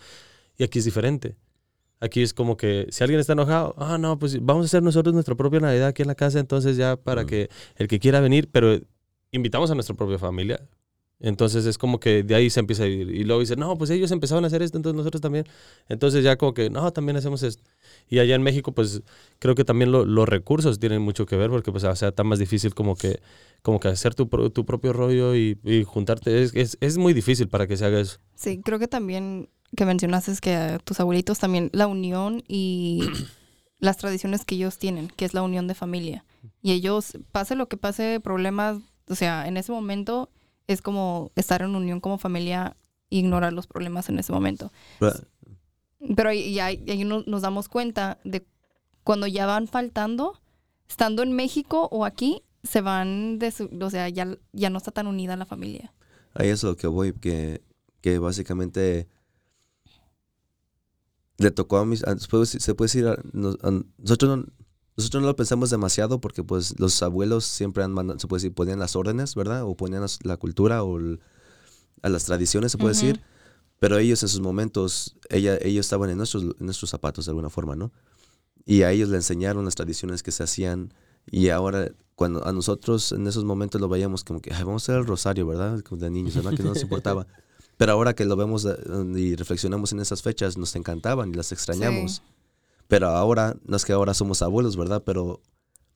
Y 0.57 0.63
aquí 0.63 0.79
es 0.79 0.85
diferente. 0.85 1.35
Aquí 2.01 2.21
es 2.21 2.33
como 2.33 2.57
que 2.57 2.88
si 2.91 3.03
alguien 3.03 3.19
está 3.19 3.33
enojado, 3.33 3.75
ah, 3.77 3.97
no, 3.97 4.17
pues 4.17 4.43
vamos 4.43 4.63
a 4.63 4.67
hacer 4.67 4.81
nosotros 4.81 5.13
nuestra 5.13 5.35
propia 5.35 5.59
Navidad 5.59 5.89
aquí 5.89 6.01
en 6.01 6.07
la 6.07 6.15
casa, 6.15 6.39
entonces 6.39 6.77
ya 6.77 6.95
para 6.95 7.25
que 7.25 7.49
el 7.75 7.88
que 7.88 7.99
quiera 7.99 8.21
venir, 8.21 8.49
pero 8.51 8.79
invitamos 9.31 9.69
a 9.69 9.75
nuestra 9.75 9.95
propia 9.95 10.17
familia. 10.17 10.62
Entonces 11.21 11.65
es 11.65 11.77
como 11.77 11.99
que 11.99 12.23
de 12.23 12.34
ahí 12.34 12.49
se 12.49 12.62
empieza 12.62 12.84
a 12.84 12.88
ir. 12.88 13.10
Y 13.10 13.23
luego 13.25 13.41
dice, 13.41 13.55
no, 13.58 13.77
pues 13.77 13.89
ellos 13.89 14.12
empezaron 14.12 14.45
a 14.45 14.47
hacer 14.47 14.62
esto, 14.62 14.77
entonces 14.77 14.97
nosotros 14.97 15.21
también. 15.21 15.45
Entonces 15.89 16.23
ya 16.23 16.38
como 16.38 16.53
que, 16.53 16.69
no, 16.69 16.91
también 16.93 17.17
hacemos 17.17 17.43
esto. 17.43 17.63
Y 18.08 18.19
allá 18.19 18.36
en 18.36 18.41
México, 18.41 18.71
pues 18.71 19.01
creo 19.39 19.53
que 19.53 19.65
también 19.65 19.91
los 19.91 20.29
recursos 20.29 20.79
tienen 20.79 21.01
mucho 21.01 21.25
que 21.25 21.36
ver, 21.36 21.49
porque 21.49 21.71
pues 21.71 21.84
o 21.84 21.95
sea, 21.95 22.10
está 22.10 22.23
más 22.23 22.39
difícil 22.39 22.73
como 22.73 22.95
que, 22.95 23.19
como 23.62 23.79
que 23.79 23.89
hacer 23.89 24.15
tu, 24.15 24.27
tu 24.27 24.65
propio 24.65 24.93
rollo 24.93 25.36
y, 25.36 25.58
y 25.63 25.84
juntarte. 25.84 26.41
Es, 26.41 26.55
es, 26.55 26.77
es 26.79 26.97
muy 26.97 27.13
difícil 27.13 27.49
para 27.49 27.67
que 27.67 27.75
se 27.75 27.86
haga 27.86 27.99
eso. 27.99 28.19
Sí, 28.36 28.62
creo 28.63 28.79
que 28.79 28.88
también 28.88 29.49
que 29.75 29.86
mencionaste 29.86 30.32
es 30.32 30.41
que 30.41 30.79
tus 30.84 30.99
abuelitos 30.99 31.39
también 31.39 31.69
la 31.73 31.88
unión 31.88 32.43
y 32.47 33.01
las 33.79 33.97
tradiciones 33.97 34.45
que 34.45 34.55
ellos 34.55 34.77
tienen, 34.77 35.10
que 35.10 35.25
es 35.25 35.34
la 35.34 35.41
unión 35.41 35.67
de 35.67 35.75
familia. 35.75 36.25
Y 36.62 36.71
ellos, 36.71 37.17
pase 37.32 37.55
lo 37.55 37.67
que 37.67 37.77
pase, 37.77 38.19
problemas, 38.21 38.77
o 39.08 39.15
sea, 39.15 39.47
en 39.47 39.58
ese 39.58 39.71
momento 39.71 40.29
es 40.69 40.84
como 40.84 41.32
estar 41.36 41.63
en 41.63 41.75
unión 41.75 41.99
como 41.99 42.19
familia 42.19 42.77
e 43.10 43.17
ignorar 43.17 43.51
los 43.53 43.65
problemas 43.65 44.08
en 44.08 44.19
ese 44.19 44.32
momento. 44.32 44.71
Pero, 46.15 46.29
ahí, 46.29 46.60
ahí, 46.60 47.03
nos, 47.03 47.41
damos 47.41 47.67
cuenta 47.67 48.19
de 48.23 48.45
cuando 49.03 49.25
ya 49.25 49.47
van 49.47 49.67
faltando, 49.67 50.39
estando 50.88 51.23
en 51.23 51.34
México 51.34 51.89
o 51.91 52.05
aquí, 52.05 52.43
se 52.63 52.82
van 52.82 53.39
de 53.39 53.49
su, 53.49 53.67
o 53.82 53.89
sea, 53.89 54.10
ya, 54.10 54.38
ya 54.53 54.69
no 54.69 54.77
está 54.77 54.91
tan 54.91 55.08
unida 55.08 55.36
la 55.36 55.47
familia. 55.47 55.91
Ahí 56.36 56.49
es 56.49 56.62
lo 56.62 56.77
que 56.77 56.86
voy, 56.86 57.13
que, 57.13 57.63
que 58.01 58.19
básicamente 58.19 59.08
le 61.38 61.49
tocó 61.49 61.77
a 61.77 61.86
mis, 61.86 62.01
se 62.01 62.75
puede 62.75 62.88
decir, 62.88 63.08
nosotros 63.34 64.38
no, 64.38 64.45
nosotros 64.99 65.21
no 65.21 65.27
lo 65.27 65.35
pensamos 65.35 65.69
demasiado 65.69 66.19
porque 66.19 66.43
pues 66.43 66.77
los 66.77 67.01
abuelos 67.01 67.45
siempre 67.45 67.83
han 67.83 67.93
mandado, 67.93 68.19
se 68.19 68.27
puede 68.27 68.41
decir, 68.41 68.53
ponían 68.53 68.79
las 68.79 68.97
órdenes, 68.97 69.33
¿verdad? 69.33 69.63
O 69.63 69.75
ponían 69.75 70.05
la 70.23 70.35
cultura 70.35 70.83
o 70.83 70.99
a 72.01 72.09
las 72.09 72.25
tradiciones, 72.25 72.73
se 72.73 72.77
puede 72.77 72.95
decir. 72.95 73.21
Pero 73.79 73.97
ellos 73.97 74.21
en 74.23 74.29
sus 74.29 74.41
momentos, 74.41 75.15
ella, 75.29 75.57
ellos 75.62 75.85
estaban 75.85 76.09
en 76.09 76.17
nuestros, 76.17 76.43
en 76.43 76.65
nuestros 76.65 76.89
zapatos 76.89 77.25
de 77.25 77.31
alguna 77.31 77.49
forma, 77.49 77.77
¿no? 77.77 77.93
Y 78.65 78.81
a 78.81 78.91
ellos 78.91 79.07
le 79.07 79.15
enseñaron 79.15 79.63
las 79.63 79.75
tradiciones 79.75 80.21
que 80.21 80.31
se 80.31 80.43
hacían. 80.43 80.93
Y 81.31 81.47
ahora, 81.47 81.91
cuando 82.15 82.45
a 82.45 82.51
nosotros 82.51 83.13
en 83.13 83.25
esos 83.25 83.45
momentos 83.45 83.79
lo 83.79 83.88
veíamos 83.88 84.25
como 84.25 84.41
que, 84.41 84.53
Ay, 84.53 84.65
vamos 84.65 84.83
a 84.83 84.91
hacer 84.91 85.01
el 85.01 85.07
rosario, 85.07 85.47
¿verdad? 85.47 85.81
De 85.81 86.09
niños, 86.09 86.35
¿verdad? 86.35 86.55
Que 86.55 86.63
no 86.63 86.69
nos 86.69 86.81
importaba. 86.81 87.25
Pero 87.77 87.93
ahora 87.93 88.13
que 88.13 88.25
lo 88.25 88.35
vemos 88.35 88.65
eh, 88.65 88.75
y 89.15 89.38
reflexionamos 89.38 89.93
en 89.93 90.01
esas 90.01 90.21
fechas, 90.21 90.57
nos 90.57 90.75
encantaban 90.75 91.29
y 91.29 91.35
las 91.35 91.53
extrañamos. 91.53 92.21
Pero 92.89 93.10
ahora, 93.10 93.56
no 93.65 93.78
es 93.78 93.86
que 93.86 93.93
ahora 93.93 94.15
somos 94.15 94.41
abuelos, 94.41 94.75
¿verdad? 94.75 95.04
Pero 95.06 95.41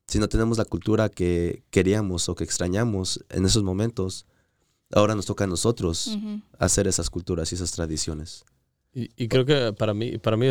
si 0.07 0.19
no 0.19 0.29
tenemos 0.29 0.59
la 0.59 0.65
cultura 0.65 1.09
que 1.09 1.63
queríamos 1.71 2.29
o 2.29 2.35
que 2.35 2.43
extrañamos 2.43 3.25
en 3.29 3.45
esos 3.45 3.63
momentos, 3.63 4.27
ahora 4.93 5.15
nos 5.15 5.25
toca 5.25 5.45
a 5.45 5.47
nosotros 5.47 6.15
hacer 6.59 6.87
esas 6.87 7.09
culturas 7.09 7.51
y 7.51 7.55
esas 7.55 7.71
tradiciones. 7.71 8.45
Y, 8.93 9.27
creo 9.27 9.43
que 9.43 9.73
para 9.73 9.95
mí, 9.95 10.19
para 10.19 10.37
mí, 10.37 10.45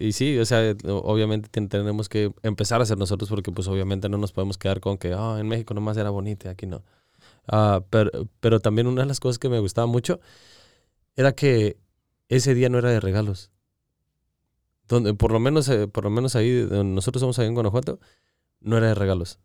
y, 0.00 0.12
sí, 0.12 0.38
o 0.38 0.46
sea, 0.46 0.74
obviamente 0.86 1.50
tenemos 1.68 2.08
que 2.08 2.32
empezar 2.42 2.80
a 2.80 2.84
hacer 2.84 2.96
nosotros 2.96 3.28
porque 3.28 3.52
pues 3.52 3.68
obviamente 3.68 4.08
no 4.08 4.16
nos 4.16 4.32
podemos 4.32 4.56
quedar 4.56 4.80
con 4.80 4.96
que, 4.96 5.12
ah, 5.12 5.36
en 5.38 5.46
México 5.48 5.74
nomás 5.74 5.98
era 5.98 6.08
bonito 6.08 6.48
y 6.48 6.50
aquí 6.50 6.64
no. 6.64 6.82
Ah, 7.46 7.82
pero, 7.90 8.10
pero 8.40 8.60
también 8.60 8.86
una 8.86 9.02
de 9.02 9.08
las 9.08 9.20
cosas 9.20 9.38
que 9.38 9.50
me 9.50 9.58
gustaba 9.58 9.86
mucho 9.86 10.18
era 11.14 11.32
que 11.32 11.76
ese 12.30 12.54
día 12.54 12.70
no 12.70 12.78
era 12.78 12.88
de 12.88 13.00
regalos. 13.00 13.50
Donde, 14.88 15.14
por 15.14 15.32
lo 15.32 15.40
menos, 15.40 15.68
eh, 15.68 15.88
por 15.88 16.04
lo 16.04 16.10
menos 16.10 16.36
ahí, 16.36 16.60
donde 16.60 16.94
nosotros 16.94 17.20
somos 17.20 17.38
ahí 17.38 17.46
en 17.46 17.54
Guanajuato, 17.54 18.00
no 18.60 18.76
era 18.76 18.88
de 18.88 18.94
regalos. 18.94 19.38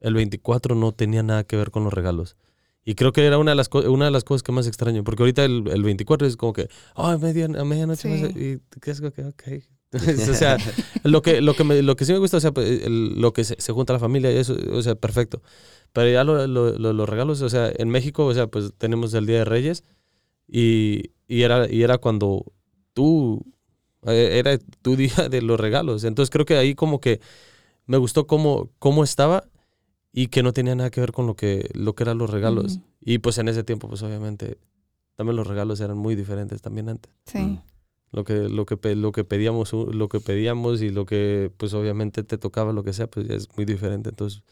El 0.00 0.14
24 0.14 0.74
no 0.74 0.92
tenía 0.92 1.22
nada 1.22 1.44
que 1.44 1.56
ver 1.56 1.70
con 1.70 1.84
los 1.84 1.92
regalos. 1.92 2.36
Y 2.84 2.94
creo 2.94 3.12
que 3.12 3.26
era 3.26 3.36
una 3.36 3.50
de 3.50 3.56
las, 3.56 3.68
una 3.72 4.06
de 4.06 4.10
las 4.10 4.24
cosas 4.24 4.42
que 4.42 4.52
más 4.52 4.66
extraño, 4.66 5.04
porque 5.04 5.22
ahorita 5.22 5.44
el, 5.44 5.68
el 5.68 5.82
24 5.82 6.26
es 6.26 6.36
como 6.36 6.54
que, 6.54 6.68
oh, 6.94 7.06
a, 7.06 7.18
media, 7.18 7.44
a 7.44 7.64
medianoche, 7.64 8.08
y 8.08 8.60
¿qué 8.80 8.90
es 8.90 9.00
que, 9.00 9.08
ok. 9.24 9.42
o 10.30 10.34
sea, 10.34 10.58
lo 11.02 11.22
que, 11.22 11.40
lo, 11.40 11.54
que 11.54 11.64
me, 11.64 11.82
lo 11.82 11.96
que 11.96 12.04
sí 12.04 12.12
me 12.12 12.18
gusta, 12.18 12.36
o 12.36 12.40
sea, 12.40 12.52
pues, 12.52 12.86
lo 12.88 13.32
que 13.32 13.44
se, 13.44 13.72
junta 13.72 13.94
la 13.94 13.98
familia 13.98 14.30
y 14.32 14.36
eso, 14.36 14.56
o 14.72 14.82
sea, 14.82 14.94
perfecto. 14.94 15.42
Pero 15.92 16.10
ya 16.10 16.24
lo, 16.24 16.46
los 16.46 17.08
regalos, 17.08 17.40
o 17.40 17.48
sea, 17.48 17.72
en 17.74 17.88
México, 17.88 18.26
o 18.26 18.34
sea, 18.34 18.46
pues 18.46 18.72
tenemos 18.76 19.14
el 19.14 19.26
Día 19.26 19.38
de 19.38 19.44
Reyes, 19.44 19.84
y, 20.46 21.12
era, 21.28 21.70
y 21.70 21.82
era 21.82 21.98
cuando 21.98 22.52
tú, 22.92 23.44
era 24.04 24.58
tu 24.82 24.96
día 24.96 25.28
de 25.30 25.42
los 25.42 25.58
regalos. 25.58 26.04
Entonces 26.04 26.30
creo 26.30 26.46
que 26.46 26.56
ahí 26.56 26.74
como 26.74 27.00
que 27.00 27.20
me 27.86 27.96
gustó 27.96 28.26
cómo, 28.26 28.70
cómo 28.78 29.04
estaba 29.04 29.44
y 30.12 30.28
que 30.28 30.42
no 30.42 30.52
tenía 30.52 30.74
nada 30.74 30.90
que 30.90 31.00
ver 31.00 31.12
con 31.12 31.26
lo 31.26 31.34
que, 31.36 31.70
lo 31.74 31.94
que 31.94 32.04
eran 32.04 32.18
los 32.18 32.30
regalos. 32.30 32.80
Y 33.00 33.18
pues 33.18 33.38
en 33.38 33.48
ese 33.48 33.64
tiempo, 33.64 33.88
pues 33.88 34.02
obviamente, 34.02 34.58
también 35.16 35.36
los 35.36 35.46
regalos 35.46 35.80
eran 35.80 35.96
muy 35.96 36.14
diferentes 36.14 36.60
también 36.62 36.88
antes. 36.88 37.12
Sí. 37.26 37.38
Mm. 37.38 37.62
Lo 38.10 38.24
que, 38.24 38.48
lo 38.48 38.64
que, 38.64 38.96
lo 38.96 39.12
que 39.12 39.24
pedíamos, 39.24 39.72
lo 39.72 40.08
que 40.08 40.20
pedíamos 40.20 40.80
y 40.80 40.88
lo 40.88 41.04
que 41.04 41.52
pues 41.58 41.74
obviamente 41.74 42.22
te 42.22 42.38
tocaba, 42.38 42.72
lo 42.72 42.82
que 42.82 42.94
sea, 42.94 43.06
pues 43.06 43.28
es 43.28 43.48
muy 43.54 43.66
diferente. 43.66 44.08
Entonces, 44.08 44.42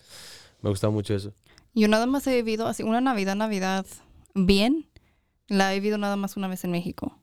me 0.61 0.69
gustaba 0.69 0.93
mucho 0.93 1.15
eso. 1.15 1.33
Yo 1.75 1.89
nada 1.89 2.07
más 2.07 2.27
he 2.27 2.35
vivido 2.35 2.67
así 2.67 2.83
una 2.83 3.01
Navidad, 3.01 3.35
Navidad 3.35 3.87
bien 4.35 4.87
la 5.49 5.73
he 5.73 5.77
vivido 5.77 5.99
nada 5.99 6.17
más 6.17 6.37
una 6.37 6.49
vez 6.49 6.65
en 6.65 6.71
México. 6.71 7.19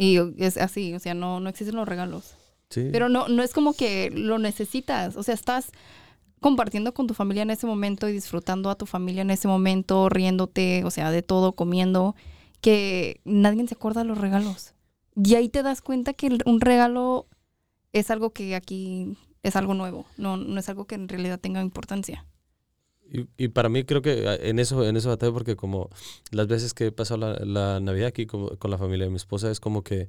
Y 0.00 0.16
es 0.38 0.56
así, 0.56 0.94
o 0.94 0.98
sea, 0.98 1.12
no, 1.12 1.40
no 1.40 1.50
existen 1.50 1.76
los 1.76 1.86
regalos. 1.86 2.34
Sí. 2.70 2.88
Pero 2.90 3.10
no, 3.10 3.28
no 3.28 3.42
es 3.42 3.52
como 3.52 3.74
que 3.74 4.08
lo 4.10 4.38
necesitas. 4.38 5.14
O 5.14 5.22
sea, 5.22 5.34
estás 5.34 5.72
compartiendo 6.40 6.94
con 6.94 7.06
tu 7.06 7.12
familia 7.12 7.42
en 7.42 7.50
ese 7.50 7.66
momento 7.66 8.08
y 8.08 8.12
disfrutando 8.12 8.70
a 8.70 8.76
tu 8.76 8.86
familia 8.86 9.20
en 9.20 9.30
ese 9.30 9.46
momento, 9.46 10.08
riéndote, 10.08 10.84
o 10.86 10.90
sea, 10.90 11.10
de 11.10 11.20
todo, 11.20 11.52
comiendo, 11.52 12.16
que 12.62 13.20
nadie 13.26 13.68
se 13.68 13.74
acuerda 13.74 14.00
de 14.00 14.08
los 14.08 14.16
regalos. 14.16 14.72
Y 15.22 15.34
ahí 15.34 15.50
te 15.50 15.62
das 15.62 15.82
cuenta 15.82 16.14
que 16.14 16.38
un 16.46 16.62
regalo 16.62 17.26
es 17.92 18.10
algo 18.10 18.30
que 18.30 18.54
aquí 18.54 19.18
es 19.42 19.54
algo 19.54 19.74
nuevo, 19.74 20.06
no, 20.16 20.38
no 20.38 20.58
es 20.58 20.68
algo 20.70 20.86
que 20.86 20.94
en 20.94 21.08
realidad 21.08 21.38
tenga 21.38 21.60
importancia. 21.60 22.24
Y, 23.36 23.48
para 23.48 23.68
mí 23.68 23.82
creo 23.82 24.02
que 24.02 24.28
ah, 24.28 24.36
en 24.40 24.60
eso, 24.60 24.86
en 24.86 24.96
eso 24.96 25.08
batalla 25.08 25.32
porque 25.32 25.56
como 25.56 25.90
las 26.30 26.46
veces 26.46 26.74
que 26.74 26.86
he 26.86 26.92
pasado 26.92 27.18
la, 27.18 27.34
la 27.44 27.80
Navidad 27.80 28.06
aquí 28.08 28.24
con, 28.24 28.56
con, 28.56 28.70
la 28.70 28.78
familia 28.78 29.06
de 29.06 29.10
mi 29.10 29.16
esposa 29.16 29.50
es 29.50 29.58
como 29.58 29.82
que 29.82 30.08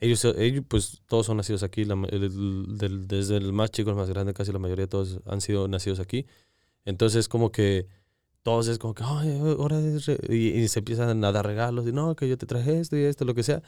ellos, 0.00 0.24
ellos 0.36 0.64
pues 0.68 1.00
todos 1.06 1.26
son 1.26 1.38
nacidos 1.38 1.62
aquí, 1.62 1.84
desde 1.84 3.36
el 3.36 3.52
más 3.52 3.70
chico 3.70 3.90
al 3.90 3.96
más 3.96 4.10
grande, 4.10 4.34
casi 4.34 4.52
la 4.52 4.58
mayoría 4.58 4.84
de 4.84 4.88
todos 4.88 5.20
han 5.26 5.40
sido 5.40 5.68
nacidos 5.68 6.00
aquí. 6.00 6.26
Entonces 6.84 7.28
como 7.28 7.50
que 7.50 7.86
todos 8.42 8.68
es 8.68 8.78
como 8.78 8.94
que, 8.94 9.02
Ay, 9.04 9.38
ahora 9.58 9.80
y, 9.80 10.68
se 10.68 10.78
empiezan 10.78 11.24
a 11.24 11.32
dar 11.32 11.46
regalos 11.46 11.86
y 11.86 11.92
no, 11.92 12.14
que 12.14 12.28
yo 12.28 12.38
te 12.38 12.46
traje 12.46 12.78
esto 12.78 12.96
y 12.96 13.02
esto, 13.04 13.24
lo 13.24 13.34
que 13.34 13.42
sea. 13.42 13.62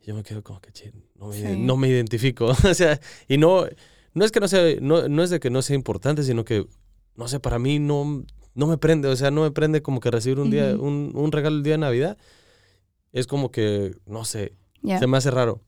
Y 0.00 0.06
yo 0.06 0.14
me 0.14 0.22
quedo 0.24 0.42
como 0.42 0.60
que, 0.60 0.70
no 1.14 1.28
me, 1.28 1.56
no 1.56 1.76
me 1.76 1.88
identifico. 1.88 2.46
o 2.68 2.74
sea, 2.74 3.00
y 3.28 3.38
no, 3.38 3.64
no 4.14 4.24
es 4.24 4.32
que 4.32 4.40
no 4.40 4.48
sea, 4.48 4.76
no, 4.80 5.08
no 5.08 5.22
es 5.22 5.30
de 5.30 5.40
que 5.40 5.50
no 5.50 5.62
sea 5.62 5.76
importante, 5.76 6.22
sino 6.22 6.44
que 6.44 6.66
no 7.16 7.28
sé, 7.28 7.40
para 7.40 7.58
mí 7.58 7.78
no, 7.78 8.24
no 8.54 8.66
me 8.66 8.78
prende, 8.78 9.08
o 9.08 9.16
sea, 9.16 9.30
no 9.30 9.42
me 9.42 9.50
prende 9.50 9.82
como 9.82 10.00
que 10.00 10.10
recibir 10.10 10.40
un 10.40 10.50
día, 10.50 10.76
un, 10.78 11.12
un, 11.14 11.32
regalo 11.32 11.56
el 11.56 11.62
día 11.62 11.74
de 11.74 11.78
Navidad. 11.78 12.18
Es 13.12 13.26
como 13.26 13.50
que, 13.50 13.96
no 14.06 14.24
sé, 14.24 14.56
se 14.82 15.06
me 15.06 15.16
hace 15.16 15.30
raro. 15.30 15.60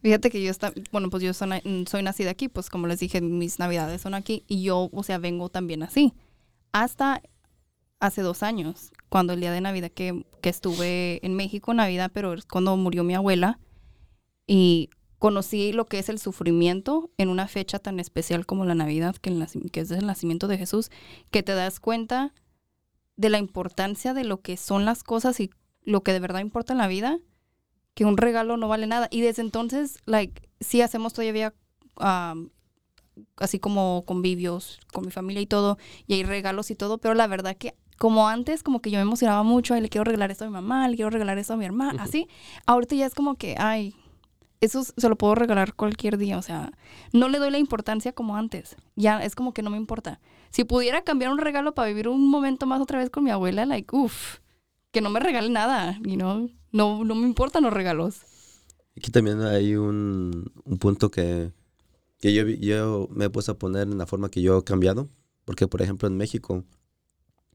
Fíjate 0.00 0.30
que 0.30 0.42
yo 0.42 0.50
está, 0.50 0.72
bueno, 0.92 1.10
pues 1.10 1.22
yo 1.22 1.34
soy, 1.34 1.50
soy, 1.88 2.02
nacida 2.02 2.30
aquí, 2.30 2.48
pues 2.48 2.70
como 2.70 2.86
les 2.86 3.00
dije, 3.00 3.20
mis 3.20 3.58
navidades 3.58 4.00
son 4.00 4.14
aquí 4.14 4.44
y 4.46 4.62
yo, 4.62 4.90
o 4.92 5.02
sea, 5.02 5.18
vengo 5.18 5.48
también 5.48 5.82
así. 5.82 6.12
Hasta 6.72 7.22
hace 7.98 8.22
dos 8.22 8.44
años, 8.44 8.92
cuando 9.08 9.32
el 9.32 9.40
día 9.40 9.50
de 9.50 9.60
Navidad 9.60 9.90
que, 9.90 10.24
que 10.40 10.48
estuve 10.48 11.24
en 11.26 11.34
México, 11.34 11.74
Navidad, 11.74 12.12
pero 12.14 12.32
es 12.34 12.44
cuando 12.44 12.76
murió 12.76 13.02
mi 13.02 13.14
abuela 13.14 13.58
y 14.46 14.90
conocí 15.18 15.72
lo 15.72 15.86
que 15.86 15.98
es 15.98 16.08
el 16.08 16.18
sufrimiento 16.18 17.10
en 17.18 17.28
una 17.28 17.48
fecha 17.48 17.78
tan 17.78 18.00
especial 18.00 18.46
como 18.46 18.64
la 18.64 18.74
Navidad, 18.74 19.16
que, 19.16 19.30
es 19.80 19.90
el 19.90 20.06
nacimiento 20.06 20.48
de 20.48 20.58
Jesús, 20.58 20.90
que 21.30 21.42
te 21.42 21.54
das 21.54 21.80
cuenta 21.80 22.34
de 23.16 23.30
la 23.30 23.38
importancia 23.38 24.14
de 24.14 24.24
lo 24.24 24.40
que 24.40 24.56
son 24.56 24.84
las 24.84 25.02
cosas 25.02 25.40
y 25.40 25.50
lo 25.82 26.02
que 26.02 26.12
de 26.12 26.20
verdad 26.20 26.40
importa 26.40 26.72
en 26.72 26.78
la 26.78 26.86
vida, 26.86 27.18
que 27.94 28.04
un 28.04 28.16
regalo 28.16 28.56
no 28.56 28.68
vale 28.68 28.86
nada. 28.86 29.08
Y 29.10 29.22
desde 29.22 29.42
entonces, 29.42 29.98
like, 30.06 30.48
sí 30.60 30.82
hacemos 30.82 31.14
todavía 31.14 31.52
así 33.36 33.58
como 33.58 34.04
convivios 34.06 34.78
con 34.92 35.04
mi 35.04 35.10
familia 35.10 35.42
y 35.42 35.46
todo, 35.46 35.78
y 36.06 36.14
hay 36.14 36.22
regalos 36.22 36.70
y 36.70 36.76
todo, 36.76 36.98
pero 36.98 37.14
la 37.14 37.26
verdad 37.26 37.56
que 37.56 37.74
como 37.96 38.28
antes, 38.28 38.62
como 38.62 38.80
que 38.80 38.92
yo 38.92 38.98
me 38.98 39.02
emocionaba 39.02 39.42
mucho, 39.42 39.74
ay, 39.74 39.80
le 39.80 39.88
quiero 39.88 40.04
regalar 40.04 40.30
esto 40.30 40.44
a 40.44 40.46
mi 40.46 40.52
mamá, 40.52 40.88
le 40.88 40.94
quiero 40.94 41.10
regalar 41.10 41.36
esto 41.38 41.54
a 41.54 41.56
mi 41.56 41.64
hermana, 41.64 42.04
así, 42.04 42.28
ahorita 42.66 42.94
ya 42.94 43.06
es 43.06 43.14
como 43.14 43.34
que, 43.34 43.56
ay, 43.58 43.96
eso 44.60 44.82
se 44.84 45.08
lo 45.08 45.16
puedo 45.16 45.34
regalar 45.34 45.74
cualquier 45.74 46.18
día, 46.18 46.38
o 46.38 46.42
sea, 46.42 46.72
no 47.12 47.28
le 47.28 47.38
doy 47.38 47.50
la 47.50 47.58
importancia 47.58 48.12
como 48.12 48.36
antes, 48.36 48.76
ya 48.96 49.22
es 49.22 49.34
como 49.34 49.52
que 49.52 49.62
no 49.62 49.70
me 49.70 49.76
importa. 49.76 50.20
Si 50.50 50.64
pudiera 50.64 51.02
cambiar 51.02 51.30
un 51.30 51.38
regalo 51.38 51.74
para 51.74 51.88
vivir 51.88 52.08
un 52.08 52.28
momento 52.28 52.66
más 52.66 52.80
otra 52.80 52.98
vez 52.98 53.10
con 53.10 53.24
mi 53.24 53.30
abuela, 53.30 53.66
like, 53.66 53.94
uff, 53.94 54.38
que 54.90 55.00
no 55.00 55.10
me 55.10 55.20
regale 55.20 55.50
nada, 55.50 55.98
you 56.02 56.16
know? 56.16 56.50
no, 56.72 57.04
no 57.04 57.14
me 57.14 57.26
importan 57.26 57.62
los 57.62 57.72
regalos. 57.72 58.22
Aquí 58.96 59.10
también 59.10 59.42
hay 59.42 59.76
un, 59.76 60.50
un 60.64 60.78
punto 60.78 61.10
que, 61.10 61.52
que 62.18 62.34
yo, 62.34 62.46
yo 62.46 63.08
me 63.10 63.26
he 63.26 63.30
puesto 63.30 63.52
a 63.52 63.58
poner 63.58 63.82
en 63.82 63.98
la 63.98 64.06
forma 64.06 64.30
que 64.30 64.42
yo 64.42 64.58
he 64.58 64.64
cambiado, 64.64 65.08
porque 65.44 65.68
por 65.68 65.82
ejemplo 65.82 66.08
en 66.08 66.16
México 66.16 66.64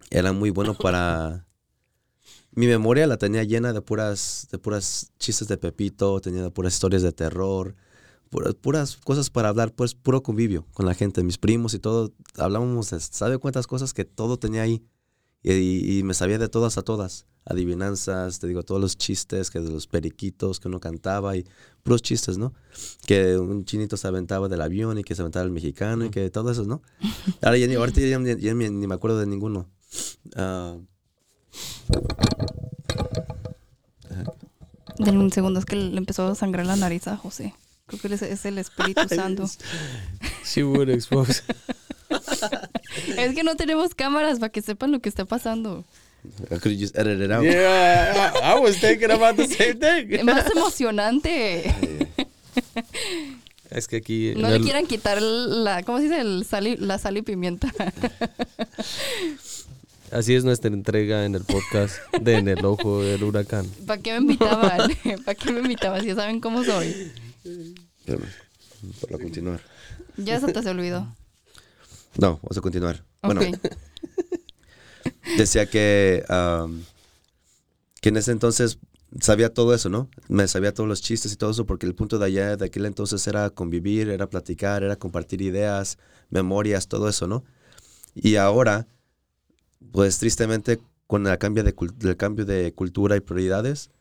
era 0.09 0.33
muy 0.33 0.49
bueno 0.49 0.73
para 0.73 1.45
mi 2.55 2.67
memoria 2.67 3.07
la 3.07 3.17
tenía 3.17 3.43
llena 3.43 3.73
de 3.73 3.81
puras, 3.81 4.47
de 4.51 4.57
puras 4.57 5.11
chistes 5.19 5.47
de 5.47 5.57
Pepito, 5.57 6.19
tenía 6.21 6.49
puras 6.49 6.73
historias 6.73 7.01
de 7.01 7.11
terror, 7.11 7.75
puras, 8.29 8.55
puras, 8.55 8.97
cosas 8.97 9.29
para 9.29 9.49
hablar, 9.49 9.73
pues 9.73 9.95
puro 9.95 10.23
convivio 10.23 10.65
con 10.73 10.85
la 10.85 10.93
gente, 10.93 11.23
mis 11.23 11.37
primos 11.37 11.73
y 11.73 11.79
todo. 11.79 12.13
Hablábamos, 12.37 12.89
de, 12.91 12.99
¿sabe 12.99 13.37
cuántas 13.37 13.67
cosas 13.67 13.93
que 13.93 14.05
todo 14.05 14.37
tenía 14.37 14.61
ahí? 14.61 14.83
Y, 15.43 16.01
me 16.03 16.13
sabía 16.13 16.37
de 16.37 16.47
todas 16.47 16.77
a 16.77 16.83
todas. 16.83 17.27
Adivinanzas, 17.45 18.39
te 18.39 18.47
digo, 18.47 18.63
todos 18.63 18.79
los 18.79 18.97
chistes, 18.97 19.51
que 19.51 19.59
de 19.59 19.69
los 19.69 19.87
periquitos 19.87 20.61
que 20.61 20.69
uno 20.69 20.79
cantaba 20.79 21.35
y 21.35 21.45
puros 21.83 22.01
chistes, 22.01 22.37
¿no? 22.37 22.53
Que 23.05 23.37
un 23.37 23.65
chinito 23.65 23.97
se 23.97 24.07
aventaba 24.07 24.47
del 24.47 24.61
avión 24.61 24.97
y 24.97 25.03
que 25.03 25.13
se 25.13 25.21
aventaba 25.21 25.43
el 25.43 25.51
mexicano 25.51 26.05
y 26.05 26.09
que 26.09 26.29
todo 26.29 26.51
eso, 26.51 26.63
¿no? 26.63 26.81
Ahora 27.41 27.57
ya, 27.57 27.77
ahorita 27.77 27.99
ya, 27.99 28.19
ni, 28.19 28.87
me 28.87 28.95
acuerdo 28.95 29.19
de 29.19 29.25
ninguno. 29.25 29.69
Uh, 30.37 30.85
Denme 34.97 35.19
un 35.19 35.31
segundo, 35.31 35.59
es 35.59 35.65
que 35.65 35.75
le 35.75 35.97
empezó 35.97 36.27
a 36.27 36.35
sangrar 36.35 36.65
la 36.65 36.75
nariz 36.75 37.07
a 37.07 37.17
José. 37.17 37.53
Creo 37.87 38.01
que 38.01 38.13
es, 38.13 38.45
el 38.45 38.57
Espíritu 38.57 39.07
Santo. 39.09 39.49
She 40.45 40.63
would 40.63 40.89
Xbox. 40.89 41.43
es 43.17 43.35
que 43.35 43.43
no 43.43 43.55
tenemos 43.55 43.95
cámaras 43.95 44.39
para 44.39 44.51
que 44.51 44.61
sepan 44.61 44.91
lo 44.91 44.99
que 44.99 45.09
está 45.09 45.25
pasando. 45.25 45.83
I 46.49 46.59
could 46.59 46.79
just 46.79 46.95
edit 46.97 47.19
it 47.19 47.31
out. 47.31 47.43
Yeah, 47.43 48.31
I, 48.41 48.59
was 48.59 48.79
thinking 48.79 49.11
about 49.11 49.35
the 49.35 49.47
same 49.47 49.75
thing. 49.75 50.13
Es 50.13 50.23
más 50.23 50.49
emocionante. 50.51 51.75
Es 53.69 53.87
que 53.87 53.97
aquí... 53.97 54.33
No 54.35 54.49
le 54.49 54.59
quieran 54.61 54.85
quitar 54.85 55.19
la... 55.19 55.81
¿Cómo 55.81 55.97
se 55.97 56.03
dice? 56.03 56.21
El 56.21 56.45
sal 56.45 56.77
la 56.79 56.99
sal 56.99 57.17
y 57.17 57.23
pimienta. 57.23 57.73
Así 60.13 60.35
es 60.35 60.43
nuestra 60.43 60.69
entrega 60.69 61.25
en 61.25 61.33
el 61.33 61.43
podcast 61.43 61.95
de 62.21 62.35
En 62.35 62.47
el 62.47 62.63
Ojo 62.63 63.01
del 63.01 63.23
Huracán. 63.23 63.65
¿Para 63.87 63.99
qué 63.99 64.11
me 64.11 64.17
invitaban? 64.19 64.91
¿Para 65.25 65.33
qué 65.33 65.51
me 65.51 65.61
invitaban? 65.61 66.05
Ya 66.05 66.13
saben 66.13 66.39
cómo 66.39 66.63
soy. 66.63 67.11
para 69.01 69.17
continuar. 69.17 69.59
Ya 70.17 70.39
se 70.39 70.53
te 70.53 70.69
olvidó. 70.69 71.11
No, 72.19 72.39
vamos 72.43 72.55
a 72.55 72.61
continuar. 72.61 73.03
Bueno, 73.23 73.41
decía 75.37 75.65
que, 75.65 76.23
que 77.99 78.09
en 78.09 78.17
ese 78.17 78.31
entonces 78.33 78.77
sabía 79.19 79.51
todo 79.51 79.73
eso, 79.73 79.89
¿no? 79.89 80.11
Me 80.27 80.47
sabía 80.47 80.75
todos 80.75 80.87
los 80.87 81.01
chistes 81.01 81.33
y 81.33 81.37
todo 81.37 81.49
eso, 81.49 81.65
porque 81.65 81.87
el 81.87 81.95
punto 81.95 82.19
de 82.19 82.25
allá, 82.27 82.55
de 82.55 82.65
aquel 82.65 82.85
entonces, 82.85 83.25
era 83.25 83.49
convivir, 83.49 84.09
era 84.09 84.29
platicar, 84.29 84.83
era 84.83 84.95
compartir 84.95 85.41
ideas, 85.41 85.97
memorias, 86.29 86.87
todo 86.87 87.09
eso, 87.09 87.25
¿no? 87.25 87.43
Y 88.13 88.35
ahora 88.35 88.85
pues 89.91 90.17
tristemente 90.19 90.79
con 91.07 91.27
el 91.27 91.37
cambio 91.37 91.63
de, 91.63 91.75
el 92.01 92.17
cambio 92.17 92.45
de 92.45 92.73
cultura 92.73 93.15
y 93.15 93.19
prioridades, 93.19 93.91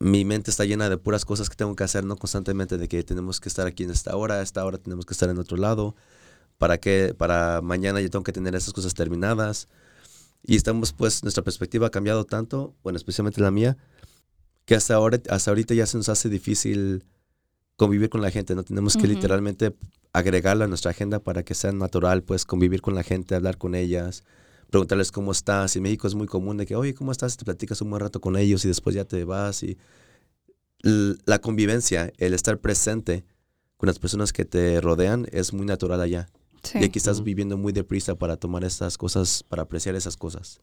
mi 0.00 0.24
mente 0.24 0.50
está 0.50 0.64
llena 0.64 0.88
de 0.88 0.98
puras 0.98 1.24
cosas 1.24 1.48
que 1.48 1.56
tengo 1.56 1.76
que 1.76 1.84
hacer, 1.84 2.04
¿no? 2.04 2.16
Constantemente 2.16 2.76
de 2.76 2.88
que 2.88 3.02
tenemos 3.04 3.40
que 3.40 3.48
estar 3.48 3.66
aquí 3.66 3.84
en 3.84 3.90
esta 3.90 4.16
hora, 4.16 4.34
a 4.34 4.42
esta 4.42 4.64
hora 4.64 4.78
tenemos 4.78 5.06
que 5.06 5.12
estar 5.12 5.28
en 5.30 5.38
otro 5.38 5.56
lado, 5.56 5.94
para 6.58 6.78
que 6.78 7.14
para 7.16 7.60
mañana 7.62 8.00
yo 8.00 8.10
tengo 8.10 8.24
que 8.24 8.32
tener 8.32 8.54
esas 8.54 8.72
cosas 8.72 8.94
terminadas. 8.94 9.68
Y 10.44 10.56
estamos, 10.56 10.92
pues, 10.92 11.22
nuestra 11.22 11.44
perspectiva 11.44 11.86
ha 11.86 11.90
cambiado 11.90 12.24
tanto, 12.24 12.74
bueno, 12.82 12.96
especialmente 12.96 13.40
la 13.40 13.52
mía, 13.52 13.76
que 14.64 14.74
hasta, 14.74 14.94
ahora, 14.94 15.20
hasta 15.28 15.50
ahorita 15.52 15.74
ya 15.74 15.86
se 15.86 15.96
nos 15.96 16.08
hace 16.08 16.28
difícil 16.28 17.04
convivir 17.76 18.10
con 18.10 18.22
la 18.22 18.30
gente, 18.30 18.54
¿no? 18.54 18.64
Tenemos 18.64 18.96
que 18.96 19.06
literalmente 19.06 19.76
agregarla 20.12 20.64
a 20.64 20.68
nuestra 20.68 20.90
agenda 20.90 21.20
para 21.20 21.44
que 21.44 21.54
sea 21.54 21.72
natural, 21.72 22.22
pues, 22.22 22.44
convivir 22.44 22.82
con 22.82 22.94
la 22.94 23.04
gente, 23.04 23.36
hablar 23.36 23.56
con 23.56 23.76
ellas, 23.76 24.24
preguntarles 24.72 25.12
cómo 25.12 25.30
estás. 25.30 25.76
Y 25.76 25.78
en 25.78 25.84
México 25.84 26.08
es 26.08 26.16
muy 26.16 26.26
común 26.26 26.56
de 26.56 26.66
que, 26.66 26.74
oye, 26.74 26.94
¿cómo 26.94 27.12
estás? 27.12 27.36
Te 27.36 27.44
platicas 27.44 27.80
un 27.82 27.90
buen 27.90 28.00
rato 28.00 28.20
con 28.20 28.36
ellos 28.36 28.64
y 28.64 28.68
después 28.68 28.96
ya 28.96 29.04
te 29.04 29.24
vas. 29.24 29.62
Y 29.62 29.78
la 30.82 31.38
convivencia, 31.38 32.12
el 32.18 32.34
estar 32.34 32.58
presente 32.58 33.24
con 33.76 33.86
las 33.86 34.00
personas 34.00 34.32
que 34.32 34.44
te 34.44 34.80
rodean 34.80 35.26
es 35.30 35.52
muy 35.52 35.66
natural 35.66 36.00
allá. 36.00 36.28
Y 36.74 36.84
aquí 36.84 36.98
estás 36.98 37.22
viviendo 37.22 37.56
muy 37.56 37.72
deprisa 37.72 38.16
para 38.16 38.36
tomar 38.36 38.64
esas 38.64 38.96
cosas, 38.96 39.44
para 39.44 39.62
apreciar 39.62 39.94
esas 39.94 40.16
cosas. 40.16 40.60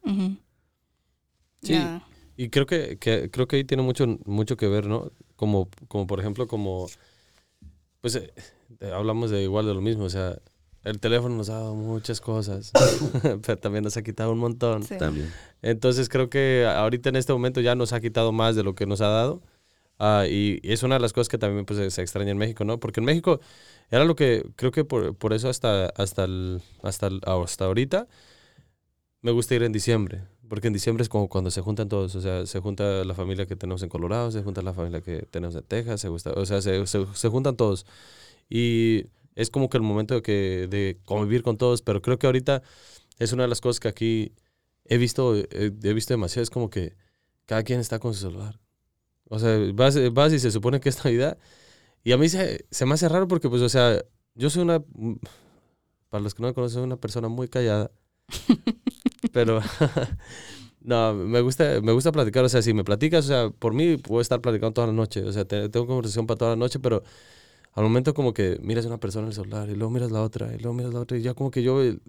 Sí. 1.61 1.77
Y 2.37 2.49
creo 2.49 2.65
que, 2.65 2.97
creo 2.99 3.47
que 3.47 3.57
ahí 3.57 3.63
tiene 3.65 3.83
mucho, 3.83 4.07
mucho 4.25 4.55
que 4.57 4.67
ver, 4.67 4.87
¿no? 4.87 5.11
Como, 5.35 5.69
como 5.89 6.07
por 6.07 6.21
ejemplo, 6.21 6.47
como, 6.47 6.87
pues 7.99 8.15
eh, 8.15 8.31
hablamos 8.93 9.29
de 9.29 9.43
igual 9.43 9.65
de 9.65 9.73
lo 9.73 9.81
mismo, 9.81 10.05
o 10.05 10.09
sea, 10.09 10.39
el 10.83 10.99
teléfono 10.99 11.35
nos 11.35 11.49
ha 11.49 11.55
dado 11.55 11.75
muchas 11.75 12.21
cosas, 12.21 12.71
pero 13.45 13.57
también 13.57 13.83
nos 13.83 13.97
ha 13.97 14.01
quitado 14.01 14.31
un 14.31 14.39
montón. 14.39 14.83
También. 14.85 15.31
Entonces 15.61 16.09
creo 16.09 16.29
que 16.29 16.65
ahorita 16.65 17.09
en 17.09 17.15
este 17.17 17.33
momento 17.33 17.61
ya 17.61 17.75
nos 17.75 17.93
ha 17.93 17.99
quitado 17.99 18.31
más 18.31 18.55
de 18.55 18.63
lo 18.63 18.75
que 18.75 18.85
nos 18.85 19.01
ha 19.01 19.09
dado. 19.09 19.41
Ah, 19.99 20.25
y, 20.29 20.61
es 20.63 20.83
una 20.83 20.95
de 20.95 21.01
las 21.01 21.11
cosas 21.11 21.27
que 21.27 21.37
también 21.37 21.65
pues, 21.65 21.93
se 21.93 22.01
extraña 22.01 22.31
en 22.31 22.37
México, 22.37 22.63
¿no? 22.63 22.79
Porque 22.79 23.01
en 23.01 23.05
México 23.05 23.41
era 23.91 24.05
lo 24.05 24.15
que 24.15 24.45
creo 24.55 24.71
que 24.71 24.85
por, 24.85 25.15
por 25.15 25.33
eso 25.33 25.49
hasta, 25.49 25.87
hasta, 25.87 26.23
el, 26.23 26.61
hasta, 26.81 27.07
el, 27.07 27.19
hasta 27.25 27.65
ahorita 27.65 28.07
me 29.21 29.31
gusta 29.31 29.55
ir 29.55 29.63
en 29.63 29.73
diciembre. 29.73 30.23
Porque 30.47 30.67
en 30.67 30.73
diciembre 30.73 31.03
es 31.03 31.09
como 31.09 31.27
cuando 31.29 31.51
se 31.51 31.61
juntan 31.61 31.89
todos. 31.89 32.15
O 32.15 32.21
sea, 32.21 32.45
se 32.45 32.59
junta 32.59 33.03
la 33.03 33.13
familia 33.13 33.45
que 33.45 33.55
tenemos 33.55 33.83
en 33.83 33.89
Colorado, 33.89 34.31
se 34.31 34.41
junta 34.41 34.61
la 34.61 34.73
familia 34.73 35.01
que 35.01 35.27
tenemos 35.29 35.55
en 35.55 35.63
Texas, 35.63 36.01
se 36.01 36.07
gusta, 36.07 36.31
o 36.31 36.45
sea, 36.45 36.61
se, 36.61 36.87
se, 36.87 37.05
se 37.13 37.27
juntan 37.29 37.55
todos. 37.57 37.85
Y 38.49 39.05
es 39.39 39.49
como 39.49 39.69
que 39.69 39.77
el 39.77 39.83
momento 39.83 40.15
de, 40.15 40.21
que, 40.21 40.67
de 40.69 40.99
convivir 41.05 41.43
con 41.43 41.57
todos, 41.57 41.81
pero 41.81 42.01
creo 42.01 42.19
que 42.19 42.27
ahorita 42.27 42.61
es 43.19 43.31
una 43.31 43.43
de 43.43 43.49
las 43.49 43.61
cosas 43.61 43.79
que 43.79 43.87
aquí 43.87 44.33
he 44.83 44.97
visto, 44.97 45.33
he, 45.35 45.93
visto 45.93 46.13
demasiado, 46.13 46.43
es 46.43 46.49
como 46.49 46.69
que 46.69 46.97
cada 47.45 47.63
quien 47.63 47.79
está 47.79 47.99
con 47.99 48.13
su 48.13 48.19
celular. 48.19 48.59
O 49.29 49.39
sea, 49.39 49.57
vas, 49.73 49.97
vas 50.13 50.33
y 50.33 50.39
se 50.39 50.51
supone 50.51 50.81
que 50.81 50.89
es 50.89 51.05
Navidad. 51.05 51.37
Y 52.03 52.11
a 52.11 52.17
mí 52.17 52.27
se, 52.27 52.65
se 52.69 52.85
me 52.85 52.95
hace 52.95 53.07
raro 53.07 53.29
porque, 53.29 53.47
pues, 53.49 53.61
o 53.61 53.69
sea, 53.69 54.03
yo 54.35 54.49
soy 54.49 54.63
una, 54.63 54.83
para 56.09 56.21
los 56.21 56.33
que 56.33 56.41
no 56.41 56.49
me 56.49 56.53
conocen, 56.53 56.75
soy 56.75 56.83
una 56.83 56.97
persona 56.97 57.29
muy 57.29 57.47
callada. 57.47 57.91
pero, 59.31 59.61
no, 60.81 61.13
me 61.13 61.39
gusta, 61.39 61.79
me 61.81 61.93
gusta 61.93 62.11
platicar. 62.11 62.43
O 62.43 62.49
sea, 62.49 62.61
si 62.61 62.73
me 62.73 62.83
platicas, 62.83 63.23
o 63.23 63.27
sea, 63.29 63.49
por 63.51 63.73
mí 63.73 63.95
puedo 63.95 64.19
estar 64.19 64.41
platicando 64.41 64.73
toda 64.73 64.87
la 64.87 64.93
noche. 64.93 65.23
O 65.23 65.31
sea, 65.31 65.45
tengo 65.45 65.87
conversación 65.87 66.27
para 66.27 66.37
toda 66.37 66.51
la 66.51 66.57
noche, 66.57 66.79
pero 66.79 67.03
al 67.79 67.85
momento 67.85 68.13
como 68.13 68.33
que 68.33 68.59
miras 68.61 68.85
a 68.85 68.89
una 68.89 68.99
persona 68.99 69.23
en 69.23 69.29
el 69.29 69.35
celular 69.35 69.69
y 69.69 69.75
luego 69.75 69.91
miras 69.91 70.11
la 70.11 70.21
otra 70.21 70.53
y 70.53 70.59
luego 70.59 70.73
miras 70.73 70.93
la 70.93 70.99
otra 70.99 71.17
y 71.17 71.21
ya 71.21 71.33
como 71.33 71.51
que 71.51 71.63
yo 71.63 71.81
eh, 71.83 71.99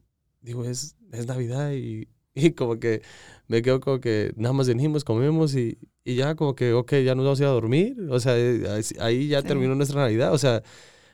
digo, 0.42 0.64
es, 0.64 0.96
es 1.12 1.26
Navidad 1.26 1.72
y, 1.72 2.08
y 2.34 2.52
como 2.52 2.78
que 2.78 3.02
me 3.48 3.62
quedo 3.62 3.80
como 3.80 4.00
que 4.00 4.32
nada 4.36 4.52
más 4.52 4.68
venimos, 4.68 5.04
comemos 5.04 5.54
y, 5.54 5.78
y, 6.04 6.14
ya 6.14 6.34
como 6.34 6.54
que, 6.54 6.72
ok, 6.72 6.92
ya 7.04 7.14
nos 7.14 7.24
vamos 7.24 7.40
a 7.40 7.42
ir 7.42 7.48
a 7.48 7.52
dormir. 7.52 7.96
O 8.10 8.20
sea, 8.20 8.38
eh, 8.38 8.64
ahí 9.00 9.28
ya 9.28 9.42
terminó 9.42 9.74
nuestra 9.74 10.02
Navidad. 10.02 10.32
O 10.32 10.38
sea, 10.38 10.62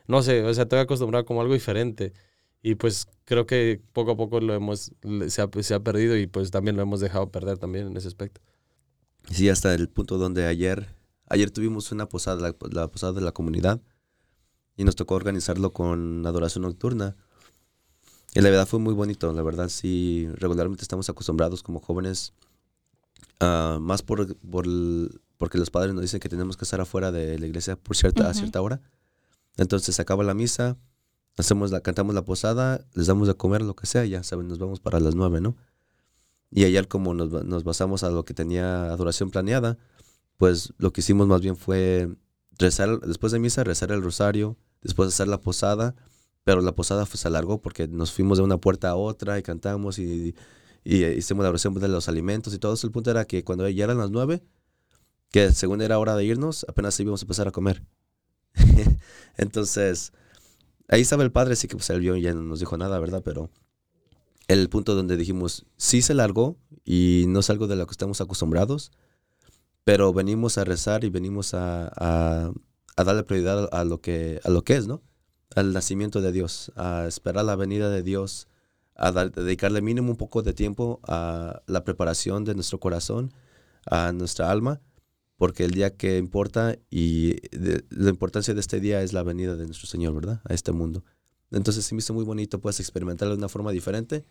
no 0.06 0.22
sé, 0.22 0.42
o 0.42 0.52
sea, 0.52 0.64
estoy 0.64 0.80
acostumbrado 0.80 1.24
como 1.24 1.40
algo 1.40 1.54
diferente. 1.54 2.12
Y 2.62 2.74
pues 2.74 3.06
creo 3.24 3.46
que 3.46 3.80
poco 3.92 4.12
a 4.12 4.16
poco 4.16 4.40
lo 4.40 4.54
hemos, 4.54 4.92
se 5.28 5.42
ha, 5.42 5.48
se 5.62 5.74
ha 5.74 5.80
perdido 5.80 6.16
y 6.16 6.26
pues 6.26 6.50
también 6.50 6.76
lo 6.76 6.82
hemos 6.82 7.00
dejado 7.00 7.30
perder 7.30 7.58
también 7.58 7.86
en 7.86 7.96
ese 7.96 8.08
aspecto. 8.08 8.40
Sí, 9.30 9.48
hasta 9.48 9.74
el 9.74 9.88
punto 9.88 10.18
donde 10.18 10.46
ayer, 10.46 10.86
ayer 11.26 11.50
tuvimos 11.50 11.90
una 11.92 12.08
posada, 12.08 12.40
la, 12.40 12.56
la 12.70 12.88
posada 12.88 13.12
de 13.14 13.22
la 13.22 13.32
comunidad 13.32 13.80
y 14.76 14.84
nos 14.84 14.96
tocó 14.96 15.14
organizarlo 15.14 15.72
con 15.72 16.26
adoración 16.26 16.62
nocturna. 16.62 17.16
Y 18.34 18.40
la 18.40 18.50
verdad 18.50 18.66
fue 18.66 18.78
muy 18.78 18.92
bonito, 18.92 19.32
la 19.32 19.42
verdad 19.42 19.68
sí, 19.68 20.28
regularmente 20.34 20.82
estamos 20.82 21.08
acostumbrados 21.08 21.62
como 21.62 21.80
jóvenes, 21.80 22.34
uh, 23.40 23.80
más 23.80 24.02
por, 24.02 24.36
por 24.36 24.66
porque 25.38 25.58
los 25.58 25.70
padres 25.70 25.94
nos 25.94 26.02
dicen 26.02 26.20
que 26.20 26.28
tenemos 26.28 26.56
que 26.56 26.64
estar 26.64 26.80
afuera 26.80 27.12
de 27.12 27.38
la 27.38 27.46
iglesia 27.46 27.76
por 27.76 27.96
cierta, 27.96 28.28
a 28.28 28.34
cierta 28.34 28.60
hora. 28.60 28.80
Entonces 29.56 29.94
se 29.94 30.02
acaba 30.02 30.24
la 30.24 30.34
misa, 30.34 30.76
hacemos 31.36 31.70
la, 31.70 31.80
cantamos 31.80 32.14
la 32.14 32.24
posada, 32.24 32.84
les 32.94 33.06
damos 33.06 33.28
de 33.28 33.34
comer 33.34 33.62
lo 33.62 33.74
que 33.74 33.86
sea, 33.86 34.04
ya 34.04 34.22
saben, 34.22 34.48
nos 34.48 34.58
vamos 34.58 34.80
para 34.80 35.00
las 35.00 35.14
nueve, 35.14 35.40
¿no? 35.40 35.56
Y 36.50 36.64
ayer 36.64 36.88
como 36.88 37.14
nos, 37.14 37.44
nos 37.44 37.64
basamos 37.64 38.02
a 38.02 38.10
lo 38.10 38.24
que 38.24 38.34
tenía 38.34 38.84
adoración 38.92 39.30
planeada, 39.30 39.78
pues 40.36 40.72
lo 40.78 40.92
que 40.92 41.00
hicimos 41.00 41.26
más 41.26 41.40
bien 41.40 41.56
fue 41.56 42.08
rezar, 42.58 43.00
después 43.00 43.32
de 43.32 43.38
misa, 43.38 43.64
rezar 43.64 43.92
el 43.92 44.02
rosario, 44.02 44.56
después 44.82 45.08
de 45.08 45.14
hacer 45.14 45.28
la 45.28 45.40
posada 45.40 45.94
pero 46.46 46.60
la 46.60 46.76
posada 46.76 47.04
se 47.06 47.26
alargó 47.26 47.60
porque 47.60 47.88
nos 47.88 48.12
fuimos 48.12 48.38
de 48.38 48.44
una 48.44 48.56
puerta 48.58 48.90
a 48.90 48.94
otra 48.94 49.36
y 49.36 49.42
cantamos 49.42 49.98
y, 49.98 50.32
y, 50.84 51.04
hicimos 51.04 51.42
la 51.42 51.48
oración 51.48 51.74
de 51.74 51.88
los 51.88 52.08
alimentos 52.08 52.54
y 52.54 52.60
todo 52.60 52.74
eso. 52.74 52.86
El 52.86 52.92
punto 52.92 53.10
era 53.10 53.24
que 53.24 53.42
cuando 53.42 53.68
ya 53.68 53.82
eran 53.82 53.98
las 53.98 54.12
nueve, 54.12 54.44
que 55.32 55.50
según 55.50 55.82
era 55.82 55.98
hora 55.98 56.14
de 56.14 56.24
irnos, 56.24 56.64
apenas 56.68 57.00
íbamos 57.00 57.20
a 57.20 57.24
empezar 57.24 57.48
a 57.48 57.50
comer. 57.50 57.82
Entonces, 59.36 60.12
ahí 60.86 61.00
estaba 61.00 61.24
el 61.24 61.32
padre, 61.32 61.56
sí 61.56 61.66
que 61.66 61.76
pues 61.76 61.98
vio 61.98 62.14
y 62.14 62.22
ya 62.22 62.32
no 62.32 62.42
nos 62.42 62.60
dijo 62.60 62.76
nada, 62.76 63.00
¿verdad? 63.00 63.22
Pero 63.24 63.50
el 64.46 64.68
punto 64.68 64.94
donde 64.94 65.16
dijimos, 65.16 65.66
sí 65.76 66.00
se 66.00 66.14
largó 66.14 66.56
y 66.84 67.24
no 67.26 67.40
es 67.40 67.50
algo 67.50 67.66
de 67.66 67.74
lo 67.74 67.88
que 67.88 67.92
estamos 67.92 68.20
acostumbrados, 68.20 68.92
pero 69.82 70.12
venimos 70.12 70.58
a 70.58 70.64
rezar 70.64 71.02
y 71.02 71.10
venimos 71.10 71.54
a, 71.54 72.52
darle 73.04 73.22
prioridad 73.24 73.68
a 73.72 73.84
lo, 73.84 74.00
que, 74.00 74.40
a 74.44 74.50
lo 74.50 74.64
que 74.64 74.76
es, 74.76 74.86
¿no? 74.86 75.02
Al 75.54 75.72
nacimiento 75.72 76.20
de 76.20 76.32
Dios, 76.32 76.72
a 76.76 77.06
esperar 77.06 77.44
la 77.44 77.56
venida 77.56 77.90
de 77.90 78.02
Dios, 78.02 78.48
a 78.94 79.12
dedicarle 79.12 79.82
mínimo 79.82 80.10
un 80.10 80.16
poco 80.16 80.42
de 80.42 80.54
tiempo 80.54 81.00
a 81.04 81.62
la 81.66 81.84
preparación 81.84 82.44
de 82.44 82.54
nuestro 82.54 82.80
corazón, 82.80 83.32
a 83.84 84.12
nuestra 84.12 84.50
alma, 84.50 84.80
porque 85.36 85.64
el 85.64 85.72
día 85.72 85.94
que 85.94 86.16
importa 86.18 86.76
y 86.90 87.36
la 87.90 88.10
importancia 88.10 88.54
de 88.54 88.60
este 88.60 88.80
día 88.80 89.02
es 89.02 89.12
la 89.12 89.22
venida 89.22 89.54
de 89.56 89.66
nuestro 89.66 89.86
Señor, 89.86 90.14
¿verdad? 90.14 90.40
A 90.44 90.54
este 90.54 90.72
mundo. 90.72 91.04
Entonces 91.50 91.84
se 91.84 91.94
me 91.94 91.98
hizo 91.98 92.14
muy 92.14 92.24
bonito, 92.24 92.60
puedes 92.60 92.80
experimentarlo 92.80 93.34
de 93.34 93.38
una 93.38 93.48
forma 93.48 93.70
diferente. 93.70 94.24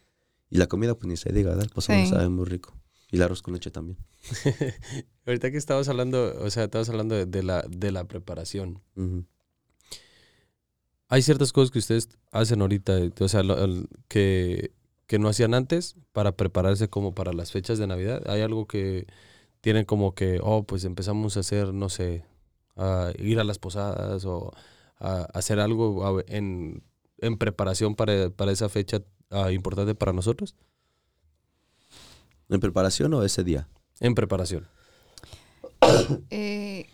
Y 0.50 0.58
la 0.58 0.68
comida, 0.68 0.96
pues 0.96 1.08
ni 1.08 1.18
se 1.18 1.32
diga, 1.32 1.52
¿verdad? 1.52 1.70
Pues 1.74 1.86
sabe 1.86 2.30
muy 2.30 2.46
rico. 2.46 2.76
Y 3.16 3.18
el 3.18 3.24
arroz 3.24 3.42
con 3.42 3.54
leche 3.54 3.72
también. 3.72 3.98
Ahorita 5.26 5.52
que 5.52 5.58
estabas 5.58 5.88
hablando, 5.90 6.36
o 6.42 6.50
sea, 6.50 6.66
estabas 6.66 6.90
hablando 6.90 7.26
de, 7.26 7.44
la, 7.44 7.64
de 7.70 7.92
la 7.92 8.06
preparación. 8.06 8.82
Hay 11.08 11.22
ciertas 11.22 11.54
cosas 11.54 11.72
que 11.72 11.80
ustedes 11.80 12.10
hacen 12.32 12.62
ahorita, 12.62 12.98
o 13.20 13.28
sea, 13.28 13.42
que, 14.08 14.72
que 15.08 15.20
no 15.20 15.30
hacían 15.30 15.54
antes 15.54 15.96
para 16.12 16.36
prepararse 16.36 16.90
como 16.90 17.14
para 17.14 17.34
las 17.34 17.52
fechas 17.52 17.78
de 17.78 17.88
Navidad. 17.88 18.24
Hay 18.28 18.42
algo 18.42 18.68
que 18.68 19.08
tienen 19.62 19.86
como 19.86 20.14
que, 20.14 20.40
oh, 20.44 20.64
pues 20.64 20.84
empezamos 20.84 21.38
a 21.38 21.42
hacer, 21.42 21.74
no 21.74 21.90
sé, 21.90 22.26
a 22.76 23.12
ir 23.18 23.40
a 23.40 23.44
las 23.44 23.60
posadas 23.60 24.26
o 24.26 24.52
a 25.00 25.24
hacer 25.34 25.60
algo 25.60 26.24
en 26.28 26.84
en 27.20 27.38
preparación 27.38 27.96
para, 27.96 28.30
para 28.30 28.52
esa 28.52 28.70
fecha 28.70 29.02
ah, 29.30 29.52
importante 29.52 29.96
para 29.96 30.14
nosotros? 30.14 30.56
¿En 32.50 32.60
preparación 32.60 33.14
o 33.14 33.24
ese 33.24 33.44
día? 33.44 33.68
En 34.00 34.16
preparación. 34.16 34.68
Eh, 36.30 36.88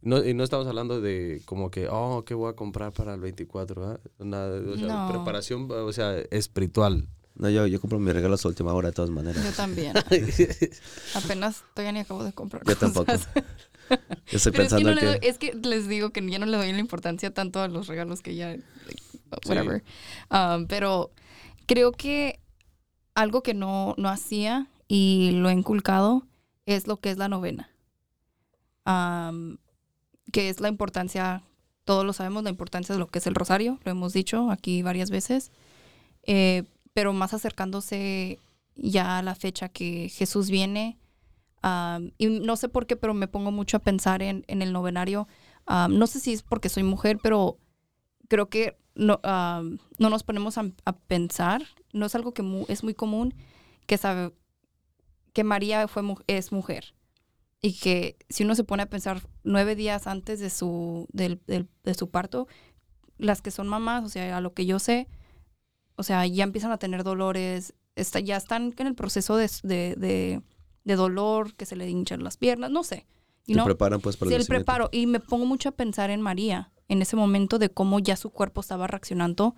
no, 0.00 0.24
y 0.24 0.32
no 0.32 0.44
estamos 0.44 0.66
hablando 0.66 1.00
de 1.00 1.42
como 1.44 1.70
que, 1.70 1.88
oh, 1.88 2.24
¿qué 2.24 2.34
voy 2.34 2.50
a 2.50 2.54
comprar 2.54 2.92
para 2.92 3.14
el 3.14 3.20
24? 3.20 3.94
¿eh? 3.94 3.98
Nada, 4.20 4.60
o 4.60 4.76
sea, 4.76 5.08
preparación, 5.08 5.68
o 5.70 5.92
sea, 5.92 6.18
espiritual. 6.30 7.08
No, 7.34 7.50
yo, 7.50 7.66
yo 7.66 7.80
compro 7.80 7.98
mis 7.98 8.14
regalos 8.14 8.44
a 8.44 8.48
última 8.48 8.72
hora 8.72 8.88
de 8.88 8.94
todas 8.94 9.10
maneras. 9.10 9.44
Yo 9.44 9.52
también. 9.52 9.92
Apenas 11.14 11.62
todavía 11.74 11.92
ni 11.92 12.00
acabo 12.00 12.24
de 12.24 12.32
comprar. 12.32 12.62
Yo 12.64 12.76
tampoco. 12.76 13.12
estoy 14.26 14.52
pensando 14.52 14.90
es 14.90 14.98
que, 14.98 15.28
es 15.28 15.38
que 15.38 15.54
les 15.54 15.88
digo 15.88 16.10
que 16.10 16.28
ya 16.28 16.38
no 16.38 16.46
le 16.46 16.56
doy 16.56 16.72
la 16.72 16.78
importancia 16.78 17.32
tanto 17.32 17.60
a 17.60 17.68
los 17.68 17.86
regalos 17.86 18.22
que 18.22 18.34
ya 18.34 18.56
whatever. 19.46 19.82
Um, 20.30 20.66
pero 20.66 21.12
creo 21.66 21.92
que 21.92 22.40
algo 23.18 23.42
que 23.42 23.52
no, 23.52 23.94
no 23.98 24.08
hacía 24.08 24.68
y 24.86 25.32
lo 25.32 25.50
he 25.50 25.52
inculcado 25.52 26.24
es 26.66 26.86
lo 26.86 26.98
que 26.98 27.10
es 27.10 27.18
la 27.18 27.28
novena. 27.28 27.68
Um, 28.86 29.56
que 30.32 30.48
es 30.48 30.60
la 30.60 30.68
importancia, 30.68 31.42
todos 31.84 32.04
lo 32.04 32.12
sabemos, 32.12 32.44
la 32.44 32.50
importancia 32.50 32.94
de 32.94 33.00
lo 33.00 33.08
que 33.08 33.18
es 33.18 33.26
el 33.26 33.34
rosario, 33.34 33.80
lo 33.82 33.90
hemos 33.90 34.12
dicho 34.12 34.52
aquí 34.52 34.82
varias 34.82 35.10
veces, 35.10 35.50
eh, 36.22 36.62
pero 36.94 37.12
más 37.12 37.34
acercándose 37.34 38.38
ya 38.76 39.18
a 39.18 39.22
la 39.22 39.34
fecha 39.34 39.68
que 39.68 40.08
Jesús 40.10 40.48
viene. 40.48 40.96
Um, 41.64 42.12
y 42.18 42.28
no 42.28 42.54
sé 42.54 42.68
por 42.68 42.86
qué, 42.86 42.94
pero 42.94 43.14
me 43.14 43.26
pongo 43.26 43.50
mucho 43.50 43.78
a 43.78 43.80
pensar 43.80 44.22
en, 44.22 44.44
en 44.46 44.62
el 44.62 44.72
novenario. 44.72 45.26
no 45.66 46.06
sé 46.06 46.20
si 46.20 46.34
es 46.34 46.42
porque 46.42 46.68
soy 46.68 46.84
mujer, 46.84 47.18
pero 47.20 47.58
creo 48.28 48.48
que 48.48 48.78
no, 48.94 49.20
no 49.24 50.10
nos 50.10 50.22
ponemos 50.22 50.56
a, 50.58 50.92
pensar, 51.08 51.62
no 51.92 52.06
es 52.06 52.14
algo 52.14 52.32
que 52.32 52.42
es 52.68 52.82
muy 52.82 52.94
común, 52.94 53.34
que 53.86 53.98
sabe 53.98 54.32
que 55.32 55.44
María 55.44 55.88
fue, 55.88 56.02
es 56.26 56.52
mujer. 56.52 56.94
Y 57.60 57.74
que 57.74 58.16
si 58.28 58.44
uno 58.44 58.54
se 58.54 58.64
pone 58.64 58.84
a 58.84 58.90
pensar 58.90 59.22
nueve 59.42 59.74
días 59.74 60.06
antes 60.06 60.40
de 60.40 60.50
su, 60.50 61.08
del, 61.12 61.40
de 61.46 61.94
su 61.94 62.10
parto, 62.10 62.46
las 63.18 63.42
que 63.42 63.50
son 63.50 63.68
mamás, 63.68 64.04
o 64.04 64.08
sea, 64.08 64.36
a 64.36 64.40
lo 64.40 64.54
que 64.54 64.64
yo 64.64 64.78
sé, 64.78 65.08
o 65.96 66.04
sea, 66.04 66.24
ya 66.26 66.44
empiezan 66.44 66.70
a 66.70 66.78
tener 66.78 67.02
dolores, 67.02 67.74
está, 67.96 68.20
ya 68.20 68.36
están 68.36 68.74
en 68.76 68.86
el 68.86 68.94
proceso 68.94 69.36
de, 69.36 69.50
de, 69.64 70.42
de, 70.84 70.96
dolor, 70.96 71.54
que 71.54 71.66
se 71.66 71.74
le 71.74 71.88
hinchan 71.90 72.22
las 72.22 72.36
piernas, 72.36 72.70
no 72.70 72.84
sé. 72.84 73.06
Y 73.46 73.54
no, 73.54 73.64
preparan 73.64 74.00
pues 74.00 74.16
para 74.16 74.30
el, 74.30 74.40
el 74.40 74.46
preparo. 74.46 74.88
Y 74.92 75.06
me 75.06 75.18
pongo 75.18 75.46
mucho 75.46 75.70
a 75.70 75.72
pensar 75.72 76.10
en 76.10 76.20
María 76.20 76.70
en 76.88 77.02
ese 77.02 77.16
momento 77.16 77.58
de 77.58 77.70
cómo 77.70 77.98
ya 77.98 78.16
su 78.16 78.30
cuerpo 78.30 78.60
estaba 78.60 78.86
reaccionando 78.86 79.54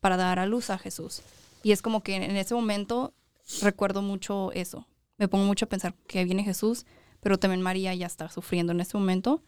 para 0.00 0.16
dar 0.16 0.38
a 0.38 0.46
luz 0.46 0.70
a 0.70 0.78
Jesús. 0.78 1.22
Y 1.62 1.72
es 1.72 1.82
como 1.82 2.02
que 2.02 2.16
en 2.16 2.36
ese 2.36 2.54
momento 2.54 3.14
recuerdo 3.62 4.02
mucho 4.02 4.52
eso. 4.52 4.86
Me 5.16 5.28
pongo 5.28 5.44
mucho 5.44 5.64
a 5.64 5.68
pensar 5.68 5.94
que 6.06 6.24
viene 6.24 6.44
Jesús, 6.44 6.86
pero 7.20 7.38
también 7.38 7.62
María 7.62 7.94
ya 7.94 8.06
está 8.06 8.28
sufriendo 8.30 8.72
en 8.72 8.80
ese 8.80 8.96
momento 8.96 9.42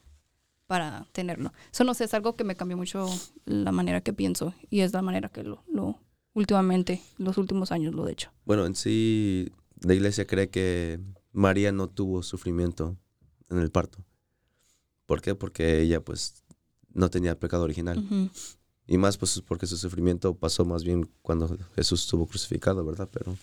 para 0.67 1.07
tenerlo. 1.13 1.53
Eso 1.73 1.85
no 1.85 1.95
sé, 1.95 2.05
es 2.05 2.15
algo 2.15 2.37
que 2.37 2.45
me 2.45 2.57
cambió 2.57 2.77
mucho 2.77 3.09
la 3.45 3.73
manera 3.73 4.01
que 4.01 4.13
pienso 4.13 4.55
y 4.69 4.81
es 4.81 4.93
la 4.93 5.03
manera 5.03 5.29
que 5.29 5.43
lo, 5.43 5.65
lo 5.67 5.99
últimamente, 6.33 7.03
los 7.19 7.39
últimos 7.39 7.73
años 7.73 7.95
lo 7.95 8.07
he 8.07 8.13
hecho. 8.13 8.31
Bueno, 8.45 8.67
en 8.67 8.75
sí 8.75 9.51
la 9.81 9.95
iglesia 9.95 10.27
cree 10.27 10.49
que 10.49 11.01
María 11.33 11.73
no 11.73 11.89
tuvo 11.89 12.23
sufrimiento 12.23 12.97
en 13.49 13.59
el 13.59 13.71
parto. 13.71 14.05
¿Por 15.07 15.23
qué? 15.23 15.35
Porque 15.35 15.81
ella 15.81 16.01
pues 16.01 16.45
no 16.93 17.11
tenía 17.11 17.39
pecado 17.39 17.65
original. 17.65 18.31
Y 18.87 18.99
más 18.99 19.17
pues 19.17 19.41
porque 19.47 19.67
su 19.67 19.77
sufrimiento 19.77 20.35
pasó 20.35 20.65
más 20.65 20.83
bien 20.85 21.09
cuando 21.23 21.57
Jesús 21.77 22.03
estuvo 22.03 22.27
crucificado, 22.27 22.85
¿verdad? 22.85 23.09
Pero... 23.13 23.37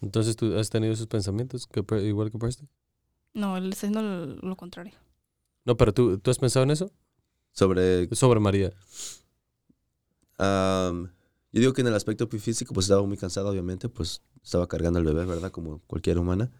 Entonces, 0.00 0.36
¿tú 0.36 0.56
has 0.56 0.70
tenido 0.70 0.92
esos 0.92 1.08
pensamientos 1.08 1.66
que, 1.66 1.82
igual 2.06 2.30
que 2.30 2.38
Preston? 2.38 2.68
No, 3.34 3.56
él 3.56 3.72
está 3.72 3.88
haciendo 3.88 4.02
lo, 4.40 4.56
contrario. 4.56 4.94
No, 5.64 5.76
pero 5.76 5.92
¿tú, 5.92 6.18
¿tú 6.18 6.30
has 6.30 6.38
pensado 6.38 6.62
en 6.64 6.70
eso? 6.70 6.92
Sobre... 7.52 8.14
Sobre 8.14 8.38
María. 8.38 8.72
yo 10.38 11.10
digo 11.50 11.72
que 11.72 11.80
en 11.80 11.88
el 11.88 11.94
aspecto 11.94 12.28
físico, 12.28 12.72
pues 12.72 12.86
estaba 12.86 13.04
muy 13.04 13.16
cansado, 13.16 13.48
obviamente, 13.48 13.88
pues 13.88 14.22
estaba 14.42 14.68
cargando 14.68 15.00
al 15.00 15.04
bebé, 15.04 15.24
¿verdad? 15.24 15.50
Como 15.50 15.80
cualquier 15.88 16.18
humana. 16.18 16.50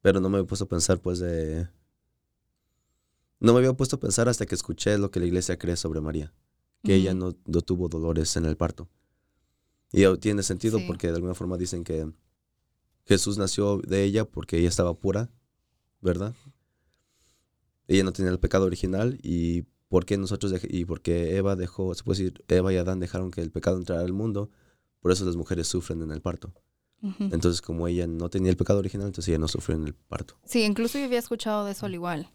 Pero 0.00 0.20
no 0.20 0.30
me 0.30 0.40
he 0.40 0.44
puesto 0.44 0.64
a 0.64 0.68
pensar, 0.68 0.98
pues, 1.00 1.18
de 1.18 1.68
no 3.44 3.52
me 3.52 3.58
había 3.58 3.74
puesto 3.74 3.96
a 3.96 4.00
pensar 4.00 4.28
hasta 4.28 4.46
que 4.46 4.54
escuché 4.54 4.96
lo 4.96 5.10
que 5.10 5.20
la 5.20 5.26
iglesia 5.26 5.58
cree 5.58 5.76
sobre 5.76 6.00
María, 6.00 6.32
que 6.84 6.94
ella 6.94 7.14
no, 7.14 7.32
tuvo 7.32 7.88
dolores 7.88 8.36
en 8.36 8.44
el 8.44 8.56
parto. 8.56 8.88
Y 9.90 10.04
tiene 10.18 10.42
sentido 10.42 10.78
porque 10.86 11.08
de 11.08 11.14
alguna 11.14 11.34
forma 11.34 11.56
dicen 11.56 11.82
que 11.84 12.06
Jesús 13.06 13.38
nació 13.38 13.78
de 13.78 14.04
ella 14.04 14.24
porque 14.24 14.58
ella 14.58 14.68
estaba 14.68 14.94
pura, 14.94 15.30
¿verdad? 16.00 16.34
Ella 17.86 18.04
no 18.04 18.12
tenía 18.12 18.30
el 18.30 18.40
pecado 18.40 18.64
original 18.64 19.18
y 19.22 19.62
porque 19.88 20.16
nosotros 20.16 20.52
y 20.68 20.84
porque 20.84 21.36
Eva 21.36 21.56
dejó, 21.56 21.94
se 21.94 22.02
puede 22.02 22.18
decir, 22.18 22.44
Eva 22.48 22.72
y 22.72 22.76
Adán 22.76 23.00
dejaron 23.00 23.30
que 23.30 23.40
el 23.40 23.50
pecado 23.50 23.76
entrara 23.76 24.02
al 24.02 24.12
mundo, 24.12 24.50
por 25.00 25.12
eso 25.12 25.24
las 25.24 25.36
mujeres 25.36 25.68
sufren 25.68 26.02
en 26.02 26.10
el 26.10 26.20
parto. 26.20 26.52
Entonces, 27.20 27.60
como 27.60 27.86
ella 27.86 28.06
no 28.06 28.30
tenía 28.30 28.50
el 28.50 28.56
pecado 28.56 28.78
original, 28.78 29.08
entonces 29.08 29.28
ella 29.28 29.38
no 29.38 29.46
sufrió 29.46 29.76
en 29.76 29.84
el 29.84 29.92
parto. 29.92 30.36
Sí, 30.46 30.62
incluso 30.62 30.98
yo 30.98 31.04
había 31.04 31.18
escuchado 31.18 31.66
de 31.66 31.72
eso 31.72 31.84
al 31.84 31.92
igual 31.92 32.30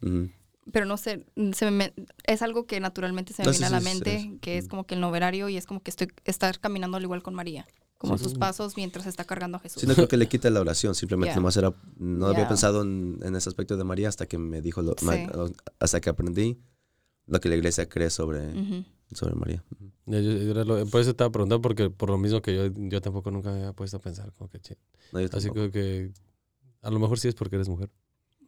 pero 0.72 0.86
no 0.86 0.96
sé, 0.96 1.26
se 1.54 1.70
me, 1.70 1.92
es 2.24 2.42
algo 2.42 2.66
que 2.66 2.80
naturalmente 2.80 3.32
se 3.32 3.44
me 3.44 3.50
viene 3.50 3.66
a 3.66 3.70
la 3.70 3.80
mente, 3.80 4.38
que 4.40 4.58
es 4.58 4.68
como 4.68 4.84
que 4.84 4.94
el 4.94 5.00
noverario 5.00 5.48
y 5.48 5.56
es 5.56 5.66
como 5.66 5.82
que 5.82 5.90
estoy 5.90 6.08
estar 6.24 6.58
caminando 6.60 6.96
al 6.96 7.02
igual 7.02 7.22
con 7.22 7.34
María, 7.34 7.66
como 7.98 8.18
sus 8.18 8.34
pasos 8.34 8.76
mientras 8.76 9.06
está 9.06 9.24
cargando 9.24 9.56
a 9.56 9.60
Jesús. 9.60 9.80
Sí, 9.80 9.86
no 9.86 9.94
creo 9.94 10.08
que 10.08 10.16
le 10.16 10.28
quite 10.28 10.50
la 10.50 10.60
oración, 10.60 10.94
simplemente 10.94 11.34
nomás 11.36 11.56
era, 11.56 11.74
no 11.96 12.26
había 12.26 12.48
pensado 12.48 12.82
en, 12.82 13.34
ese 13.34 13.48
aspecto 13.48 13.76
de 13.76 13.84
María 13.84 14.08
hasta 14.08 14.26
que 14.26 14.38
me 14.38 14.60
dijo, 14.60 14.82
lo, 14.82 14.94
hasta 15.78 16.00
que 16.00 16.10
aprendí 16.10 16.58
lo 17.26 17.40
que 17.40 17.48
la 17.48 17.56
iglesia 17.56 17.88
cree 17.88 18.10
sobre, 18.10 18.52
sobre 19.12 19.34
María. 19.34 19.64
por 20.90 21.00
eso 21.00 21.10
estaba 21.10 21.30
preguntando, 21.30 21.62
porque 21.62 21.90
por 21.90 22.10
lo 22.10 22.18
mismo 22.18 22.42
que 22.42 22.54
yo, 22.54 22.66
yo 22.74 23.00
tampoco 23.00 23.30
nunca 23.30 23.50
me 23.50 23.58
había 23.58 23.72
puesto 23.72 23.96
a 23.96 24.00
pensar, 24.00 24.32
como 24.32 24.50
que, 24.50 24.58
Así 25.32 25.50
que, 25.50 25.70
que 25.70 26.12
a 26.82 26.90
lo 26.90 26.98
mejor 26.98 27.18
sí 27.18 27.28
es 27.28 27.34
porque 27.34 27.56
eres 27.56 27.68
mujer. 27.68 27.90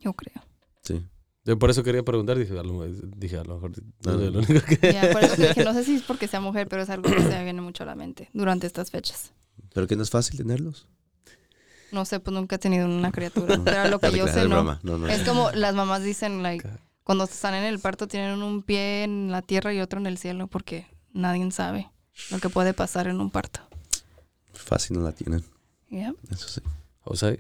Yo 0.01 0.13
creo. 0.15 0.43
Sí. 0.83 1.01
Yo 1.45 1.59
por 1.59 1.71
eso 1.71 1.83
quería 1.83 2.05
preguntar, 2.05 2.39
dije, 2.39 2.57
a 2.57 2.63
lo, 2.63 2.87
dije, 2.87 3.37
a 3.37 3.45
lo 3.45 3.55
mejor 3.55 3.73
no, 4.05 4.13
lo 4.13 4.39
único 4.39 4.65
que... 4.65 5.11
por 5.13 5.25
eso 5.25 5.37
dije, 5.37 5.65
no 5.65 5.73
sé 5.73 5.85
si 5.85 5.97
es 5.97 6.03
porque 6.03 6.29
sea 6.29 6.41
mujer, 6.41 6.69
pero 6.69 6.83
es 6.83 6.91
algo 6.91 7.11
que 7.11 7.21
se 7.21 7.29
me 7.29 7.43
viene 7.45 7.61
mucho 7.61 7.83
a 7.83 7.87
la 7.87 7.97
mente 7.97 8.31
durante 8.33 8.67
estas 8.67 8.91
fechas. 8.91 9.33
¿Pero 9.75 9.87
que 9.89 9.97
no 9.97 10.03
es 10.05 10.11
fácil 10.11 10.37
tenerlos? 10.37 10.87
No 11.91 12.05
sé, 12.05 12.21
pues 12.21 12.33
nunca 12.33 12.57
he 12.57 12.59
tenido 12.59 12.87
una 12.87 13.11
criatura. 13.11 13.61
Pero 13.65 13.89
lo 13.89 13.99
que 13.99 14.13
yo 14.13 14.27
sé, 14.29 14.49
no. 14.49 14.79
Es 15.09 15.23
como 15.23 15.51
las 15.51 15.75
mamás 15.75 16.03
dicen, 16.03 16.43
like, 16.43 16.67
cuando 17.05 17.25
están 17.25 17.55
en 17.55 17.65
el 17.65 17.81
parto 17.81 18.07
tienen 18.07 18.43
un 18.43 18.63
pie 18.63 19.03
en 19.03 19.31
la 19.31 19.43
tierra 19.43 19.75
y 19.75 19.81
otro 19.81 19.99
en 19.99 20.07
el 20.07 20.19
cielo, 20.19 20.47
porque 20.47 20.87
nadie 21.13 21.51
sabe 21.51 21.91
lo 22.31 22.39
que 22.39 22.49
puede 22.49 22.73
pasar 22.73 23.09
en 23.09 23.21
un 23.21 23.31
parto. 23.31 23.61
Fácil 24.53 24.99
no 24.99 25.05
la 25.05 25.13
tienen, 25.13 25.45
Yeah. 25.91 26.15
eso 26.31 26.49
sí. 26.49 26.63
Jose, 27.01 27.39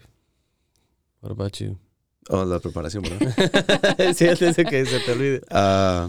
what 1.22 1.30
about 1.30 1.56
you? 1.56 1.78
Oh, 2.28 2.44
la 2.44 2.60
preparación, 2.60 3.02
¿verdad? 3.02 3.34
sí, 4.14 4.28
antes 4.28 4.56
de 4.56 4.64
que 4.64 4.86
se 4.86 5.00
te 5.00 5.12
olvide. 5.12 5.42
Ah, 5.50 6.08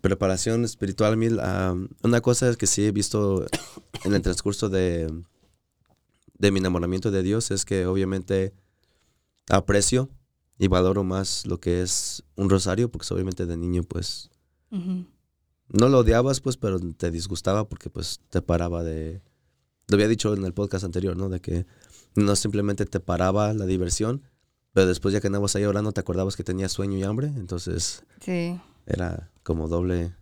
preparación 0.00 0.64
espiritual, 0.64 1.16
mil. 1.16 1.38
ah, 1.40 1.74
una 2.02 2.20
cosa 2.20 2.48
es 2.48 2.56
que 2.56 2.66
sí 2.66 2.84
he 2.84 2.92
visto 2.92 3.46
en 4.04 4.14
el 4.14 4.22
transcurso 4.22 4.68
de, 4.68 5.12
de 6.38 6.50
mi 6.50 6.58
enamoramiento 6.58 7.10
de 7.10 7.22
Dios 7.22 7.50
es 7.50 7.64
que 7.64 7.86
obviamente 7.86 8.52
aprecio 9.48 10.10
y 10.58 10.68
valoro 10.68 11.04
más 11.04 11.46
lo 11.46 11.58
que 11.58 11.82
es 11.82 12.22
un 12.36 12.50
rosario, 12.50 12.90
porque 12.90 13.12
obviamente 13.12 13.46
de 13.46 13.56
niño 13.56 13.82
pues 13.82 14.30
no 14.70 15.88
lo 15.88 16.00
odiabas 16.00 16.40
pues, 16.40 16.56
pero 16.56 16.80
te 16.80 17.10
disgustaba 17.10 17.68
porque 17.68 17.90
pues 17.90 18.20
te 18.28 18.42
paraba 18.42 18.82
de... 18.82 19.22
Lo 19.86 19.96
había 19.96 20.08
dicho 20.08 20.34
en 20.34 20.44
el 20.44 20.54
podcast 20.54 20.84
anterior, 20.84 21.16
¿no? 21.16 21.28
De 21.28 21.40
que 21.40 21.66
no 22.16 22.34
simplemente 22.36 22.86
te 22.86 23.00
paraba 23.00 23.52
la 23.52 23.66
diversión, 23.66 24.22
pero 24.74 24.86
después 24.86 25.14
ya 25.14 25.20
que 25.22 25.28
andabas 25.28 25.56
ahí 25.56 25.64
orando 25.64 25.92
te 25.92 26.00
acordabas 26.00 26.36
que 26.36 26.44
tenías 26.44 26.72
sueño 26.72 26.98
y 26.98 27.02
hambre, 27.04 27.28
entonces 27.28 28.04
Sí. 28.20 28.60
era 28.86 29.30
como 29.42 29.68
doble, 29.68 30.14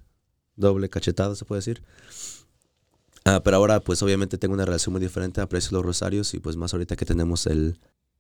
doble 0.55 0.89
cachetada, 0.89 1.35
se 1.35 1.45
puede 1.45 1.59
decir. 1.59 1.83
Ah, 3.25 3.41
pero 3.43 3.57
ahora, 3.57 3.81
pues 3.81 4.03
obviamente 4.03 4.37
tengo 4.39 4.55
una 4.55 4.65
relación 4.65 4.93
muy 4.93 5.01
diferente, 5.01 5.41
aprecio 5.41 5.71
los 5.77 5.85
rosarios 5.85 6.35
y 6.35 6.39
pues 6.41 6.57
más 6.57 6.73
ahorita 6.75 6.95
que 6.97 7.05
tenemos 7.05 7.47
el, 7.47 7.79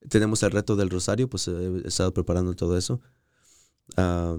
tenemos 0.08 0.42
el 0.42 0.50
reto 0.52 0.74
del 0.76 0.90
rosario, 0.90 1.28
pues 1.28 1.46
he 1.48 1.86
estado 1.86 2.12
preparando 2.14 2.54
todo 2.54 2.76
eso. 2.78 3.00
Ah, 3.96 4.36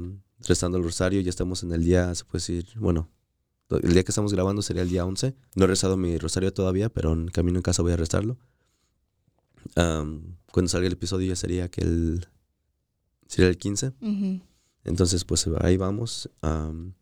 rezando 0.48 0.78
el 0.78 0.84
rosario, 0.84 1.22
ya 1.22 1.30
estamos 1.30 1.64
en 1.64 1.72
el 1.74 1.84
día, 1.84 2.14
se 2.16 2.24
puede 2.26 2.40
decir, 2.42 2.68
bueno, 2.78 3.10
el 3.70 3.94
día 3.94 4.04
que 4.04 4.12
estamos 4.12 4.34
grabando 4.34 4.62
sería 4.62 4.82
el 4.84 4.90
día 4.90 5.06
11. 5.06 5.36
No 5.56 5.66
he 5.66 5.68
rezado 5.68 5.96
mi 5.98 6.18
rosario 6.18 6.54
todavía, 6.54 6.90
pero 6.90 7.12
en 7.14 7.28
camino 7.28 7.60
en 7.60 7.64
casa 7.64 7.82
voy 7.82 7.92
a 7.94 7.98
rezarlo. 7.98 8.38
Ah, 9.76 10.06
cuando 10.54 10.70
salga 10.70 10.86
el 10.86 10.94
episodio 10.94 11.28
ya 11.30 11.36
sería 11.36 11.68
que 11.68 11.82
el, 11.82 12.28
sería 13.28 13.50
el 13.50 13.58
15. 13.58 13.88
Ujú. 14.02 14.42
Entonces, 14.84 15.26
pues 15.26 15.48
ahí 15.62 15.78
vamos. 15.78 16.30
am, 16.42 16.94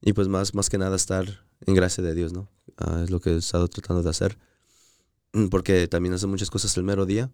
y 0.00 0.14
pues 0.14 0.26
más, 0.28 0.54
más 0.54 0.70
que 0.70 0.78
nada 0.78 0.96
estar 0.96 1.26
en 1.66 1.74
gracia 1.74 2.02
de 2.02 2.14
Dios, 2.14 2.32
¿no? 2.32 2.48
Ah, 2.78 3.02
es 3.04 3.10
lo 3.10 3.20
que 3.20 3.30
he 3.30 3.36
estado 3.36 3.68
tratando 3.68 4.02
de 4.02 4.08
hacer. 4.08 4.38
Mm, 5.34 5.48
Porque 5.48 5.86
también 5.86 6.14
hace 6.14 6.26
muchas 6.26 6.48
cosas 6.50 6.74
el 6.78 6.84
mero 6.84 7.04
día. 7.04 7.30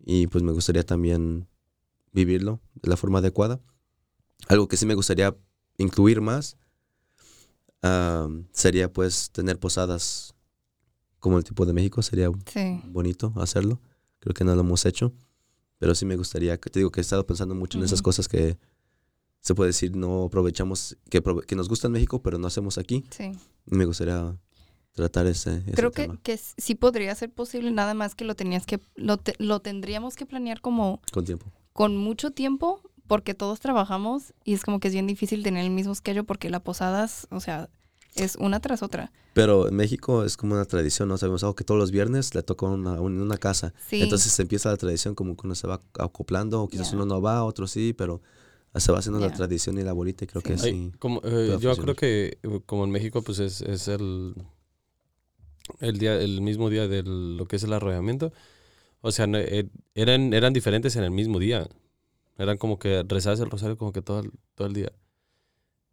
Y 0.00 0.26
pues 0.28 0.42
me 0.42 0.52
gustaría 0.52 0.84
también 0.86 1.48
vivirlo 2.12 2.60
de 2.76 2.88
la 2.88 2.96
forma 2.96 3.18
adecuada. 3.18 3.60
Algo 4.48 4.68
que 4.68 4.76
sí 4.78 4.86
me 4.86 4.94
gustaría 4.94 5.36
incluir 5.76 6.20
más 6.22 6.56
am, 7.82 8.46
sería 8.52 8.90
pues 8.90 9.30
tener 9.32 9.58
posadas 9.58 10.34
como 11.20 11.36
el 11.36 11.44
tipo 11.44 11.66
de 11.66 11.72
México. 11.74 12.00
Sería 12.02 12.30
Sí. 12.46 12.80
bonito 12.86 13.32
hacerlo. 13.36 13.80
Creo 14.20 14.34
que 14.34 14.44
no 14.44 14.54
lo 14.54 14.60
hemos 14.62 14.84
hecho. 14.86 15.12
Pero 15.78 15.94
sí 15.94 16.04
me 16.06 16.16
gustaría, 16.16 16.56
te 16.58 16.80
digo 16.80 16.90
que 16.90 17.00
he 17.00 17.02
estado 17.02 17.24
pensando 17.26 17.54
mucho 17.54 17.78
en 17.78 17.84
esas 17.84 18.02
cosas 18.02 18.26
que 18.28 18.58
se 19.40 19.54
puede 19.54 19.68
decir 19.68 19.94
no 19.96 20.24
aprovechamos, 20.24 20.96
que, 21.08 21.22
que 21.46 21.54
nos 21.54 21.68
gusta 21.68 21.86
en 21.86 21.92
México, 21.92 22.20
pero 22.20 22.36
no 22.38 22.48
hacemos 22.48 22.78
aquí. 22.78 23.04
Sí. 23.10 23.30
Me 23.66 23.84
gustaría 23.84 24.36
tratar 24.92 25.26
ese, 25.28 25.58
ese 25.58 25.72
Creo 25.72 25.92
que, 25.92 26.02
tema 26.02 26.18
que 26.24 26.36
sí 26.36 26.74
podría 26.74 27.14
ser 27.14 27.30
posible, 27.32 27.70
nada 27.70 27.94
más 27.94 28.16
que 28.16 28.24
lo 28.24 28.34
tenías 28.34 28.66
que, 28.66 28.80
lo, 28.96 29.18
te- 29.18 29.36
lo 29.38 29.60
tendríamos 29.60 30.16
que 30.16 30.26
planear 30.26 30.60
como 30.60 31.00
con 31.12 31.24
tiempo. 31.24 31.46
con 31.72 31.96
mucho 31.96 32.32
tiempo, 32.32 32.82
porque 33.06 33.34
todos 33.34 33.60
trabajamos 33.60 34.34
y 34.44 34.54
es 34.54 34.64
como 34.64 34.80
que 34.80 34.88
es 34.88 34.94
bien 34.94 35.06
difícil 35.06 35.44
tener 35.44 35.64
el 35.64 35.70
mismo 35.70 35.94
schedule 35.94 36.24
porque 36.24 36.50
las 36.50 36.62
posadas, 36.62 37.28
o 37.30 37.38
sea, 37.38 37.70
es 38.14 38.36
una 38.36 38.60
tras 38.60 38.82
otra. 38.82 39.12
Pero 39.34 39.68
en 39.68 39.76
México 39.76 40.24
es 40.24 40.36
como 40.36 40.54
una 40.54 40.64
tradición, 40.64 41.08
¿no? 41.08 41.18
Sabemos 41.18 41.42
algo 41.44 41.54
que 41.54 41.64
todos 41.64 41.78
los 41.78 41.90
viernes 41.90 42.34
le 42.34 42.42
toca 42.42 42.66
una, 42.66 43.00
un- 43.00 43.20
una 43.20 43.36
casa. 43.36 43.72
Sí. 43.88 44.02
Entonces 44.02 44.32
se 44.32 44.42
empieza 44.42 44.70
la 44.70 44.76
tradición 44.76 45.14
como 45.14 45.36
que 45.36 45.46
uno 45.46 45.54
se 45.54 45.66
va 45.68 45.80
acoplando, 45.98 46.62
o 46.62 46.68
quizás 46.68 46.92
uno 46.92 47.04
no 47.06 47.20
va, 47.22 47.44
otro 47.44 47.66
sí, 47.68 47.92
pero 47.92 48.20
se 48.74 48.92
va 48.92 48.98
haciendo 48.98 49.18
la 49.20 49.32
tradición 49.32 49.78
y 49.78 49.82
la 49.82 49.92
bolita 49.92 50.24
y 50.24 50.26
creo 50.28 50.42
Sí. 50.42 50.46
que 50.48 50.52
Ay, 50.54 50.58
sí. 50.58 50.92
como, 50.98 51.20
eh, 51.24 51.46
yo 51.46 51.52
funcionar. 51.52 51.76
creo 51.82 51.94
que 51.96 52.38
eh, 52.42 52.60
como 52.66 52.84
en 52.84 52.90
México 52.90 53.22
pues 53.22 53.38
es, 53.38 53.60
es 53.62 53.88
el, 53.88 54.34
el 55.80 55.98
día 55.98 56.14
el 56.20 56.40
mismo 56.40 56.70
día 56.70 56.88
de 56.88 57.02
lo 57.02 57.46
que 57.46 57.56
es 57.56 57.62
el 57.62 57.72
arrollamiento. 57.72 58.32
O 59.00 59.12
sea, 59.12 59.26
no, 59.26 59.38
eh, 59.38 59.68
eran, 59.94 60.32
eran 60.34 60.52
diferentes 60.52 60.96
en 60.96 61.04
el 61.04 61.10
mismo 61.10 61.38
día. 61.38 61.68
Eran 62.36 62.56
como 62.58 62.78
que 62.78 63.04
rezabas 63.06 63.40
el 63.40 63.50
rosario 63.50 63.76
como 63.76 63.92
que 63.92 64.02
todo 64.02 64.20
el, 64.20 64.32
todo 64.54 64.66
el 64.68 64.74
día. 64.74 64.92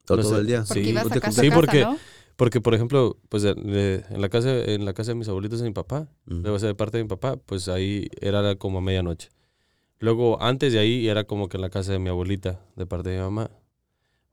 Todo, 0.06 0.18
no 0.18 0.24
todo 0.24 0.34
sé. 0.36 0.39
el 0.41 0.47
día. 0.47 0.64
Porque 0.68 0.84
Sí, 0.84 0.89
ibas 0.89 1.08
¿no 1.10 1.14
a 1.16 1.20
casa 1.20 1.41
Sí, 1.41 1.47
casa, 1.49 1.56
porque- 1.60 1.82
¿no? 1.82 1.97
Porque, 2.38 2.60
por 2.60 2.74
ejemplo, 2.74 3.18
pues 3.30 3.45
en, 3.45 4.03
la 4.22 4.28
casa, 4.28 4.53
en 4.53 4.84
la 4.84 4.93
casa 4.93 5.12
de 5.12 5.16
mis 5.16 5.30
abuelitos 5.30 5.60
de 5.62 5.68
mi 5.70 5.74
papá, 5.74 6.10
debo 6.26 6.60
ser 6.60 6.68
de 6.68 6.76
parte 6.76 6.97
de 6.97 7.03
mi 7.06 7.08
papá, 7.08 7.38
pues 7.38 7.70
ahí 7.70 8.10
era 8.20 8.56
como 8.56 8.80
a 8.80 8.82
medianoche. 8.82 9.30
Luego, 9.99 10.41
antes 10.41 10.74
de 10.74 10.80
ahí, 10.80 11.08
era 11.08 11.24
como 11.24 11.47
que 11.47 11.56
en 11.56 11.62
la 11.62 11.70
casa 11.70 11.93
de 11.93 11.99
mi 11.99 12.10
abuelita, 12.10 12.60
de 12.76 12.86
parte 12.86 13.10
de 13.10 13.16
mi 13.18 13.22
mamá. 13.24 13.51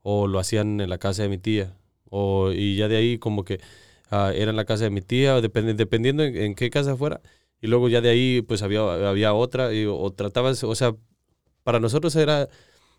O 0.01 0.27
lo 0.27 0.39
hacían 0.39 0.81
en 0.81 0.89
la 0.89 0.97
casa 0.97 1.23
de 1.23 1.29
mi 1.29 1.37
tía. 1.37 1.77
O, 2.09 2.51
y 2.51 2.75
ya 2.75 2.89
de 2.89 2.97
ahí 2.97 3.17
como 3.19 3.45
que 3.45 3.61
ah, 4.11 4.33
era 4.35 4.51
en 4.51 4.57
la 4.57 4.65
casa 4.65 4.83
de 4.83 4.89
mi 4.89 4.99
tía, 5.01 5.35
o 5.37 5.41
depende, 5.41 5.73
dependiendo 5.73 6.23
en, 6.23 6.35
en 6.35 6.55
qué 6.55 6.69
casa 6.69 6.97
fuera. 6.97 7.21
Y 7.61 7.67
luego 7.67 7.87
ya 7.87 8.01
de 8.01 8.09
ahí, 8.09 8.41
pues 8.41 8.61
había, 8.63 8.81
había 9.09 9.33
otra, 9.33 9.73
y, 9.73 9.85
o 9.85 10.11
tratabas, 10.11 10.61
o 10.65 10.75
sea, 10.75 10.93
para 11.63 11.79
nosotros 11.79 12.13
era, 12.17 12.49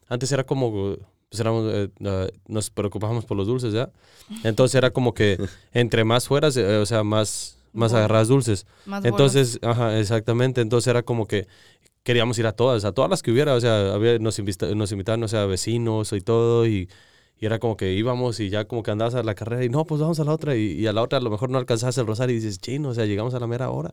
antes 0.09 0.33
era 0.33 0.45
como, 0.45 0.97
pues 1.35 1.41
éramos, 1.41 1.73
eh, 1.73 1.89
ah, 2.05 2.27
nos 2.47 2.71
preocupábamos 2.71 3.25
por 3.25 3.37
los 3.37 3.47
dulces, 3.47 3.73
¿ya? 3.75 3.91
Entonces 4.45 4.77
era 4.77 4.91
como 4.91 5.15
que 5.15 5.39
entre 5.73 6.05
más 6.05 6.29
fueras, 6.29 6.57
eh, 6.57 6.77
o 6.79 6.87
sea, 6.87 7.03
más, 7.03 7.59
más 7.73 7.91
Bolos. 7.91 7.99
agarras 7.99 8.29
dulces. 8.29 8.67
Más 8.87 9.03
bolos. 9.03 9.07
Entonces, 9.15 9.59
ajá, 9.63 9.99
exactamente. 9.99 10.61
Entonces 10.61 10.87
era 10.89 11.03
como 11.03 11.27
que 11.27 11.47
queríamos 12.05 12.39
ir 12.39 12.47
a 12.47 12.53
todas, 12.53 12.85
a 12.85 12.93
todas 12.93 13.11
las 13.11 13.23
que 13.23 13.33
hubiera. 13.33 13.55
O 13.55 13.61
sea, 13.61 13.95
había, 13.95 14.19
nos, 14.19 14.39
invita- 14.39 14.73
nos 14.75 14.93
invitaban, 14.93 15.23
o 15.25 15.29
sea, 15.29 15.47
vecinos 15.47 16.13
y 16.13 16.21
todo. 16.21 16.67
Y, 16.67 16.89
y 17.41 17.47
era 17.47 17.59
como 17.59 17.77
que 17.77 17.93
íbamos 17.95 18.39
y 18.41 18.49
ya 18.51 18.67
como 18.67 18.83
que 18.85 18.91
andabas 18.93 19.15
a 19.17 19.23
la 19.25 19.35
carrera 19.35 19.65
y 19.65 19.69
no, 19.69 19.85
pues 19.85 20.01
vamos 20.01 20.21
a 20.21 20.25
la 20.25 20.33
otra. 20.33 20.55
Y, 20.57 20.73
y 20.73 20.87
a 20.87 20.93
la 20.93 21.03
otra 21.03 21.19
a 21.19 21.21
lo 21.23 21.31
mejor 21.31 21.51
no 21.51 21.59
alcanzabas 21.59 21.99
el 21.99 22.07
rosario 22.07 22.37
y 22.37 22.41
dices, 22.41 22.59
chino, 22.61 22.91
o 22.91 22.95
sea, 22.95 23.07
llegamos 23.07 23.35
a 23.35 23.41
la 23.41 23.47
mera 23.49 23.71
hora. 23.71 23.93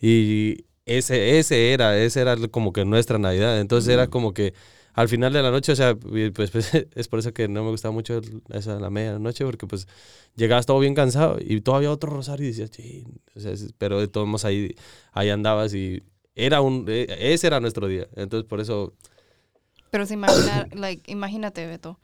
Y 0.00 0.64
ese, 0.86 1.38
ese 1.38 1.72
era, 1.72 1.98
ese 1.98 2.20
era 2.20 2.36
como 2.48 2.72
que 2.72 2.84
nuestra 2.84 3.18
Navidad. 3.18 3.60
Entonces 3.60 3.92
era 3.92 4.04
Ujú. 4.04 4.10
como 4.10 4.34
que 4.34 4.54
al 4.94 5.08
final 5.08 5.32
de 5.32 5.42
la 5.42 5.50
noche, 5.50 5.72
o 5.72 5.76
sea, 5.76 5.94
pues, 5.96 6.50
pues, 6.50 6.70
es 6.94 7.08
por 7.08 7.18
eso 7.20 7.32
que 7.32 7.48
no 7.48 7.64
me 7.64 7.70
gustaba 7.70 7.92
mucho 7.92 8.18
el- 8.18 8.42
esa 8.50 8.78
la 8.80 8.90
medianoche, 8.90 9.44
porque 9.44 9.66
pues 9.66 9.86
llegabas 10.36 10.66
todo 10.66 10.78
bien 10.80 10.94
cansado 10.94 11.38
y 11.40 11.60
todavía 11.60 11.90
otro 11.90 12.10
rosario 12.10 12.46
y 12.46 12.50
decías, 12.50 12.70
"Chin", 12.70 13.20
o 13.36 13.40
sea, 13.40 13.52
pero 13.78 14.00
de 14.00 14.08
todos 14.08 14.26
modos 14.26 14.44
ahí, 14.44 14.74
ahí 15.12 15.30
andabas 15.30 15.74
y 15.74 16.02
era 16.34 16.60
un, 16.60 16.84
eh, 16.88 17.06
ese 17.32 17.46
era 17.48 17.60
nuestro 17.60 17.86
día. 17.88 18.06
Entonces 18.16 18.48
por 18.48 18.60
eso, 18.60 18.94
Pero 19.90 20.06
se 20.06 20.14
imagina, 20.14 20.66
like, 20.72 21.10
imagínate, 21.10 21.66
Beto, 21.66 21.98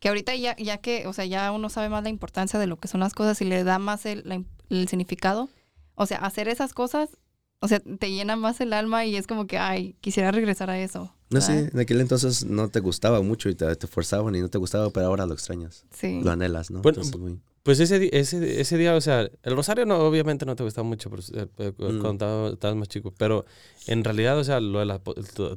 que 0.00 0.08
ahorita 0.08 0.34
ya, 0.36 0.56
ya 0.56 0.78
que, 0.78 1.06
o 1.06 1.12
sea, 1.12 1.24
ya 1.26 1.52
uno 1.52 1.68
sabe 1.70 1.88
más 1.88 2.02
la 2.04 2.10
importancia 2.10 2.58
de 2.60 2.66
lo 2.66 2.76
que 2.78 2.88
son 2.88 3.00
las 3.00 3.14
cosas 3.14 3.40
y 3.42 3.44
le 3.46 3.64
da 3.64 3.78
más 3.78 4.06
el, 4.06 4.46
el 4.70 4.88
significado. 4.88 5.48
O 5.96 6.06
sea, 6.06 6.18
hacer 6.18 6.48
esas 6.48 6.74
cosas, 6.74 7.18
o 7.60 7.68
sea, 7.68 7.80
te 7.80 8.10
llena 8.12 8.36
más 8.36 8.60
el 8.60 8.72
alma 8.72 9.04
y 9.06 9.16
es 9.16 9.26
como 9.26 9.46
que, 9.46 9.58
ay, 9.58 9.96
quisiera 10.00 10.30
regresar 10.32 10.70
a 10.70 10.80
eso. 10.80 11.14
No 11.30 11.40
sé, 11.40 11.52
¿verdad? 11.54 11.70
en 11.74 11.80
aquel 11.80 12.00
entonces 12.00 12.44
no 12.44 12.68
te 12.68 12.80
gustaba 12.80 13.20
mucho 13.22 13.48
y 13.48 13.54
te, 13.54 13.74
te 13.76 13.86
forzaban 13.86 14.34
y 14.34 14.40
no 14.40 14.48
te 14.48 14.58
gustaba, 14.58 14.90
pero 14.90 15.06
ahora 15.06 15.26
lo 15.26 15.34
extrañas. 15.34 15.84
Sí. 15.92 16.20
Lo 16.22 16.30
anhelas, 16.30 16.70
¿no? 16.70 16.80
Bueno, 16.82 17.02
Entonces, 17.02 17.20
muy- 17.20 17.38
pues 17.62 17.80
ese, 17.80 18.08
ese, 18.16 18.60
ese 18.60 18.78
día, 18.78 18.94
o 18.94 19.00
sea, 19.00 19.28
el 19.42 19.56
rosario 19.56 19.84
no, 19.84 19.98
obviamente 19.98 20.46
no 20.46 20.56
te 20.56 20.62
gustaba 20.62 20.88
mucho 20.88 21.10
pero, 21.10 21.22
eh, 21.34 21.46
eh, 21.58 21.72
Mm. 21.72 22.00
cuando 22.00 22.10
estaba- 22.12 22.48
estabas 22.50 22.76
más 22.76 22.88
chico, 22.88 23.12
pero 23.18 23.44
en 23.86 24.04
realidad, 24.04 24.38
o 24.38 24.44
sea, 24.44 24.60
lo 24.60 24.78
de 24.78 24.86
la 24.86 25.00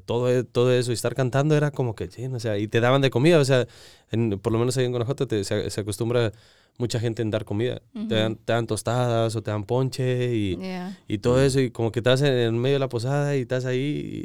todo, 0.06 0.30
e- 0.30 0.44
todo 0.44 0.74
eso 0.74 0.92
y 0.92 0.94
estar 0.96 1.16
cantando 1.16 1.56
era 1.56 1.72
como 1.72 1.96
que, 1.96 2.10
o 2.34 2.40
sea, 2.40 2.58
y 2.58 2.68
te 2.68 2.80
daban 2.82 3.02
de 3.02 3.10
comida, 3.10 3.40
o 3.40 3.46
sea, 3.46 3.68
en- 4.12 4.40
por 4.40 4.52
lo 4.52 4.60
menos 4.60 4.76
ahí 4.78 4.86
en 4.86 4.92
Guanajuato 4.92 5.28
te- 5.28 5.44
se, 5.44 5.70
se 5.70 5.82
acostumbra 5.82 6.32
mucha 6.78 7.00
gente 7.00 7.22
en 7.22 7.30
dar 7.30 7.46
comida. 7.46 7.82
Te, 8.10 8.16
dan, 8.16 8.36
te 8.38 8.54
dan 8.54 8.66
tostadas 8.66 9.36
o 9.36 9.44
te 9.44 9.52
dan 9.52 9.66
ponche 9.66 10.34
y, 10.36 10.58
Yeah. 10.58 10.98
y 11.08 11.20
todo 11.20 11.42
eso, 11.42 11.60
y 11.60 11.70
como 11.70 11.92
que 11.92 12.00
estás 12.00 12.22
en, 12.24 12.34
en 12.34 12.58
medio 12.58 12.76
de 12.76 12.80
la 12.80 12.90
posada 12.90 13.36
y 13.38 13.42
estás 13.42 13.66
ahí 13.66 14.24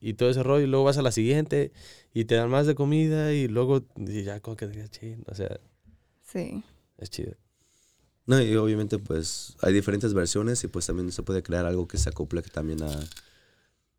y, 0.00 0.08
y 0.08 0.14
todo 0.14 0.30
ese 0.30 0.42
rollo, 0.42 0.64
y 0.64 0.68
luego 0.68 0.84
vas 0.86 0.96
a 0.98 1.02
la 1.02 1.12
siguiente 1.12 1.72
y 2.14 2.24
te 2.24 2.36
dan 2.36 2.48
más 2.50 2.66
de 2.66 2.74
comida 2.74 3.32
y 3.34 3.46
luego 3.48 3.82
y 3.96 4.22
ya 4.22 4.40
como 4.40 4.56
que 4.56 4.64
o 5.26 5.34
sea, 5.34 5.60
Sí. 6.22 6.62
Es 7.02 7.10
chido. 7.10 7.34
No, 8.26 8.40
y 8.40 8.54
obviamente 8.56 8.98
pues 8.98 9.56
hay 9.62 9.72
diferentes 9.72 10.14
versiones 10.14 10.62
y 10.64 10.68
pues 10.68 10.86
también 10.86 11.10
se 11.10 11.22
puede 11.22 11.42
crear 11.42 11.66
algo 11.66 11.88
que 11.88 11.98
se 11.98 12.08
acople 12.08 12.40
también 12.42 12.82
a, 12.82 12.90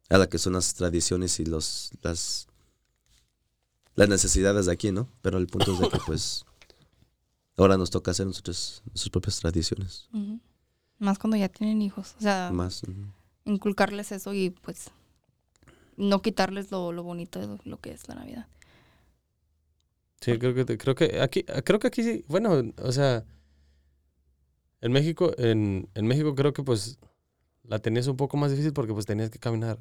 a 0.10 0.18
la 0.18 0.28
que 0.28 0.38
son 0.38 0.54
las 0.54 0.74
tradiciones 0.74 1.40
y 1.40 1.46
los 1.46 1.92
las 2.02 2.48
las 3.96 4.10
necesidades 4.10 4.66
de 4.66 4.72
aquí, 4.72 4.92
¿no? 4.92 5.10
Pero 5.22 5.38
el 5.38 5.48
punto 5.48 5.74
es 5.74 5.80
de 5.80 5.90
que 5.90 6.00
pues 6.06 6.46
ahora 7.58 7.78
nos 7.78 7.90
toca 7.90 8.12
hacer 8.12 8.26
nosotros 8.26 8.82
nuestras 8.86 9.10
propias 9.10 9.40
tradiciones. 9.40 10.10
Más 11.00 11.20
cuando 11.20 11.38
ya 11.38 11.50
tienen 11.50 11.82
hijos. 11.82 12.16
O 12.18 12.22
sea, 12.22 12.50
Más. 12.54 12.82
inculcarles 13.46 14.12
eso 14.12 14.34
y 14.34 14.52
pues 14.52 14.90
no 15.98 16.22
quitarles 16.22 16.72
lo, 16.72 16.92
lo 16.92 17.04
bonito 17.04 17.40
de 17.40 17.60
lo 17.66 17.78
que 17.78 17.92
es 17.92 18.08
la 18.08 18.16
Navidad. 18.16 18.48
Sí, 20.24 20.38
creo 20.40 20.54
que, 20.56 20.78
creo 20.78 20.96
que 20.96 21.20
aquí, 21.22 21.44
creo 21.44 21.80
que 21.80 21.88
aquí 21.88 22.04
sí, 22.04 22.24
bueno, 22.28 22.62
o 22.82 22.92
sea, 22.92 23.26
En 24.82 24.92
México, 24.92 25.32
en, 25.38 25.90
en 25.96 26.08
México 26.08 26.36
creo 26.36 26.52
que 26.54 26.62
pues 26.64 27.00
la 27.64 27.80
tenías 27.80 28.08
un 28.08 28.18
poco 28.18 28.36
más 28.38 28.52
difícil 28.52 28.74
porque 28.74 28.94
pues 28.94 29.06
tenías 29.06 29.30
que 29.30 29.40
caminar. 29.40 29.80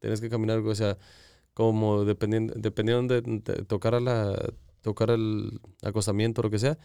Tenías 0.00 0.20
que 0.20 0.28
caminar, 0.28 0.58
o 0.58 0.74
sea, 0.74 0.98
como 1.54 2.04
dependiendo, 2.04 2.54
dependiendo 2.56 3.14
de, 3.14 3.22
de 3.22 3.64
tocar 3.64 3.94
a 3.94 4.00
la 4.00 4.52
tocar 4.82 5.10
el 5.10 5.60
acostamiento 5.82 6.40
o 6.42 6.44
lo 6.44 6.50
que 6.50 6.58
sea, 6.58 6.78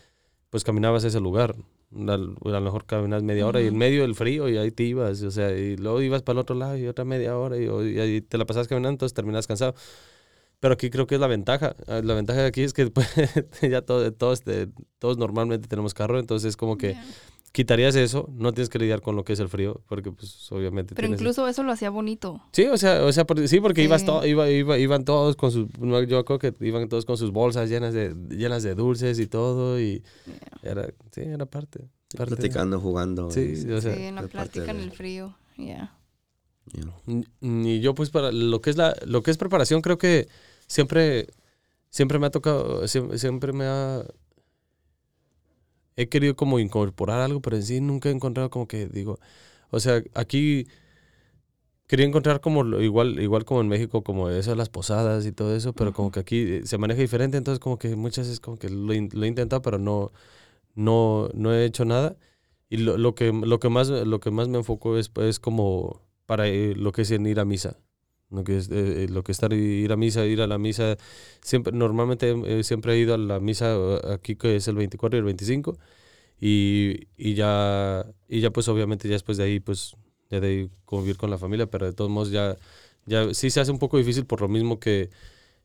pues 0.49 0.63
caminabas 0.63 1.03
a 1.05 1.07
ese 1.07 1.19
lugar. 1.19 1.55
A, 1.95 2.17
lo 2.17 2.61
mejor 2.61 2.85
caminas 2.85 3.23
media 3.23 3.45
hora 3.47 3.61
y 3.61 3.67
en 3.67 3.77
medio 3.77 4.03
del 4.03 4.15
frío 4.15 4.49
y 4.49 4.57
ahí 4.57 4.71
te 4.71 4.83
ibas, 4.83 5.21
o 5.23 5.31
sea, 5.31 5.51
y 5.51 5.77
luego 5.77 6.01
ibas 6.01 6.23
para 6.23 6.35
el 6.35 6.39
otro 6.41 6.55
lado 6.55 6.77
y 6.77 6.87
otra 6.87 7.05
media 7.05 7.37
hora 7.37 7.57
y, 7.57 7.65
y 7.65 7.99
ahí 7.99 8.21
te 8.21 8.37
la 8.37 8.45
pasabas 8.45 8.67
caminando, 8.67 8.91
entonces 8.95 9.13
terminas 9.13 9.47
cansado. 9.47 9.75
Pero 10.63 10.75
aquí 10.75 10.89
creo 10.89 11.05
que 11.07 11.15
es 11.15 11.19
la 11.19 11.27
ventaja. 11.27 11.75
ah, 11.87 11.99
La 12.01 12.13
ventaja 12.13 12.39
de 12.39 12.47
aquí 12.47 12.61
es 12.61 12.71
que 12.71 12.87
pues, 12.89 13.05
ya 13.61 13.81
todo- 13.81 14.13
todos, 14.13 14.43
te- 14.43 14.69
todos 14.97 15.17
normalmente 15.17 15.67
tenemos 15.67 15.93
carro, 15.93 16.19
entonces 16.19 16.55
como 16.55 16.77
que 16.77 16.91
Yeah. 16.93 17.03
quitarías 17.51 17.95
eso, 17.97 18.29
no 18.33 18.53
tienes 18.53 18.69
que 18.69 18.79
lidiar 18.79 19.01
con 19.01 19.17
lo 19.17 19.25
que 19.25 19.33
es 19.33 19.39
el 19.41 19.49
frío, 19.49 19.81
porque 19.89 20.13
pues 20.13 20.49
obviamente 20.53 20.95
Pero 20.95 21.07
tienes... 21.09 21.19
incluso 21.19 21.49
eso 21.49 21.63
lo 21.63 21.73
hacía 21.73 21.89
bonito. 21.89 22.41
Sí, 22.53 22.63
o 22.67 22.77
sea, 22.77 23.03
o 23.03 23.11
sea 23.11 23.25
por- 23.27 23.45
sí, 23.45 23.59
porque 23.59 23.83
ibas 23.83 24.01
Sí. 24.01 24.07
to- 24.07 24.25
iba, 24.25 24.49
iba- 24.49 24.77
iban 24.77 25.03
todos 25.03 25.35
con 25.35 25.51
sus, 25.51 25.67
yo 26.07 26.23
creo 26.23 26.39
que 26.39 26.53
iban 26.61 26.87
todos 26.87 27.03
con 27.03 27.17
sus 27.17 27.31
bolsas 27.31 27.67
llenas 27.69 27.93
de, 27.93 28.15
llenas 28.29 28.63
de 28.63 28.73
dulces 28.73 29.19
y 29.19 29.27
todo, 29.27 29.81
y 29.81 30.01
era, 30.61 30.87
sí, 31.11 31.21
era 31.21 31.45
parte. 31.45 31.89
parte 32.15 32.31
de- 32.31 32.37
Platicando, 32.37 32.79
jugando. 32.79 33.29
Sí, 33.31 33.53
y- 33.67 33.69
o 33.71 33.81
sea, 33.81 33.93
sí, 33.95 34.03
en 34.03 34.15
la 34.15 34.21
de 34.21 34.27
plática 34.29 34.71
en 34.71 34.77
de- 34.77 34.83
el 34.83 34.91
frío. 34.91 35.35
Yeah. 35.57 35.93
yeah. 36.73 37.23
Y 37.41 37.81
yo 37.81 37.93
pues 37.93 38.09
para 38.11 38.31
lo 38.31 38.61
que 38.61 38.69
es 38.69 38.77
la 38.77 38.95
lo 39.05 39.21
que 39.21 39.29
es 39.31 39.37
preparación 39.37 39.81
creo 39.81 39.97
que 39.97 40.27
siempre 40.73 41.27
siempre 41.91 42.19
me 42.19 42.27
ha 42.27 42.31
tocado 42.31 42.87
siempre, 42.87 43.17
siempre 43.19 43.53
me 43.53 43.65
ha 43.67 44.03
he 45.95 46.09
querido 46.09 46.35
como 46.35 46.59
incorporar 46.59 47.19
algo 47.21 47.41
pero 47.41 47.55
en 47.57 47.63
sí 47.63 47.81
nunca 47.81 48.09
he 48.09 48.11
encontrado 48.11 48.49
como 48.49 48.67
que 48.67 48.87
digo 48.87 49.19
o 49.71 49.79
sea 49.79 50.01
aquí 50.13 50.67
quería 51.87 52.05
encontrar 52.05 52.41
como 52.41 52.63
lo- 52.63 52.81
igual 52.81 53.19
igual 53.19 53.45
como 53.45 53.61
en 53.61 53.67
México 53.67 54.03
como 54.03 54.29
eso 54.29 54.51
de 54.51 54.55
las 54.57 54.69
posadas 54.69 55.25
y 55.25 55.31
todo 55.31 55.55
eso 55.55 55.73
pero 55.73 55.93
como 55.93 56.11
que 56.11 56.19
aquí 56.19 56.37
eh, 56.41 56.61
se 56.65 56.77
maneja 56.77 57.01
diferente 57.01 57.37
entonces 57.37 57.59
como 57.59 57.77
que 57.77 57.95
muchas 57.95 58.27
veces 58.27 58.39
como 58.39 58.57
que 58.57 58.69
lo, 58.69 58.93
in- 58.93 59.09
lo 59.13 59.25
he 59.25 59.27
intentado 59.27 59.61
pero 59.61 59.77
no 59.79 60.11
no 60.75 61.29
no 61.35 61.53
he 61.53 61.65
hecho 61.65 61.85
nada. 61.85 62.17
Y 62.69 62.77
lo, 62.79 62.97
lo 62.97 63.15
que 63.15 63.31
lo 63.33 63.59
que 63.59 63.69
más 63.69 63.89
lo 63.89 64.19
que 64.21 64.31
más 64.31 64.49
me 64.49 64.59
enfoco 64.59 64.97
es 64.97 65.11
es 65.17 65.39
como 65.39 66.01
para 66.27 66.47
eh, 66.49 66.75
lo 66.77 66.91
que 66.93 67.03
es 67.03 67.11
en 67.11 67.25
ir 67.27 67.39
a 67.41 67.45
misa 67.45 67.77
lo 68.33 68.43
que 68.43 68.57
es 68.57 68.69
eh, 68.69 69.03
eh, 69.05 69.07
lo 69.09 69.23
que 69.23 69.31
es 69.31 69.37
estar 69.37 69.53
ir 69.53 69.91
a 69.91 69.97
misa 69.97 70.25
ir 70.25 70.41
a 70.41 70.47
la 70.47 70.57
misa. 70.57 70.97
Siempre 71.41 71.73
normalmente 71.73 72.35
eh, 72.45 72.63
siempre 72.63 72.93
he 72.93 72.99
ido 72.99 73.13
a 73.13 73.17
la 73.17 73.39
misa 73.39 73.75
eh, 73.75 73.99
aquí 74.13 74.35
que 74.35 74.55
es 74.55 74.67
el 74.67 74.75
24 74.75 75.17
y 75.17 75.19
el 75.19 75.25
25 75.25 75.77
y, 76.41 77.07
y 77.17 77.35
ya 77.35 78.05
y 78.27 78.41
ya 78.41 78.51
pues 78.51 78.67
obviamente 78.67 79.07
ya 79.07 79.13
después 79.13 79.37
de 79.37 79.45
ahí 79.45 79.59
pues 79.59 79.95
ya 80.29 80.39
de 80.39 80.47
ahí 80.47 80.69
convivir 80.85 81.17
con 81.17 81.29
la 81.29 81.37
familia. 81.37 81.67
Pero 81.67 81.85
de 81.85 81.93
todos 81.93 82.11
modos 82.11 82.31
ya 82.31 82.57
ya 83.05 83.33
sí 83.33 83.49
se 83.49 83.59
hace 83.61 83.71
un 83.71 83.79
poco 83.79 83.97
difícil 83.97 84.25
por 84.25 84.41
lo 84.41 84.47
mismo 84.47 84.79
que 84.79 85.09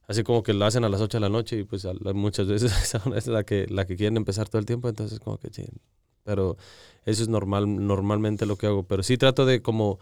así 0.09 0.23
como 0.25 0.43
que 0.43 0.55
lo 0.55 0.65
hacen 0.65 0.85
a 0.85 0.89
las 0.89 1.01
8 1.01 1.19
de 1.19 1.23
la 1.23 1.29
noche 1.29 1.59
y 1.59 1.65
pues 1.65 1.85
a 1.87 1.93
muchas 2.15 2.49
veces 2.49 2.73
es 3.17 3.27
la 3.29 3.45
que 3.45 3.67
la 3.69 3.87
que 3.87 3.97
quieren 3.97 4.17
empezar 4.17 4.49
todo 4.49 4.61
el 4.61 4.67
tiempo. 4.67 4.89
Entonces 4.89 5.21
como 5.21 5.39
que 5.39 5.51
chin. 5.51 5.69
pero 6.25 6.57
eso 7.05 7.23
es 7.23 7.29
normal 7.29 7.87
normalmente 7.87 8.47
lo 8.47 8.57
que 8.57 8.67
hago. 8.67 8.85
Pero 8.85 9.03
sí 9.03 9.17
trato 9.19 9.47
de 9.47 9.63
como 9.63 9.99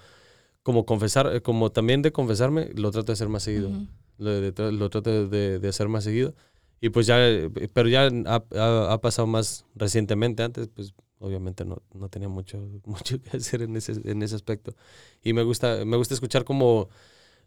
como 0.67 0.85
confesar 0.85 1.25
eh, 1.33 1.41
como 1.43 1.71
también 1.71 2.03
de 2.03 2.11
confesarme 2.11 2.71
lo 2.75 2.91
trato 2.91 3.07
de 3.07 3.13
hacer 3.15 3.29
más 3.29 3.45
seguido. 3.45 3.71
Lo, 4.19 4.31
de- 4.33 4.51
de- 4.51 4.73
lo 4.73 4.91
trato 4.91 5.29
de, 5.29 5.61
de 5.61 5.69
hacer 5.69 5.89
más 5.89 6.03
seguido. 6.03 6.35
Y 6.81 6.89
pues 6.91 7.07
ya 7.07 7.17
eh, 7.25 7.49
pero 7.73 7.89
ya 7.89 8.09
ha, 8.27 8.45
ha- 8.57 8.93
ha 8.93 9.01
pasado 9.01 9.29
más 9.29 9.65
recientemente. 9.77 10.43
Antes 10.43 10.67
pues 10.75 10.93
obviamente 11.21 11.65
no, 11.65 11.77
no 11.95 12.09
tenía 12.09 12.29
mucho 12.29 12.59
mucho 12.85 13.23
que 13.23 13.37
hacer 13.37 13.63
en 13.63 13.77
ese 13.77 13.93
en 14.11 14.23
ese 14.25 14.35
aspecto. 14.35 14.75
Y 15.23 15.33
me 15.35 15.45
gusta 15.45 15.85
me 15.85 15.97
gusta 15.97 16.15
escuchar 16.15 16.45
como 16.45 16.89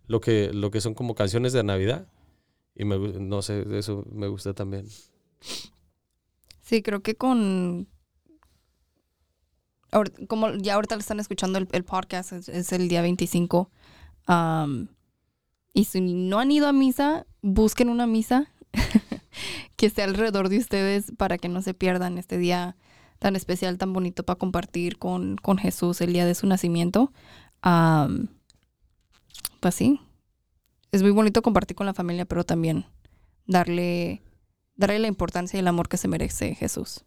lo 0.07 0.21
que 0.21 0.53
lo 0.53 0.71
que 0.71 0.79
son 0.81 0.93
como 0.95 1.13
canciones 1.13 1.51
de 1.53 1.63
navidad. 1.63 2.07
Y 2.75 2.85
me 2.85 2.97
no 2.99 3.41
sé 3.41 3.65
eso 3.77 4.05
me 4.13 4.27
gusta 4.29 4.53
también. 4.53 4.87
Sí, 6.61 6.81
creo 6.81 7.01
que 7.01 7.15
con... 7.15 7.87
Como 10.27 10.51
ya 10.55 10.75
ahorita 10.75 10.95
le 10.95 11.01
están 11.01 11.19
escuchando 11.19 11.57
el, 11.57 11.83
podcast, 11.83 12.31
es, 12.31 12.71
el 12.71 12.87
día 12.87 13.01
25. 13.01 13.69
am, 14.25 14.89
y 15.73 15.85
si 15.85 16.01
no 16.01 16.39
han 16.39 16.51
ido 16.51 16.67
a 16.67 16.73
misa, 16.73 17.25
busquen 17.41 17.89
una 17.89 18.07
misa 18.07 18.51
que 19.75 19.85
esté 19.85 20.03
alrededor 20.03 20.49
de 20.49 20.57
ustedes 20.57 21.11
para 21.17 21.37
que 21.37 21.49
no 21.49 21.61
se 21.61 21.73
pierdan 21.73 22.17
este 22.17 22.37
día 22.37 22.75
tan 23.19 23.35
especial, 23.35 23.77
tan 23.77 23.93
bonito 23.93 24.23
para 24.23 24.37
compartir 24.37 24.97
con, 24.97 25.37
con 25.37 25.57
Jesús 25.57 26.01
el 26.01 26.13
día 26.13 26.25
de 26.25 26.35
su 26.35 26.47
nacimiento. 26.47 27.11
Am, 27.61 28.29
pues 29.59 29.75
sí, 29.75 29.99
es 30.91 31.01
muy 31.01 31.11
bonito 31.11 31.41
compartir 31.41 31.75
con 31.75 31.85
la 31.85 31.93
familia, 31.93 32.25
pero 32.25 32.43
también 32.43 32.85
darle 33.45 34.21
darle 34.79 34.99
la 34.99 35.07
importancia 35.07 35.57
y 35.57 35.59
el 35.59 35.67
amor 35.67 35.89
que 35.89 35.97
se 35.97 36.07
merece 36.07 36.55
Jesús. 36.55 37.03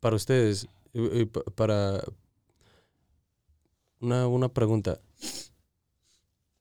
Para 0.00 0.16
ustedes 0.16 0.66
para 1.54 2.02
una, 4.00 4.26
una 4.26 4.48
pregunta. 4.48 4.98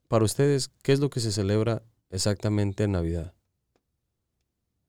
Para 0.07 0.25
ustedes 0.25 0.69
qué 0.83 0.91
es 0.91 0.99
lo 0.99 1.09
que 1.09 1.19
se 1.19 1.31
celebra 1.31 1.83
exactamente 2.09 2.83
en 2.83 2.91
Navidad 2.93 3.33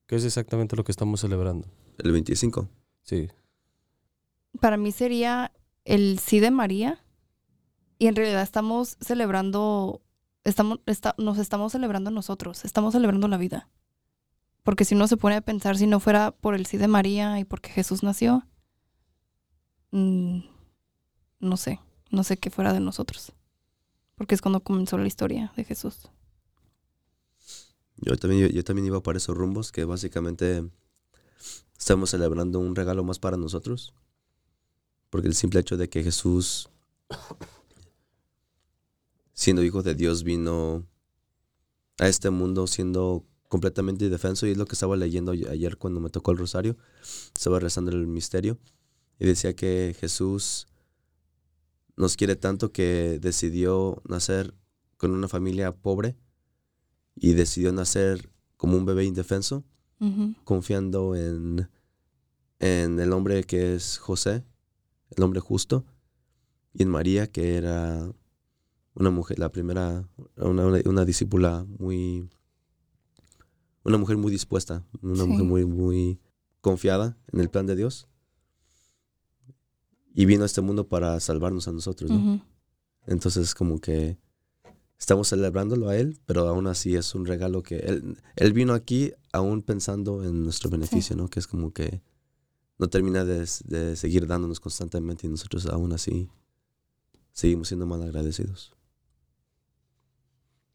qué 0.06 0.16
es 0.16 0.24
exactamente 0.24 0.74
lo 0.74 0.82
que 0.82 0.90
estamos 0.90 1.20
celebrando 1.20 1.68
El 1.98 2.10
25. 2.10 2.68
sí. 3.04 3.28
Para 4.60 4.76
mí 4.76 4.90
sería 4.90 5.52
el 5.84 6.18
sí 6.18 6.40
de 6.40 6.50
María. 6.50 7.04
Y 7.98 8.08
en 8.08 8.16
realidad 8.16 8.42
estamos 8.42 8.96
celebrando, 9.00 10.02
estamos, 10.42 10.80
está- 10.86 11.14
nos 11.18 11.38
estamos 11.38 11.70
celebrando 11.70 12.10
nosotros, 12.10 12.64
estamos 12.64 12.92
celebrando 12.94 13.28
la 13.28 13.36
vida. 13.36 13.68
Porque 14.62 14.84
si 14.84 14.94
uno 14.94 15.08
se 15.08 15.16
pone 15.16 15.36
a 15.36 15.40
pensar, 15.40 15.76
si 15.76 15.86
no 15.86 16.00
fuera 16.00 16.32
por 16.32 16.54
el 16.54 16.66
sí 16.66 16.76
de 16.76 16.88
María 16.88 17.38
y 17.38 17.44
porque 17.44 17.70
Jesús 17.70 18.02
nació, 18.02 18.46
mm, 19.90 20.40
no 21.40 21.56
sé, 21.56 21.80
no 22.10 22.24
sé 22.24 22.36
qué 22.36 22.50
fuera 22.50 22.72
de 22.72 22.80
nosotros. 22.80 23.32
Porque 24.16 24.34
es 24.34 24.42
cuando 24.42 24.60
comenzó 24.60 24.98
la 24.98 25.06
historia 25.06 25.52
de 25.56 25.64
Jesús. 25.64 26.10
Yo 27.96 28.16
también, 28.16 28.42
yo, 28.42 28.48
yo 28.48 28.64
también 28.64 28.86
iba 28.86 29.02
por 29.02 29.16
esos 29.16 29.36
rumbos 29.36 29.72
que 29.72 29.84
básicamente 29.84 30.68
estamos 31.78 32.10
celebrando 32.10 32.58
un 32.58 32.76
regalo 32.76 33.02
más 33.04 33.18
para 33.18 33.36
nosotros. 33.36 33.94
Porque 35.08 35.28
el 35.28 35.34
simple 35.34 35.60
hecho 35.60 35.76
de 35.76 35.88
que 35.88 36.02
Jesús, 36.02 36.68
siendo 39.32 39.64
hijo 39.64 39.82
de 39.82 39.94
Dios, 39.94 40.22
vino 40.22 40.86
a 41.98 42.06
este 42.06 42.30
mundo 42.30 42.66
siendo 42.66 43.24
completamente 43.50 44.06
indefenso. 44.06 44.46
Y 44.46 44.52
es 44.52 44.56
lo 44.56 44.64
que 44.64 44.72
estaba 44.74 44.96
leyendo 44.96 45.32
ay- 45.32 45.44
ayer 45.44 45.76
cuando 45.76 46.00
me 46.00 46.08
tocó 46.08 46.30
el 46.30 46.38
rosario. 46.38 46.78
Estaba 47.36 47.60
rezando 47.60 47.90
el 47.90 48.06
misterio. 48.06 48.56
Y 49.18 49.26
decía 49.26 49.54
que 49.54 49.94
Jesús 50.00 50.66
nos 51.96 52.16
quiere 52.16 52.36
tanto 52.36 52.72
que 52.72 53.18
decidió 53.20 54.00
nacer 54.08 54.54
con 54.96 55.10
una 55.10 55.28
familia 55.28 55.72
pobre 55.76 56.16
y 57.14 57.34
decidió 57.34 57.72
nacer 57.72 58.30
como 58.56 58.78
un 58.78 58.86
bebé 58.86 59.04
indefenso, 59.04 59.64
confiando 60.44 61.14
en, 61.14 61.68
en 62.58 62.98
el 62.98 63.12
hombre 63.12 63.44
que 63.44 63.74
es 63.74 63.98
José, 63.98 64.44
el 65.14 65.22
hombre 65.22 65.40
justo, 65.40 65.84
y 66.72 66.84
en 66.84 66.88
María, 66.88 67.26
que 67.26 67.56
era 67.56 68.10
una 68.94 69.10
mujer, 69.10 69.38
la 69.38 69.50
primera, 69.52 70.08
una, 70.36 70.66
una, 70.66 70.80
una 70.86 71.04
discípula 71.04 71.66
muy, 71.78 72.30
una 73.84 73.98
mujer 73.98 74.16
muy 74.16 74.30
dispuesta, 74.30 74.84
una 75.02 75.22
Sí. 75.24 75.28
mujer 75.28 75.44
muy, 75.44 75.64
muy 75.64 76.20
confiada 76.60 77.16
en 77.32 77.40
el 77.40 77.48
plan 77.50 77.66
de 77.66 77.76
Dios. 77.76 78.06
Y 80.14 80.24
vino 80.26 80.42
a 80.42 80.46
este 80.46 80.60
mundo 80.60 80.88
para 80.88 81.18
salvarnos 81.20 81.68
a 81.68 81.72
nosotros, 81.72 82.10
¿no? 82.10 82.44
Entonces, 83.06 83.54
como 83.54 83.78
que 83.80 84.18
estamos 84.98 85.28
celebrándolo 85.28 85.88
a 85.88 85.96
él, 85.96 86.18
pero 86.26 86.48
aún 86.48 86.66
así 86.66 86.94
es 86.96 87.14
un 87.14 87.24
regalo 87.26 87.62
que 87.62 87.76
él, 87.78 88.18
él 88.36 88.52
vino 88.52 88.74
aquí 88.74 89.12
aún 89.32 89.62
pensando 89.62 90.22
en 90.24 90.42
nuestro 90.44 90.68
beneficio, 90.68 91.16
¿no? 91.16 91.28
Que 91.28 91.38
es 91.40 91.46
como 91.46 91.72
que 91.72 92.02
no 92.78 92.88
termina 92.88 93.24
de, 93.24 93.46
de 93.64 93.96
seguir 93.96 94.26
dándonos 94.26 94.60
constantemente 94.60 95.26
y 95.26 95.30
nosotros 95.30 95.66
aún 95.66 95.92
así 95.92 96.28
seguimos 97.32 97.68
siendo 97.68 97.86
mal 97.86 98.02
agradecidos. 98.02 98.72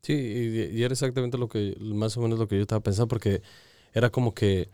Sí, 0.05 0.13
y, 0.13 0.77
y 0.77 0.83
era 0.83 0.93
exactamente 0.93 1.35
lo 1.35 1.49
que, 1.49 1.75
más 1.81 2.15
o 2.15 2.21
menos 2.21 2.37
lo 2.37 2.47
que 2.47 2.57
yo 2.57 2.61
estaba 2.61 2.79
pensando, 2.79 3.07
porque 3.07 3.41
era 3.91 4.11
como 4.11 4.35
que, 4.35 4.69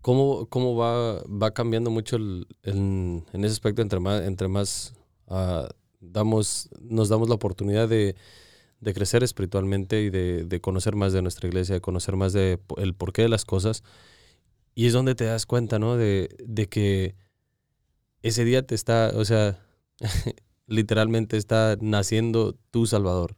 cómo, 0.00 0.46
cómo 0.46 0.76
va, 0.76 1.24
va 1.24 1.52
cambiando 1.52 1.90
mucho 1.90 2.14
el, 2.14 2.46
en 2.62 3.24
ese 3.32 3.46
aspecto 3.46 3.82
entre 3.82 3.98
más, 3.98 4.22
entre 4.22 4.46
más 4.46 4.94
ah, 5.26 5.68
damos, 5.98 6.70
nos 6.80 7.08
damos 7.08 7.28
la 7.28 7.34
oportunidad 7.34 7.88
de, 7.88 8.14
de 8.78 8.94
crecer 8.94 9.24
espiritualmente 9.24 10.00
y 10.00 10.10
de, 10.10 10.44
de 10.44 10.60
conocer 10.60 10.94
más 10.94 11.12
de 11.12 11.22
nuestra 11.22 11.48
iglesia, 11.48 11.74
de 11.74 11.80
conocer 11.80 12.14
más 12.14 12.32
de 12.32 12.60
el 12.76 12.94
porqué 12.94 13.22
de 13.22 13.30
las 13.30 13.44
cosas. 13.44 13.82
Y 14.76 14.86
es 14.86 14.92
donde 14.92 15.16
te 15.16 15.24
das 15.24 15.44
cuenta, 15.44 15.80
¿no? 15.80 15.96
De, 15.96 16.36
de 16.38 16.68
que 16.68 17.16
ese 18.22 18.44
día 18.44 18.64
te 18.64 18.76
está, 18.76 19.10
o 19.16 19.24
sea, 19.24 19.58
literalmente 20.70 21.36
está 21.36 21.76
naciendo 21.80 22.56
tu 22.70 22.86
Salvador. 22.86 23.36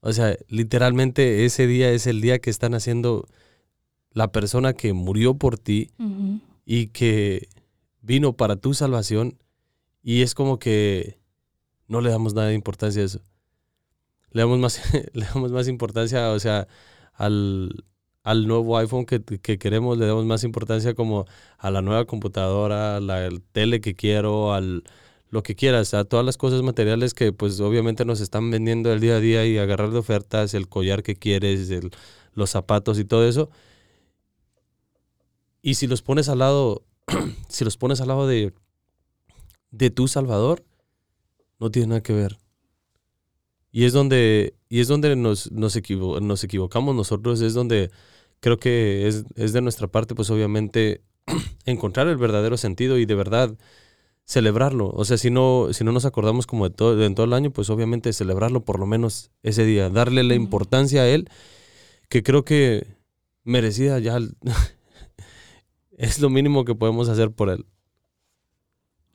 O 0.00 0.12
sea, 0.12 0.36
literalmente 0.48 1.46
ese 1.46 1.66
día 1.66 1.90
es 1.90 2.06
el 2.06 2.20
día 2.20 2.38
que 2.38 2.50
está 2.50 2.68
naciendo 2.68 3.26
la 4.10 4.30
persona 4.30 4.74
que 4.74 4.92
murió 4.92 5.34
por 5.34 5.58
ti 5.58 5.90
y 6.66 6.88
que 6.88 7.48
vino 8.02 8.34
para 8.34 8.56
tu 8.56 8.74
salvación. 8.74 9.38
Y 10.02 10.20
es 10.20 10.34
como 10.34 10.58
que 10.58 11.18
no 11.88 12.02
le 12.02 12.10
damos 12.10 12.34
nada 12.34 12.48
de 12.48 12.54
importancia 12.54 13.00
a 13.00 13.06
eso. 13.06 13.22
Le 14.32 14.42
damos 14.42 14.58
más, 14.58 14.82
le 15.14 15.24
damos 15.24 15.50
más 15.50 15.66
importancia, 15.66 16.30
o 16.30 16.38
sea, 16.38 16.68
al, 17.14 17.84
al 18.22 18.46
nuevo 18.46 18.76
iPhone 18.76 19.06
que, 19.06 19.22
que 19.22 19.58
queremos, 19.58 19.96
le 19.96 20.06
damos 20.06 20.26
más 20.26 20.44
importancia 20.44 20.94
como 20.94 21.24
a 21.56 21.70
la 21.70 21.80
nueva 21.80 22.04
computadora, 22.04 22.96
a 22.96 23.00
la 23.00 23.24
el 23.24 23.40
tele 23.40 23.80
que 23.80 23.94
quiero, 23.94 24.52
al 24.52 24.84
lo 25.32 25.42
que 25.42 25.56
quieras, 25.56 25.94
a 25.94 26.04
todas 26.04 26.24
las 26.26 26.36
cosas 26.38 26.62
materiales 26.62 27.14
que 27.14 27.32
pues 27.32 27.58
obviamente 27.60 28.04
nos 28.04 28.20
están 28.20 28.50
vendiendo 28.52 28.92
el 28.92 29.00
día 29.00 29.16
a 29.16 29.20
día 29.20 29.46
y 29.46 29.58
agarrar 29.58 29.90
de 29.90 29.98
ofertas, 29.98 30.54
el 30.54 30.68
collar 30.68 31.02
que 31.02 31.16
quieres, 31.16 31.70
los 32.34 32.50
zapatos 32.50 33.00
y 33.00 33.06
todo 33.06 33.26
eso. 33.28 33.50
Y 35.62 35.74
si 35.74 35.86
los 35.86 36.02
pones 36.02 36.28
al 36.28 36.38
lado, 36.40 36.84
si 37.48 37.64
los 37.64 37.76
pones 37.76 38.00
al 38.00 38.08
lado 38.08 38.26
de, 38.26 38.52
de 39.70 39.90
tu 39.90 40.08
Salvador, 40.08 40.64
no 41.60 41.70
tiene 41.70 41.88
nada 41.88 42.02
que 42.02 42.12
ver. 42.12 42.38
Y 43.70 43.84
es 43.84 43.92
donde, 43.92 44.54
y 44.68 44.80
es 44.80 44.88
donde 44.88 45.16
nos, 45.16 45.50
nos, 45.52 45.76
equivo- 45.76 46.20
nos 46.20 46.44
equivocamos 46.44 46.94
nosotros, 46.94 47.40
es 47.40 47.54
donde 47.54 47.90
creo 48.40 48.58
que 48.58 49.08
es, 49.08 49.24
es 49.36 49.52
de 49.52 49.62
nuestra 49.62 49.86
parte, 49.88 50.14
pues 50.14 50.30
obviamente, 50.30 51.02
encontrar 51.64 52.08
el 52.08 52.16
verdadero 52.18 52.56
sentido 52.56 52.98
y 52.98 53.06
de 53.06 53.14
verdad 53.14 53.56
celebrarlo. 54.24 54.90
O 54.90 55.04
sea, 55.04 55.18
si 55.18 55.30
no, 55.30 55.68
si 55.72 55.84
no 55.84 55.92
nos 55.92 56.04
acordamos 56.04 56.46
como 56.46 56.68
de 56.68 56.74
todo, 56.74 56.96
de 56.96 57.06
en 57.06 57.14
todo 57.14 57.26
el 57.26 57.32
año, 57.32 57.50
pues 57.50 57.70
obviamente 57.70 58.12
celebrarlo 58.12 58.64
por 58.64 58.78
lo 58.78 58.86
menos 58.86 59.30
ese 59.42 59.64
día, 59.64 59.90
darle 59.90 60.22
la 60.22 60.34
importancia 60.34 61.02
a 61.02 61.08
él, 61.08 61.28
que 62.08 62.22
creo 62.22 62.44
que 62.44 62.86
merecida 63.44 63.98
ya 63.98 64.18
es 65.96 66.20
lo 66.20 66.30
mínimo 66.30 66.64
que 66.64 66.74
podemos 66.74 67.08
hacer 67.08 67.30
por 67.30 67.50
él. 67.50 67.66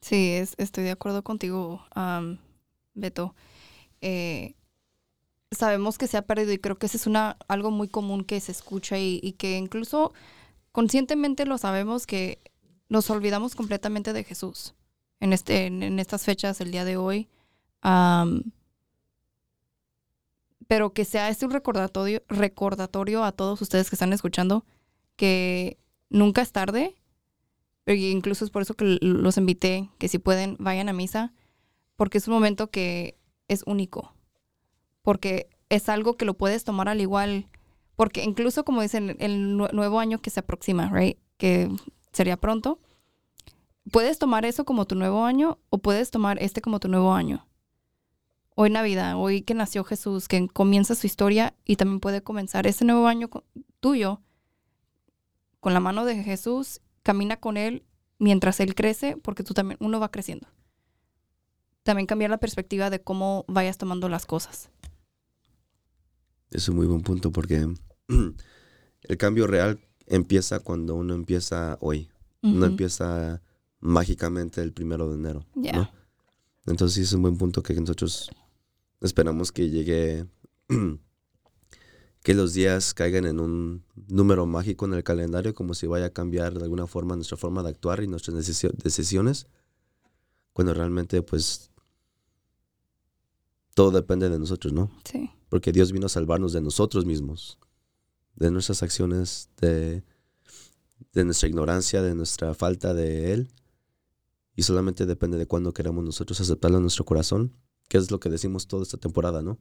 Sí, 0.01 0.31
es, 0.31 0.53
estoy 0.57 0.83
de 0.83 0.91
acuerdo 0.91 1.23
contigo, 1.23 1.81
am, 1.91 2.39
Beto. 2.93 3.35
Eh, 4.01 4.55
sabemos 5.51 5.97
que 5.97 6.07
se 6.07 6.17
ha 6.17 6.21
perdido 6.21 6.53
y 6.53 6.59
creo 6.59 6.77
que 6.77 6.85
ese 6.85 6.97
es 6.97 7.07
una, 7.07 7.37
algo 7.47 7.71
muy 7.71 7.87
común 7.87 8.23
que 8.23 8.39
se 8.39 8.51
escucha 8.51 8.99
y, 8.99 9.19
y 9.23 9.33
que 9.33 9.57
incluso 9.57 10.13
conscientemente 10.71 11.45
lo 11.45 11.57
sabemos 11.57 12.05
que 12.05 12.39
nos 12.89 13.09
olvidamos 13.09 13.55
completamente 13.55 14.13
de 14.13 14.23
Jesús 14.23 14.75
en, 15.19 15.33
este, 15.33 15.65
en, 15.67 15.99
estas 15.99 16.23
fechas, 16.25 16.61
el 16.61 16.71
día 16.71 16.85
de 16.85 16.97
hoy. 16.97 17.27
Am, 17.81 18.43
pero 20.67 20.91
que 20.93 21.05
sea 21.05 21.29
este 21.29 21.45
un 21.45 21.51
recordatorio, 21.51 22.21
recordatorio 22.27 23.23
a 23.23 23.31
todos 23.31 23.61
ustedes 23.61 23.89
que 23.89 23.95
están 23.95 24.11
escuchando 24.13 24.65
que 25.15 25.77
nunca 26.09 26.41
es 26.41 26.51
tarde. 26.51 26.95
E 27.85 27.95
incluso 27.95 28.43
es 28.43 28.51
por 28.51 28.61
eso 28.61 28.73
que 28.73 28.97
los 29.01 29.37
invité, 29.37 29.89
que 29.97 30.09
si 30.09 30.19
pueden, 30.19 30.57
vayan 30.59 30.89
a 30.89 30.93
misa, 30.93 31.33
porque 31.95 32.17
es 32.17 32.27
un 32.27 32.33
momento 32.33 32.69
que 32.69 33.17
es 33.47 33.63
único. 33.65 34.13
Porque 35.03 35.49
es 35.69 35.87
algo 35.87 36.17
que 36.17 36.25
lo 36.25 36.33
puedes 36.33 36.65
tomar 36.65 36.89
al 36.89 36.99
igual. 36.99 37.47
Porque 37.95 38.23
incluso, 38.23 38.65
como 38.65 38.81
dicen, 38.81 39.15
el 39.19 39.57
nue- 39.57 39.71
nuevo 39.71 39.99
año 40.01 40.19
que 40.21 40.29
se 40.29 40.41
aproxima, 40.41 40.89
right? 40.93 41.17
Que 41.37 41.69
sería 42.11 42.35
pronto. 42.35 42.79
Puedes 43.91 44.19
tomar 44.19 44.45
eso 44.45 44.65
como 44.65 44.85
tu 44.85 44.95
nuevo 44.95 45.23
año 45.23 45.59
o 45.69 45.77
puedes 45.77 46.11
tomar 46.11 46.41
este 46.41 46.61
como 46.61 46.79
tu 46.79 46.89
nuevo 46.89 47.13
año. 47.13 47.47
Hoy 48.55 48.69
Navidad, 48.69 49.15
hoy 49.15 49.43
que 49.43 49.53
nació 49.53 49.83
Jesús, 49.83 50.27
que 50.27 50.47
comienza 50.49 50.95
su 50.95 51.07
historia 51.07 51.55
y 51.63 51.75
también 51.75 51.99
puede 51.99 52.21
comenzar 52.21 52.67
este 52.67 52.85
nuevo 52.85 53.07
año 53.07 53.29
tuyo 53.79 54.21
con 55.59 55.73
la 55.73 55.79
mano 55.79 56.05
de 56.05 56.21
Jesús, 56.23 56.81
camina 57.03 57.37
con 57.37 57.55
Él 57.55 57.83
mientras 58.19 58.59
Él 58.59 58.75
crece, 58.75 59.15
porque 59.17 59.43
tú 59.43 59.53
también, 59.53 59.77
uno 59.79 59.99
va 59.99 60.11
creciendo. 60.11 60.47
También 61.83 62.07
cambiar 62.07 62.31
la 62.31 62.39
perspectiva 62.39 62.89
de 62.89 63.01
cómo 63.01 63.45
vayas 63.47 63.77
tomando 63.77 64.09
las 64.09 64.25
cosas. 64.25 64.69
Es 66.51 66.67
un 66.67 66.75
muy 66.75 66.87
buen 66.87 67.01
punto 67.03 67.31
porque 67.31 67.67
el 69.03 69.17
cambio 69.17 69.47
real 69.47 69.79
empieza 70.07 70.59
cuando 70.59 70.95
uno 70.95 71.13
empieza 71.13 71.77
hoy. 71.79 72.09
No 72.41 72.57
Ujú. 72.57 72.65
empieza 72.65 73.41
mágicamente 73.79 74.61
el 74.61 74.73
primero 74.73 75.09
de 75.09 75.15
enero. 75.15 75.45
Entonces 76.65 76.95
sí 76.95 77.01
es 77.01 77.13
un 77.13 77.21
buen 77.21 77.37
punto 77.37 77.63
que 77.63 77.73
nosotros 77.75 78.29
esperamos 79.01 79.51
que 79.51 79.69
llegue, 79.69 80.25
que 82.23 82.33
los 82.33 82.53
días 82.53 82.93
caigan 82.93 83.25
en 83.25 83.39
un 83.39 83.83
número 84.07 84.45
mágico 84.45 84.85
en 84.85 84.93
el 84.93 85.03
calendario, 85.03 85.53
como 85.53 85.73
si 85.73 85.87
vaya 85.87 86.07
a 86.07 86.09
cambiar 86.13 86.53
de 86.57 86.63
alguna 86.63 86.87
forma 86.87 87.15
nuestra 87.15 87.37
forma 87.37 87.63
de 87.63 87.69
actuar 87.69 88.03
y 88.03 88.07
nuestras 88.07 88.35
decisio- 88.35 88.73
decisiones, 88.73 89.47
cuando 90.53 90.73
realmente 90.73 91.21
pues 91.21 91.69
todo 93.73 93.91
depende 93.91 94.27
de 94.29 94.39
nosotros, 94.39 94.73
¿no? 94.73 94.89
Sí. 95.05 95.29
porque 95.49 95.71
Dios 95.71 95.91
vino 95.91 96.07
a 96.07 96.09
salvarnos 96.09 96.51
de 96.51 96.61
nosotros 96.61 97.05
mismos, 97.05 97.57
de 98.35 98.51
nuestras 98.51 98.83
acciones, 98.83 99.49
de, 99.61 100.03
de 101.13 101.23
nuestra 101.25 101.47
ignorancia, 101.47 102.01
de 102.01 102.15
nuestra 102.15 102.53
falta 102.55 102.93
de 102.93 103.31
Él. 103.33 103.47
Y 104.57 104.63
solamente 104.63 105.05
depende 105.05 105.37
de 105.37 105.45
cuándo 105.45 105.71
queramos 105.71 106.03
nosotros 106.03 106.41
aceptarlo 106.41 106.77
en 106.77 106.83
nuestro 106.83 107.05
corazón, 107.05 107.53
que 107.87 107.99
es 107.99 108.09
lo 108.09 108.19
que 108.19 108.27
decimos 108.27 108.67
toda 108.67 108.81
esta 108.81 108.97
temporada, 108.97 109.43
¿no? 109.43 109.59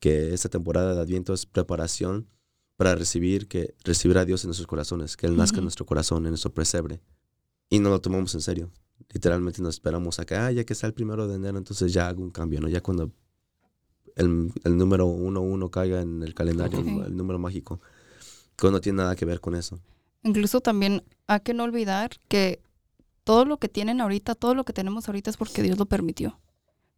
Que 0.00 0.32
esta 0.32 0.48
temporada 0.48 0.94
de 0.94 1.00
Adviento 1.00 1.34
es 1.34 1.46
preparación 1.46 2.28
para 2.76 2.94
recibir, 2.94 3.48
que, 3.48 3.74
recibir 3.82 4.18
a 4.18 4.24
Dios 4.24 4.44
en 4.44 4.48
nuestros 4.48 4.68
corazones, 4.68 5.16
que 5.16 5.26
Él 5.26 5.36
nazca 5.36 5.58
en 5.58 5.64
nuestro 5.64 5.84
corazón, 5.84 6.26
en 6.26 6.30
nuestro 6.30 6.54
presebre. 6.54 7.00
Y 7.68 7.80
no 7.80 7.90
lo 7.90 8.00
tomamos 8.00 8.36
en 8.36 8.40
serio. 8.40 8.70
Literalmente 9.12 9.60
nos 9.60 9.74
esperamos 9.74 10.20
a 10.20 10.24
que, 10.24 10.36
ah, 10.36 10.52
ya 10.52 10.62
que 10.62 10.74
está 10.74 10.86
el 10.86 10.94
primero 10.94 11.26
de 11.26 11.34
enero, 11.34 11.58
entonces 11.58 11.92
ya 11.92 12.06
hago 12.06 12.22
un 12.22 12.30
cambio, 12.30 12.60
¿no? 12.60 12.68
Ya 12.68 12.80
cuando 12.80 13.10
el, 14.14 14.52
el 14.62 14.76
número 14.76 15.06
uno, 15.06 15.40
uno 15.40 15.72
caiga 15.72 16.02
en 16.02 16.22
el 16.22 16.34
calendario, 16.34 16.78
el 16.78 17.16
número 17.16 17.40
mágico, 17.40 17.80
que 18.56 18.70
no 18.70 18.80
tiene 18.80 18.98
nada 18.98 19.16
que 19.16 19.24
ver 19.24 19.40
con 19.40 19.56
eso. 19.56 19.80
Incluso 20.22 20.60
también 20.60 21.02
hay 21.26 21.40
que 21.40 21.52
no 21.52 21.64
olvidar 21.64 22.10
que 22.28 22.60
todo 23.26 23.44
lo 23.44 23.58
que 23.58 23.68
tienen 23.68 24.00
ahorita, 24.00 24.36
todo 24.36 24.54
lo 24.54 24.62
que 24.64 24.72
tenemos 24.72 25.08
ahorita 25.08 25.30
es 25.30 25.36
porque 25.36 25.60
Dios 25.60 25.78
lo 25.78 25.86
permitió. 25.86 26.38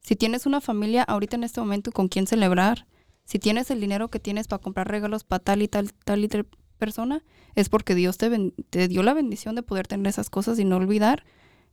Si 0.01 0.15
tienes 0.15 0.45
una 0.45 0.61
familia 0.61 1.03
ahorita 1.03 1.37
en 1.37 1.43
este 1.43 1.59
momento 1.59 1.91
con 1.91 2.09
quien 2.09 2.27
celebrar, 2.27 2.87
si 3.25 3.39
tienes 3.39 3.71
el 3.71 3.81
dinero 3.81 4.09
que 4.09 4.21
tienes 4.21 4.47
para 4.47 4.61
comprar 4.61 4.89
regalos 4.89 5.25
para 5.25 5.43
tal 5.43 5.63
y 5.63 5.69
tal, 5.69 5.91
tal 6.05 6.23
y 6.23 6.29
tal 6.29 6.47
persona, 6.77 7.25
es 7.55 7.71
porque 7.71 7.95
Dios 7.95 8.19
te, 8.19 8.53
te 8.69 8.89
dio 8.89 9.03
la 9.03 9.15
bendición 9.15 9.55
de 9.55 9.63
poder 9.63 9.87
tener 9.87 10.07
esas 10.07 10.29
cosas 10.29 10.59
y 10.59 10.67
no 10.67 10.77
olvidar 10.77 11.25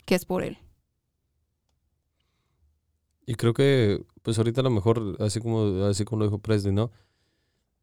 que 0.06 0.16
es 0.16 0.24
por 0.24 0.42
Él. 0.42 0.58
Y 3.26 3.36
creo 3.36 3.54
que, 3.54 4.06
pues 4.22 4.38
ahorita 4.38 4.62
a 4.62 4.64
lo 4.64 4.70
mejor, 4.70 5.18
así 5.20 5.42
como, 5.42 5.84
así 5.84 6.06
como 6.06 6.20
lo 6.20 6.28
dijo 6.28 6.40
Presley, 6.40 6.74
¿no? 6.74 6.92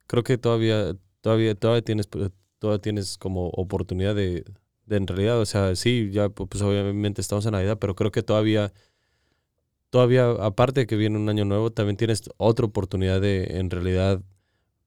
Creo 0.06 0.22
que 0.22 0.38
todavía, 0.38 0.96
todavía, 1.20 1.54
todavía 1.54 1.82
tienes, 1.82 2.08
todavía 2.58 2.80
tienes 2.80 3.18
como 3.18 3.48
oportunidad 3.48 4.14
de, 4.14 4.46
en 4.88 5.06
realidad, 5.06 5.40
o 5.40 5.46
sea, 5.46 5.74
sí, 5.76 6.10
ya 6.12 6.28
pu- 6.28 6.48
pues 6.48 6.62
obviamente 6.62 7.20
estamos 7.20 7.46
en 7.46 7.52
Navidad, 7.52 7.78
pero 7.80 7.94
creo 7.94 8.10
que 8.12 8.22
todavía, 8.22 8.72
todavía, 9.90 10.30
aparte 10.30 10.80
de 10.80 10.86
que 10.86 10.96
viene 10.96 11.18
un 11.18 11.28
año 11.28 11.44
nuevo, 11.44 11.70
también 11.72 11.96
tienes 11.96 12.22
otra 12.38 12.66
oportunidad 12.66 13.20
de 13.20 13.58
en 13.58 13.70
realidad 13.70 14.22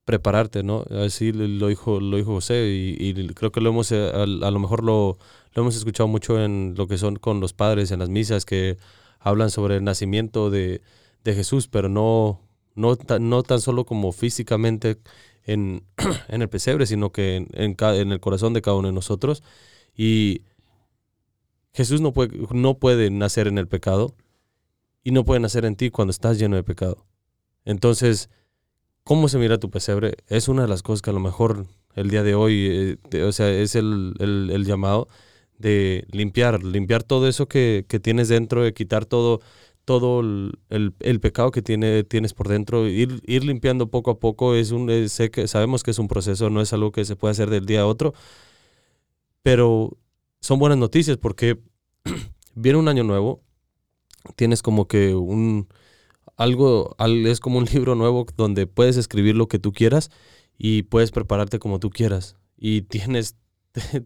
prepararte, 0.05 0.63
¿no? 0.63 0.85
Así 0.91 1.33
lo 1.33 1.67
dijo, 1.69 1.99
lo 2.01 2.17
dijo 2.17 2.33
José 2.35 2.67
y, 2.67 2.97
y 3.09 3.27
creo 3.29 3.51
que 3.51 3.61
lo 3.61 3.69
hemos, 3.71 3.91
eh, 3.93 4.11
a, 4.13 4.23
a 4.23 4.51
lo 4.51 4.59
mejor 4.59 4.83
lo, 4.83 5.19
hemos 5.55 5.75
escuchado 5.77 6.07
mucho 6.09 6.43
en 6.43 6.75
lo 6.77 6.87
que 6.87 6.97
son 6.97 7.17
con 7.17 7.39
los 7.41 7.53
padres, 7.53 7.91
en 7.91 7.99
las 7.99 8.09
misas, 8.09 8.45
que 8.45 8.77
hablan 9.19 9.51
sobre 9.51 9.77
el 9.77 9.85
nacimiento 9.85 10.49
de, 10.51 10.81
de 11.25 11.35
Jesús, 11.35 11.67
pero 11.69 11.89
no, 11.89 12.41
no, 12.75 12.97
no 13.19 13.43
tan 13.43 13.61
solo 13.61 13.85
como 13.85 14.11
físicamente 14.13 14.97
en, 15.45 15.83
en 16.29 16.41
el 16.43 16.49
pesebre, 16.49 16.85
sino 16.87 17.11
que 17.11 17.37
en, 17.37 17.47
en, 17.53 17.77
en 17.81 18.11
el 18.13 18.19
corazón 18.21 18.53
de 18.53 18.61
cada 18.63 18.77
uno 18.77 18.89
de 18.89 18.93
nosotros. 18.95 19.43
Y 19.97 20.41
Jesús 21.73 22.01
no 22.01 22.13
puede, 22.13 22.31
no 22.51 22.77
puede 22.77 23.09
nacer 23.09 23.47
en 23.47 23.57
el 23.57 23.67
pecado 23.67 24.13
y 25.03 25.11
no 25.11 25.25
puede 25.25 25.41
nacer 25.41 25.65
en 25.65 25.75
ti 25.75 25.91
cuando 25.91 26.11
estás 26.11 26.39
lleno 26.39 26.55
de 26.57 26.63
pecado. 26.63 27.05
Entonces, 27.65 28.29
¿cómo 29.03 29.29
se 29.29 29.39
mira 29.39 29.59
tu 29.59 29.71
pesebre? 29.71 30.15
Es 30.27 30.49
una 30.49 30.63
de 30.63 30.67
las 30.69 30.83
cosas 30.83 31.01
que 31.01 31.11
a 31.11 31.13
lo 31.13 31.21
mejor 31.21 31.67
el 31.95 32.09
día 32.09 32.23
de 32.23 32.35
hoy, 32.35 32.97
eh, 33.11 33.23
o 33.23 33.33
sea, 33.33 33.51
es 33.51 33.75
el, 33.75 34.15
el- 34.19 34.65
llamado 34.65 35.07
de 35.59 36.05
limpiar, 36.11 36.63
limpiar 36.63 37.03
todo 37.03 37.27
eso 37.27 37.47
que, 37.47 37.85
que 37.89 37.99
tienes 37.99 38.29
dentro, 38.29 38.63
de 38.63 38.73
quitar 38.73 39.05
todo, 39.05 39.41
todo 39.85 40.21
el, 40.21 40.59
el- 40.99 41.21
pecado 41.21 41.51
que 41.51 41.61
tiene, 41.63 42.03
tienes 42.05 42.33
por 42.33 42.49
dentro, 42.49 42.87
ir, 42.87 43.21
ir 43.27 43.45
limpiando 43.45 43.87
poco 43.89 44.11
a 44.11 44.19
poco, 44.19 44.55
es 44.55 44.71
un, 44.71 45.09
sé 45.09 45.31
que 45.31 45.47
sabemos 45.47 45.83
que 45.83 45.91
es 45.91 45.99
un 45.99 46.07
proceso, 46.09 46.49
no 46.49 46.61
es 46.61 46.73
algo 46.73 46.91
que 46.91 47.05
se 47.05 47.15
puede 47.17 47.33
hacer 47.33 47.49
del 47.51 47.65
día 47.65 47.81
a 47.81 47.87
otro, 47.87 48.13
Pero 49.45 49.95
son 50.41 50.57
buenas 50.57 50.79
noticias 50.79 51.17
porque 51.17 51.59
viene 52.55 52.79
un 52.79 52.87
año 52.87 53.03
nuevo, 53.03 53.43
tienes 54.35 54.63
como 54.63 54.87
que 54.87 55.13
un 55.13 55.67
algo, 56.35 56.95
es 56.97 57.39
como 57.39 57.59
un 57.59 57.65
libro 57.71 57.93
nuevo 57.93 58.25
donde 58.35 58.65
puedes 58.65 58.97
escribir 58.97 59.35
lo 59.35 59.47
que 59.47 59.59
tú 59.59 59.71
quieras 59.71 60.09
y 60.57 60.81
puedes 60.81 61.11
prepararte 61.11 61.59
como 61.59 61.79
tú 61.79 61.91
quieras. 61.91 62.37
Y 62.57 62.81
tienes, 62.89 63.35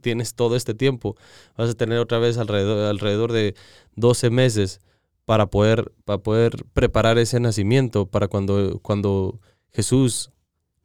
tienes 0.01 0.35
todo 0.35 0.57
este 0.57 0.73
tiempo. 0.73 1.15
Vas 1.55 1.69
a 1.69 1.73
tener 1.73 1.99
otra 1.99 2.19
vez 2.19 2.37
alrededor, 2.37 2.89
alrededor 2.89 3.31
de 3.31 3.55
12 3.95 4.31
meses 4.31 4.81
para 5.23 5.45
poder, 5.45 5.93
para 6.03 6.21
poder 6.21 6.65
preparar 6.73 7.17
ese 7.17 7.39
nacimiento, 7.39 8.07
para 8.07 8.27
cuando, 8.27 8.81
cuando 8.81 9.39
Jesús 9.71 10.31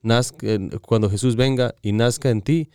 nazca, 0.00 0.46
cuando 0.80 1.10
Jesús 1.10 1.34
venga 1.34 1.74
y 1.82 1.90
nazca 1.90 2.30
en 2.30 2.40
ti, 2.40 2.70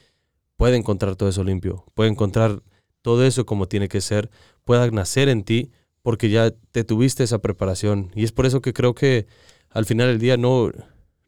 puede 0.60 0.76
encontrar 0.76 1.16
todo 1.16 1.30
eso 1.30 1.46
limpio, 1.46 1.86
puede 1.94 2.10
encontrar 2.10 2.62
todo 3.02 3.26
eso 3.26 3.46
como 3.46 3.70
tiene 3.70 3.88
que 3.88 4.02
ser, 4.02 4.30
pueda 4.66 4.92
nacer 4.92 5.30
en 5.30 5.46
ti 5.46 5.72
porque 6.02 6.30
ya 6.30 6.52
te 6.52 6.84
tuviste 6.84 7.24
esa 7.24 7.40
preparación. 7.40 8.12
Y 8.14 8.26
es 8.26 8.34
por 8.34 8.46
eso 8.46 8.60
que 8.60 8.74
creo 8.74 8.94
que 8.94 9.26
al 9.70 9.86
final 9.86 10.10
del 10.10 10.20
día 10.20 10.36
no, 10.36 10.70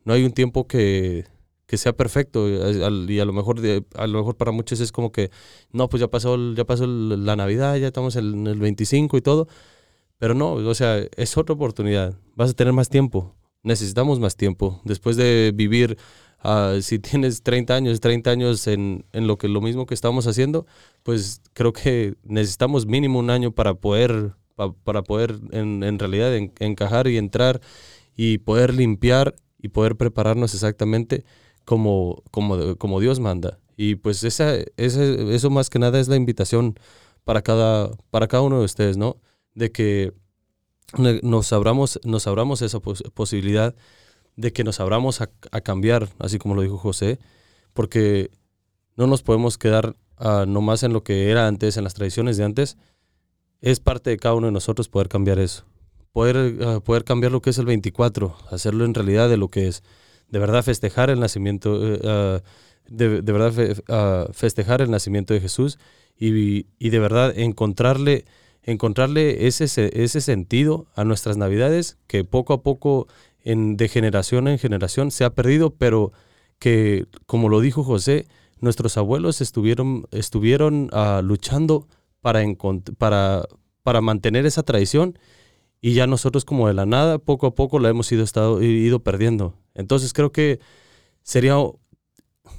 no 0.03 0.13
hay 0.13 0.25
un 0.25 0.33
tiempo 0.33 0.67
que, 0.67 1.23
que 1.65 1.77
sea 1.77 1.93
perfecto. 1.93 2.49
Y 2.49 3.19
a 3.21 3.25
lo, 3.25 3.31
mejor, 3.31 3.61
a 3.95 4.07
lo 4.07 4.17
mejor 4.19 4.35
para 4.35 4.51
muchos 4.51 4.81
es 4.81 4.91
como 4.91 5.13
que, 5.13 5.31
no, 5.71 5.87
pues 5.87 6.01
ya 6.01 6.09
pasó, 6.09 6.37
ya 6.53 6.65
pasó 6.65 6.85
la 6.85 7.37
Navidad, 7.37 7.77
ya 7.77 7.87
estamos 7.87 8.17
en 8.17 8.47
el 8.47 8.59
25 8.59 9.15
y 9.15 9.21
todo. 9.21 9.47
Pero 10.17 10.33
no, 10.33 10.55
o 10.55 10.75
sea, 10.75 10.97
es 11.15 11.37
otra 11.37 11.55
oportunidad. 11.55 12.15
Vas 12.35 12.49
a 12.49 12.53
tener 12.53 12.73
más 12.73 12.89
tiempo. 12.89 13.33
Necesitamos 13.63 14.19
más 14.19 14.35
tiempo. 14.35 14.81
Después 14.83 15.15
de 15.15 15.53
vivir, 15.55 15.97
ah, 16.43 16.77
si 16.81 16.99
tienes 16.99 17.43
30 17.43 17.75
años, 17.75 17.99
30 17.99 18.29
años 18.31 18.67
en, 18.67 19.05
en, 19.13 19.27
lo, 19.27 19.37
que, 19.37 19.47
lo 19.47 19.61
mismo 19.61 19.85
que 19.85 19.93
estamos 19.93 20.27
haciendo, 20.27 20.65
pues 21.03 21.41
creo 21.53 21.73
que 21.73 22.15
necesitamos 22.23 22.85
mínimo 22.85 23.19
un 23.19 23.29
año 23.29 23.51
para 23.51 23.73
poder 23.73 24.33
para 24.83 25.01
poder 25.03 25.39
en, 25.51 25.99
realidad 25.99 26.35
encajar 26.59 27.07
y 27.07 27.17
entrar 27.17 27.61
y 28.15 28.39
poder 28.39 28.73
limpiar 28.73 29.35
y 29.57 29.69
poder 29.69 29.95
prepararnos 29.95 30.53
exactamente 30.53 31.23
como, 31.65 32.23
como, 32.31 32.75
como 32.77 32.99
Dios 32.99 33.19
manda. 33.19 33.59
Y 33.77 33.95
pues 33.95 34.23
esa, 34.23 34.55
eso 34.77 35.49
más 35.49 35.69
que 35.69 35.79
nada 35.79 35.99
es 35.99 36.07
la 36.07 36.15
invitación 36.15 36.75
para 37.23 37.41
cada, 37.41 37.91
para 38.09 38.27
cada 38.27 38.43
uno 38.43 38.59
de 38.59 38.65
ustedes, 38.65 38.97
¿no? 38.97 39.17
De 39.55 39.71
que 39.71 40.13
nos 40.97 41.53
abramos, 41.53 41.99
nos 42.03 42.27
abramos 42.27 42.61
esa 42.61 42.79
posibilidad 42.79 43.75
de 44.41 44.51
que 44.51 44.63
nos 44.63 44.79
abramos 44.79 45.21
a, 45.21 45.27
cambiar, 45.61 46.09
así 46.19 46.39
como 46.39 46.55
lo 46.55 46.63
dijo 46.63 46.77
José, 46.77 47.19
porque 47.73 48.31
no 48.97 49.07
nos 49.07 49.21
podemos 49.21 49.57
quedar 49.57 49.95
uh, 50.19 50.45
nomás 50.47 50.83
en 50.83 50.93
lo 50.93 51.03
que 51.03 51.29
era 51.29 51.47
antes, 51.47 51.77
en 51.77 51.83
las 51.83 51.93
tradiciones 51.93 52.37
de 52.37 52.43
antes, 52.43 52.77
es 53.61 53.79
parte 53.79 54.09
de 54.09 54.17
cada 54.17 54.33
uno 54.35 54.47
de 54.47 54.51
nosotros 54.51 54.89
poder 54.89 55.07
cambiar 55.07 55.37
eso. 55.39 55.63
Poder, 56.11 56.57
ah, 56.65 56.79
poder 56.83 57.03
cambiar 57.03 57.31
lo 57.31 57.41
que 57.41 57.51
es 57.51 57.57
el 57.59 57.65
24, 57.65 58.35
hacerlo 58.49 58.83
en 58.83 58.93
realidad 58.93 59.29
de 59.29 59.37
lo 59.37 59.47
que 59.47 59.67
es. 59.67 59.83
De 60.27 60.39
verdad 60.39 60.63
festejar 60.63 61.09
el 61.11 61.19
nacimiento, 61.19 61.93
eh, 61.93 61.99
ah, 62.03 62.41
de, 62.89 63.21
verdad 63.21 63.53
ah, 63.87 64.27
festejar 64.33 64.81
el 64.81 64.89
nacimiento 64.89 65.33
de 65.33 65.39
Jesús 65.39 65.77
y, 66.17 66.89
de 66.89 66.99
verdad 66.99 67.37
encontrarle, 67.37 68.25
encontrarle 68.63 69.47
ese, 69.47 69.65
ese 69.65 70.21
sentido 70.21 70.87
a 70.95 71.03
nuestras 71.03 71.37
navidades 71.37 71.97
que 72.07 72.23
poco 72.23 72.53
a 72.53 72.63
poco 72.63 73.07
en, 73.43 73.77
de 73.77 73.87
generación 73.87 74.47
en 74.47 74.59
generación 74.59 75.11
se 75.11 75.23
ha 75.23 75.33
perdido, 75.33 75.71
pero 75.75 76.11
que, 76.59 77.05
como 77.25 77.49
lo 77.49 77.59
dijo 77.59 77.83
José, 77.83 78.27
nuestros 78.59 78.97
abuelos 78.97 79.41
estuvieron, 79.41 80.05
estuvieron 80.11 80.89
luchando 81.23 81.87
para, 82.21 82.43
para, 82.97 83.43
para 83.83 84.01
mantener 84.01 84.45
esa 84.45 84.63
tradición 84.63 85.17
y 85.81 85.93
ya 85.93 86.05
nosotros 86.05 86.45
como 86.45 86.67
de 86.67 86.75
la 86.75 86.85
nada, 86.85 87.17
poco 87.17 87.47
a 87.47 87.55
poco 87.55 87.79
la 87.79 87.89
hemos 87.89 88.11
ido, 88.11 88.23
estado, 88.23 88.61
ido 88.61 88.99
perdiendo. 88.99 89.55
Entonces 89.73 90.13
creo 90.13 90.31
que 90.31 90.59
sería, 91.23 91.55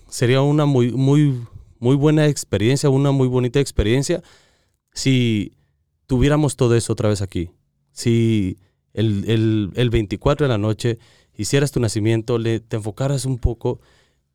sería 0.08 0.42
una 0.42 0.66
muy, 0.66 0.90
muy, 0.90 1.40
muy 1.78 1.94
buena 1.94 2.26
experiencia, 2.26 2.90
una 2.90 3.12
muy 3.12 3.28
bonita 3.28 3.60
experiencia 3.60 4.22
si 4.92 5.52
tuviéramos 6.06 6.56
todo 6.56 6.74
eso 6.74 6.92
otra 6.92 7.08
vez 7.08 7.22
aquí. 7.22 7.50
Si 7.92 8.58
el, 8.94 9.24
el, 9.28 9.70
el 9.74 9.90
24 9.90 10.46
de 10.46 10.48
la 10.48 10.58
noche 10.58 10.98
hicieras 11.36 11.72
tu 11.72 11.80
nacimiento, 11.80 12.38
le, 12.38 12.60
te 12.60 12.76
enfocaras 12.76 13.24
un 13.24 13.38
poco, 13.38 13.80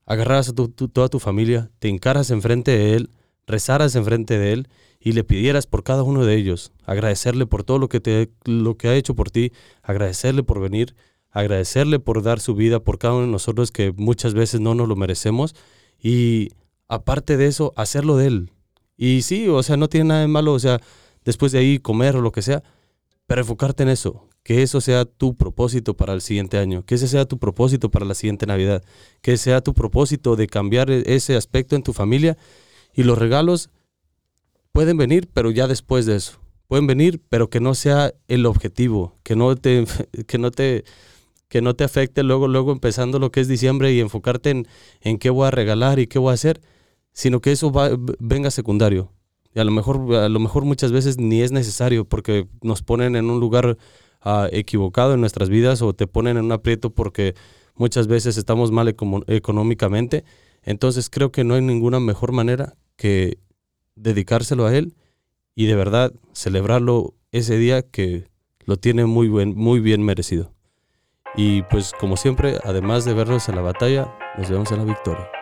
agarraras 0.05 0.49
a 0.49 0.53
toda 0.53 1.10
tu 1.10 1.20
familia, 1.20 1.70
te 1.80 1.89
encaras 1.89 2.32
enfrente 2.32 2.72
de 2.72 2.95
él, 2.95 3.10
rezaras 3.45 3.95
enfrente 3.95 4.38
de 4.38 4.53
él 4.53 4.68
y 4.99 5.14
le 5.14 5.24
pidieras 5.24 5.68
por 5.68 5.84
cada 5.84 6.03
uno 6.03 6.26
de 6.26 6.36
ellos, 6.36 6.72
agradecerle 6.86 7.45
por 7.45 7.64
todo 7.64 7.80
lo 7.80 7.89
que, 7.89 7.99
te, 7.99 8.30
lo 8.45 8.76
que 8.78 8.88
ha 8.89 8.95
hecho 8.95 9.16
por 9.16 9.30
ti, 9.30 9.51
agradecerle 9.84 10.43
por 10.43 10.60
venir, 10.60 10.95
agradecerle 11.32 11.99
por 11.99 12.24
dar 12.24 12.39
su 12.39 12.55
vida 12.55 12.80
por 12.80 12.97
cada 12.97 13.14
uno 13.14 13.26
de 13.26 13.32
nosotros 13.32 13.72
que 13.72 13.93
muchas 13.95 14.34
veces 14.34 14.60
no 14.60 14.76
nos 14.76 14.88
lo 14.88 14.95
merecemos 14.95 15.55
y 16.01 16.49
aparte 16.88 17.38
de 17.38 17.47
eso, 17.47 17.74
hacerlo 17.76 18.18
de 18.18 18.28
él. 18.28 18.51
Y 18.97 19.22
sí, 19.22 19.47
o 19.47 19.62
sea, 19.62 19.78
no 19.78 19.89
tiene 19.89 20.10
nada 20.10 20.22
de 20.22 20.28
malo, 20.28 20.53
o 20.53 20.60
sea, 20.60 20.82
después 21.24 21.51
de 21.51 21.60
ahí 21.60 21.80
comer 21.80 22.16
o 22.16 22.22
lo 22.22 22.32
que 22.32 22.41
sea, 22.41 22.64
pero 23.28 23.41
enfocarte 23.41 23.84
en 23.84 23.89
eso, 23.89 24.28
que 24.48 24.64
eso 24.64 24.80
sea 24.80 25.04
tu 25.04 25.36
propósito 25.36 25.98
para 25.98 26.14
el 26.14 26.22
siguiente 26.22 26.58
año, 26.58 26.86
que 26.86 26.95
ese 26.95 27.10
sea 27.10 27.26
tu 27.26 27.38
propósito 27.38 27.91
para 27.91 28.06
la 28.06 28.14
siguiente 28.14 28.45
Navidad, 28.45 28.82
que 29.22 29.36
sea 29.36 29.60
tu 29.60 29.74
propósito 29.74 30.38
de 30.38 30.48
cambiar 30.48 30.89
e-, 30.89 31.04
ese 31.06 31.36
aspecto 31.36 31.76
en 31.76 31.84
tu 31.84 31.91
familia 31.91 32.38
y 32.93 33.04
los 33.04 33.18
regalos 33.18 33.70
pueden 34.72 34.95
venir, 34.95 35.28
pero 35.34 35.52
ya 35.52 35.68
después 35.68 36.06
de 36.06 36.16
eso. 36.16 36.39
Pueden 36.68 36.88
venir, 36.88 37.22
pero 37.28 37.50
que 37.50 37.60
no 37.60 37.76
sea 37.76 38.14
el 38.30 38.45
objetivo, 38.45 39.18
que 39.24 39.36
no 39.36 39.54
te, 39.58 39.84
que 40.28 40.38
no 40.38 40.50
te, 40.50 40.86
que 41.50 41.62
no 41.62 41.76
te 41.76 41.84
afecte 41.84 42.24
luego, 42.24 42.48
luego 42.48 42.72
empezando 42.72 43.20
lo 43.20 43.34
que 43.34 43.41
es 43.41 43.50
diciembre 43.50 43.91
y 43.91 44.00
enfocarte 44.00 44.52
en, 44.52 44.68
en 45.02 45.18
qué 45.18 45.30
voy 45.30 45.48
a 45.48 45.52
regalar 45.52 46.00
y 46.00 46.08
qué 46.08 46.20
voy 46.20 46.32
a 46.32 46.36
hacer, 46.36 46.62
sino 47.12 47.41
que 47.41 47.52
eso 47.52 47.74
venga 48.20 48.50
secundario. 48.50 49.12
Y 49.54 49.60
a 49.60 49.66
lo 49.66 49.72
mejor, 49.72 50.16
a 50.16 50.30
lo 50.30 50.39
mejor 50.39 50.64
muchas 50.64 50.93
veces 50.93 51.18
ni 51.18 51.41
es 51.41 51.52
necesario 51.52 52.06
porque 52.06 52.48
nos 52.62 52.82
ponen 52.82 53.18
en 53.18 53.30
un 53.30 53.41
lugar 53.41 53.78
ah, 54.28 54.49
equivocado 54.51 55.13
en 55.13 55.21
nuestras 55.21 55.49
vidas 55.49 55.82
o 55.82 55.93
te 55.93 56.07
ponen 56.07 56.38
en 56.38 56.45
un 56.45 56.51
aprieto 56.51 56.89
porque 56.89 57.36
muchas 57.75 58.07
veces 58.07 58.38
estamos 58.38 58.71
mal 58.71 58.93
económicamente. 59.28 60.25
Entonces 60.63 61.09
creo 61.09 61.32
que 61.32 61.43
no 61.43 61.53
hay 61.53 61.61
ninguna 61.61 61.99
mejor 61.99 62.32
manera 62.32 62.75
que 62.97 63.39
dedicárselo 63.95 64.65
a 64.65 64.75
Él 64.75 64.95
y 65.55 65.65
de 65.65 65.75
verdad 65.75 66.13
celebrarlo 66.34 67.13
ese 67.32 67.57
día 67.57 67.82
que 67.82 68.28
lo 68.65 68.78
tiene 68.78 69.05
muy, 69.05 69.30
buen, 69.30 69.55
muy 69.55 69.80
bien 69.80 70.03
merecido. 70.03 70.53
Y 71.36 71.61
pues 71.63 71.93
como 71.99 72.17
siempre, 72.17 72.57
además 72.63 73.05
de 73.05 73.13
vernos 73.13 73.47
en 73.47 73.55
la 73.55 73.61
batalla, 73.61 74.13
nos 74.38 74.49
vemos 74.49 74.71
en 74.71 74.80
la 74.80 74.86
victoria. 74.86 75.36